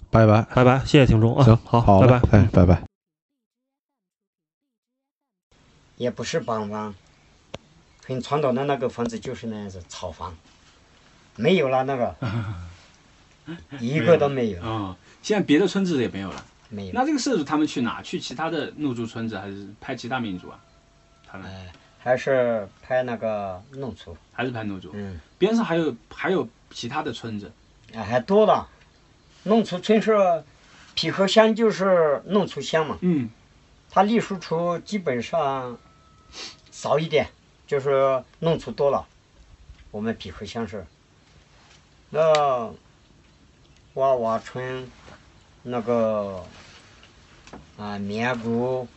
[0.09, 0.41] 拜拜。
[0.55, 2.81] 拜拜，谢谢听众啊，行，好，好拜拜，，嘞哎，拜拜。
[5.97, 6.93] 也不是板房，
[8.05, 10.33] 很传统的那个房子就是那样子草房，
[11.35, 12.15] 没有了那个，
[13.81, 16.45] 一个都没有，啊、现在别的村子也没有了。
[16.69, 16.93] 没有。
[16.93, 18.01] 那这个社主他们去哪？
[18.01, 20.59] 去其他的怒族村子，还是拍其他民族啊？
[21.29, 24.91] 他们哎，还是拍那个怒族，还是拍怒族？
[24.93, 27.51] 嗯，边上还有还有其他的村子，
[27.93, 28.67] 啊，还多了。
[29.43, 30.43] 弄出村是
[30.93, 33.29] 皮河乡，就是弄出乡嘛，嗯，
[33.89, 35.77] 它隶属处基本上
[36.71, 37.29] 少一点，
[37.65, 39.05] 就是弄出多了。
[39.91, 40.85] 我们皮河乡是，
[42.09, 42.71] 那
[43.93, 44.89] 娃娃村，
[45.69, 46.41] 那个
[47.77, 48.87] 啊棉谷、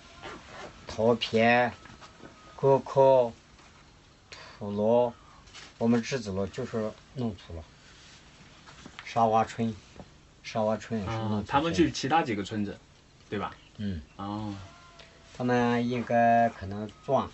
[0.86, 1.72] 桃片、
[2.54, 3.32] 沟口、
[4.30, 5.12] 土罗，
[5.78, 7.64] 我们侄子罗就是弄土了。
[9.04, 9.74] 沙洼村，
[10.44, 12.78] 沙洼村也是弄啊，他们村去其他几个村子，
[13.28, 13.52] 对吧？
[13.78, 14.00] 嗯。
[14.14, 14.54] 哦，
[15.36, 17.28] 他们应该可能撞，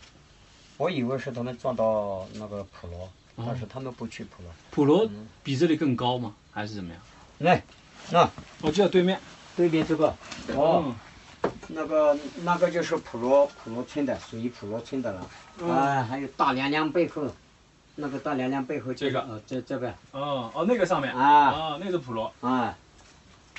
[0.78, 4.50] 我以为是他们撞到那个普罗，但是他们不去普罗。
[4.70, 5.06] 普罗
[5.44, 6.34] 比这里更高吗？
[6.50, 7.02] 还是怎么样？
[7.40, 7.62] 来，
[8.11, 8.28] 那
[8.62, 9.19] 我就在对面。
[9.57, 10.15] 对面这个，
[10.55, 10.95] 哦，嗯。
[11.69, 15.31] 那个那个就是普罗普罗村的，属于普罗村的了。
[15.59, 15.70] 嗯。
[15.70, 17.27] 啊，还有大凉凉背后，
[17.95, 19.20] 那个大凉凉背后这个。
[19.20, 19.95] 哦，这这边。
[20.12, 21.12] 哦哦，那个上面。
[21.15, 21.51] 啊。
[21.51, 22.77] 哦，那个是普罗，啊，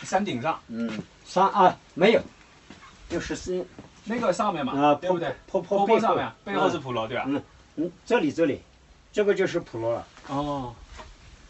[0.04, 0.60] 山顶上。
[0.68, 2.22] 嗯，山啊没有，
[3.10, 3.66] 就是是
[4.06, 5.36] 那个上面嘛，啊对不对？
[5.48, 7.24] 坡坡坡上面，背后是普罗，对吧？
[7.28, 7.42] 嗯
[7.78, 8.62] 嗯，这里这里，
[9.12, 10.74] 这个就是普罗了，哦，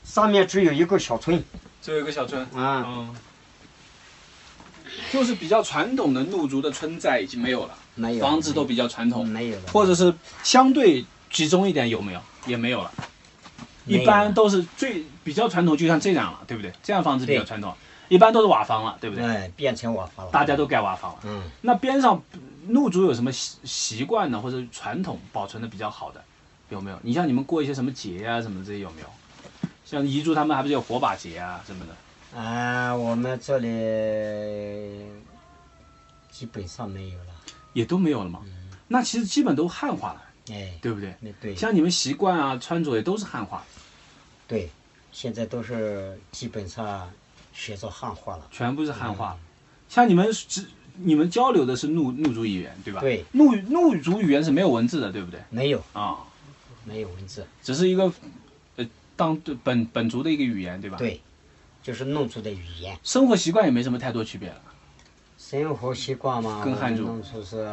[0.03, 1.43] 上面只有一个小村
[1.81, 3.15] 这有一个小村，啊，嗯，
[5.11, 10.13] 就是比较传统的怒族的村寨已经没有了，没有房子都比较传统，没有了，或者是
[10.43, 12.21] 相对集中一点，有没有？
[12.45, 12.91] 也没有了。
[13.85, 16.73] 一般都是最比较传统，就像这样了，对不对？
[16.83, 17.73] 这样房子比较传统，
[18.09, 19.23] 一般都是瓦房了，对不对？
[19.23, 20.31] 哎，变成瓦房了。
[20.31, 21.19] 大家都盖瓦房了。
[21.23, 22.21] 嗯，那边上
[22.67, 26.21] 怒族有什么习习惯呢，或者传统保存的比较好的，
[26.67, 26.99] 有没有？
[27.01, 29.07] 你像你们过一些什么节啊，什么这些有没有？
[29.89, 32.37] 像彝族他们还不是有火把节啊什么的？
[32.37, 35.05] 啊，我们这里
[36.29, 37.25] 基本上没有了。
[37.71, 38.41] 也都没有了嘛？
[38.89, 41.15] 那其实基本都汉化了，哎，对不对？
[41.39, 43.63] 对像你们习惯啊、穿着也都是汉化，
[44.45, 44.69] 对，
[45.13, 47.09] 现在都是基本上
[47.53, 48.45] 学着汉化了。
[48.51, 49.39] 全部是汉化了。
[49.87, 52.99] 像你们只你们交流的是怒怒族语言，对吧？
[52.99, 55.39] 对，怒怒族语言是没有文字的，对不对？
[55.49, 56.17] 没有，啊，
[56.83, 57.47] 没有文字。
[57.63, 58.11] 只是一个呃
[59.17, 60.97] 当本本族的一个语言，对吧？。
[60.97, 61.19] 对，
[61.83, 62.97] 就是弄族的语言。
[63.03, 64.61] 生活习惯也没什么太多区别了。
[65.37, 67.67] 生活习惯嘛，跟汉族是。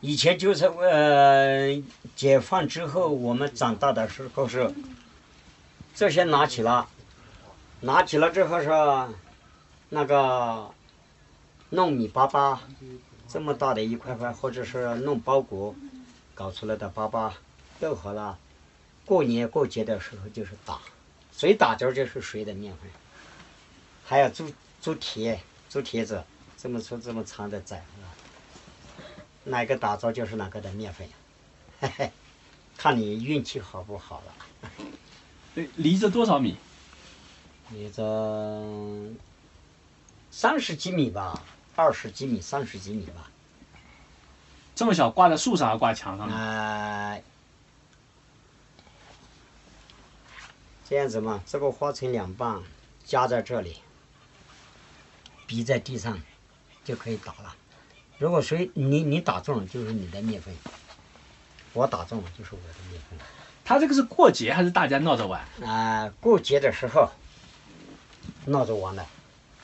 [0.00, 1.82] 以前就是呃，
[2.14, 4.70] 解放之后，我们长大的时候是
[5.94, 6.86] 这些拿起了，
[7.80, 8.68] 拿起了之后是
[9.88, 10.70] 那个
[11.72, 12.58] 糯米粑粑，
[13.26, 15.74] 这么大的一块块，或者是弄包裹
[16.34, 17.32] 搞出来的粑粑，
[17.80, 18.38] 都好了。
[19.06, 20.80] 过年过节的时候就是打，
[21.32, 22.90] 谁打着就是谁的面粉，
[24.04, 24.52] 还有猪
[24.82, 25.38] 猪蹄、
[25.70, 26.22] 猪蹄子，
[26.58, 28.04] 这么粗这么长的仔啊，
[29.44, 31.08] 哪个打着就是哪个的面粉，
[31.80, 32.10] 嘿嘿，
[32.76, 34.70] 看你运气好不好了。
[35.54, 36.56] 对，离着多少米？
[37.70, 38.60] 离着
[40.32, 41.42] 三十几米吧，
[41.76, 43.30] 二十几米、三十几米吧。
[44.74, 46.28] 这么小，挂在树上还挂墙上
[50.88, 52.62] 这样子嘛，这个划成两半，
[53.04, 53.78] 夹在这里，
[55.44, 56.16] 逼在地上，
[56.84, 57.56] 就可以打了。
[58.18, 60.54] 如果谁你你打中了，就是你的面粉；
[61.72, 63.18] 我打中了，就是我的面粉。
[63.64, 65.44] 他这个是过节还是大家闹着玩？
[65.64, 67.10] 啊、过节的时候
[68.44, 69.04] 闹着玩的，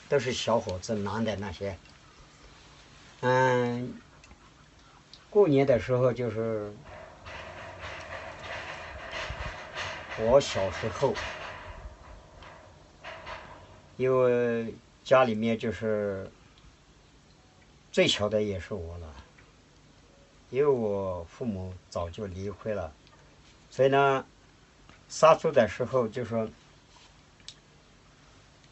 [0.08, 1.78] 都是小伙子男的那些。
[3.20, 3.94] 嗯，
[5.30, 6.74] 过年的时候就是
[10.24, 11.12] 我小时候，
[13.96, 14.72] 因为
[15.02, 16.30] 家里面就是
[17.90, 19.14] 最小的也是我了，
[20.50, 22.92] 因为我父母早就离婚了。
[23.68, 24.24] 所以呢，
[25.08, 26.48] 杀猪的时候就说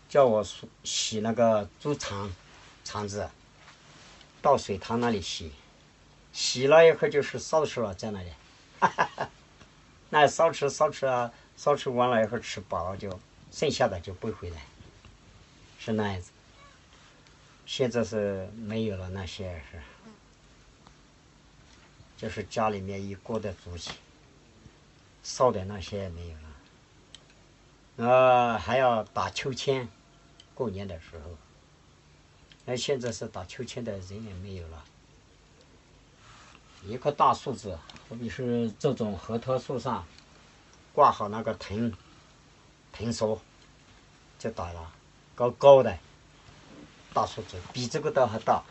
[0.08, 0.46] 叫我
[0.84, 2.32] 洗那个猪肠
[2.84, 3.28] 肠子，
[4.40, 5.50] 到水塘那里洗，
[6.32, 8.30] 洗了以后就是烧吃了在那里，
[8.78, 9.28] 哈 哈
[10.12, 13.20] 那烧吃烧吃啊，烧吃完了以后吃饱了就
[13.52, 14.62] 剩下的就背回来，
[15.78, 16.30] 是那样子。
[17.66, 19.78] 现在是没有了那些是，
[22.16, 23.90] 就是家里面一锅的煮起，
[25.22, 28.08] 烧的那些也没有了。
[28.08, 29.86] 呃，还要打秋千，
[30.54, 31.36] 过年的时候。
[32.64, 34.82] 那现在是打秋千的人也没有了。
[36.86, 37.78] 一棵大树子，
[38.08, 40.06] 好比是这种核桃树上
[40.92, 41.92] 挂好那个藤
[42.92, 43.40] 藤索，
[44.38, 44.92] 就打了，
[45.34, 45.96] 高高的
[47.14, 48.62] 大树子，比这个都还大。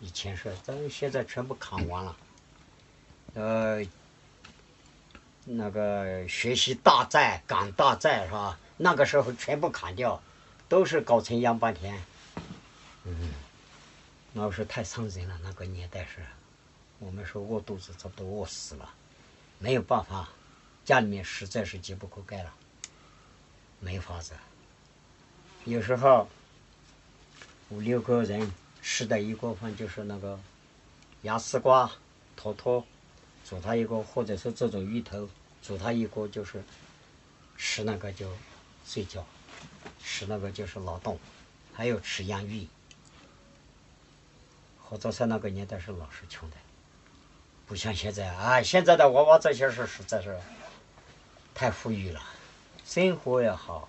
[0.00, 2.16] 以前是，但现在全部砍完了。
[3.34, 3.84] 呃，
[5.44, 8.58] 那个学习大寨、赶大寨是吧？
[8.76, 10.20] 那个时候全部砍掉，
[10.68, 12.02] 都是搞成样板田。
[13.04, 13.32] 嗯，
[14.32, 16.24] 那是太伤人了，那个年代是。
[16.98, 18.88] 我们说饿肚子，差不多饿死了，
[19.58, 20.28] 没有办法，
[20.90, 22.52] 家里面实在是急不可待了，
[23.78, 24.32] 没法子。
[25.64, 26.28] 有时候
[27.68, 28.50] 五六个人
[28.82, 30.36] 吃的一锅饭就是那个
[31.22, 31.88] 牙丝瓜、
[32.34, 32.84] 坨坨，
[33.48, 35.30] 煮它一锅，或者是这种芋头
[35.62, 36.60] 煮它一锅，就是
[37.56, 38.28] 吃那个就
[38.84, 39.24] 睡觉，
[40.02, 41.16] 吃那个就是劳动，
[41.72, 42.66] 还有吃洋芋。
[44.82, 46.56] 或者在那个年代是老是穷的。
[47.68, 50.36] 不像现在啊，现在的娃娃这些是实在是
[51.54, 52.20] 太富裕了，
[52.84, 53.88] 生活也好，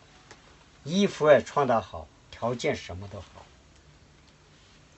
[0.84, 3.46] 衣服也穿得好，条件什么都好。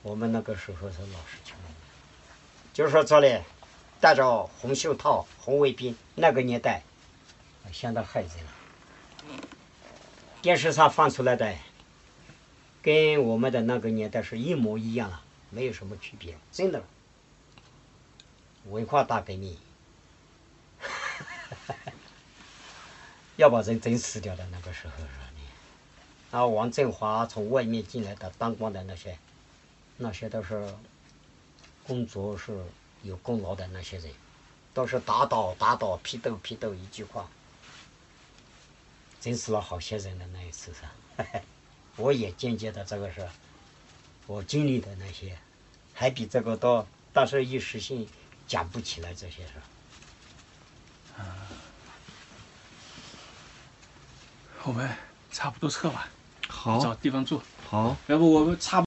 [0.02, 1.56] 我们那个时候是老实穷，
[2.72, 3.40] 就是说这里
[4.00, 6.82] 戴着红袖套、红卫兵，那个年代
[7.72, 8.52] 相当害人了。
[10.42, 11.54] 电视上放出来的，
[12.82, 16.82] 跟我们的那个年代是一模一样了，没有什么区别，真的。
[18.66, 19.56] 文化大革命，
[23.36, 26.38] 要把人整死掉的那个时候是吧？
[26.38, 29.18] 啊，王振华从外面进来的当官的那些，
[29.96, 30.66] 那些都是
[31.86, 32.64] 工作是
[33.02, 34.10] 有功劳的那些人，
[34.72, 37.28] 都是打倒打倒，批斗批斗，一句话，
[39.20, 41.24] 整死了好些人的那一次是，
[41.96, 43.28] 我也间接的这个是，
[44.26, 45.38] 我经历的那些，
[45.92, 48.08] 还比这个多，但是一时性。
[48.46, 49.52] 讲不起来这些事
[51.16, 51.24] 啊。
[54.66, 54.88] 我们
[55.30, 56.08] 差不多撤吧，
[56.48, 57.40] 好，找地方住。
[57.68, 58.82] 好，要不我们差不。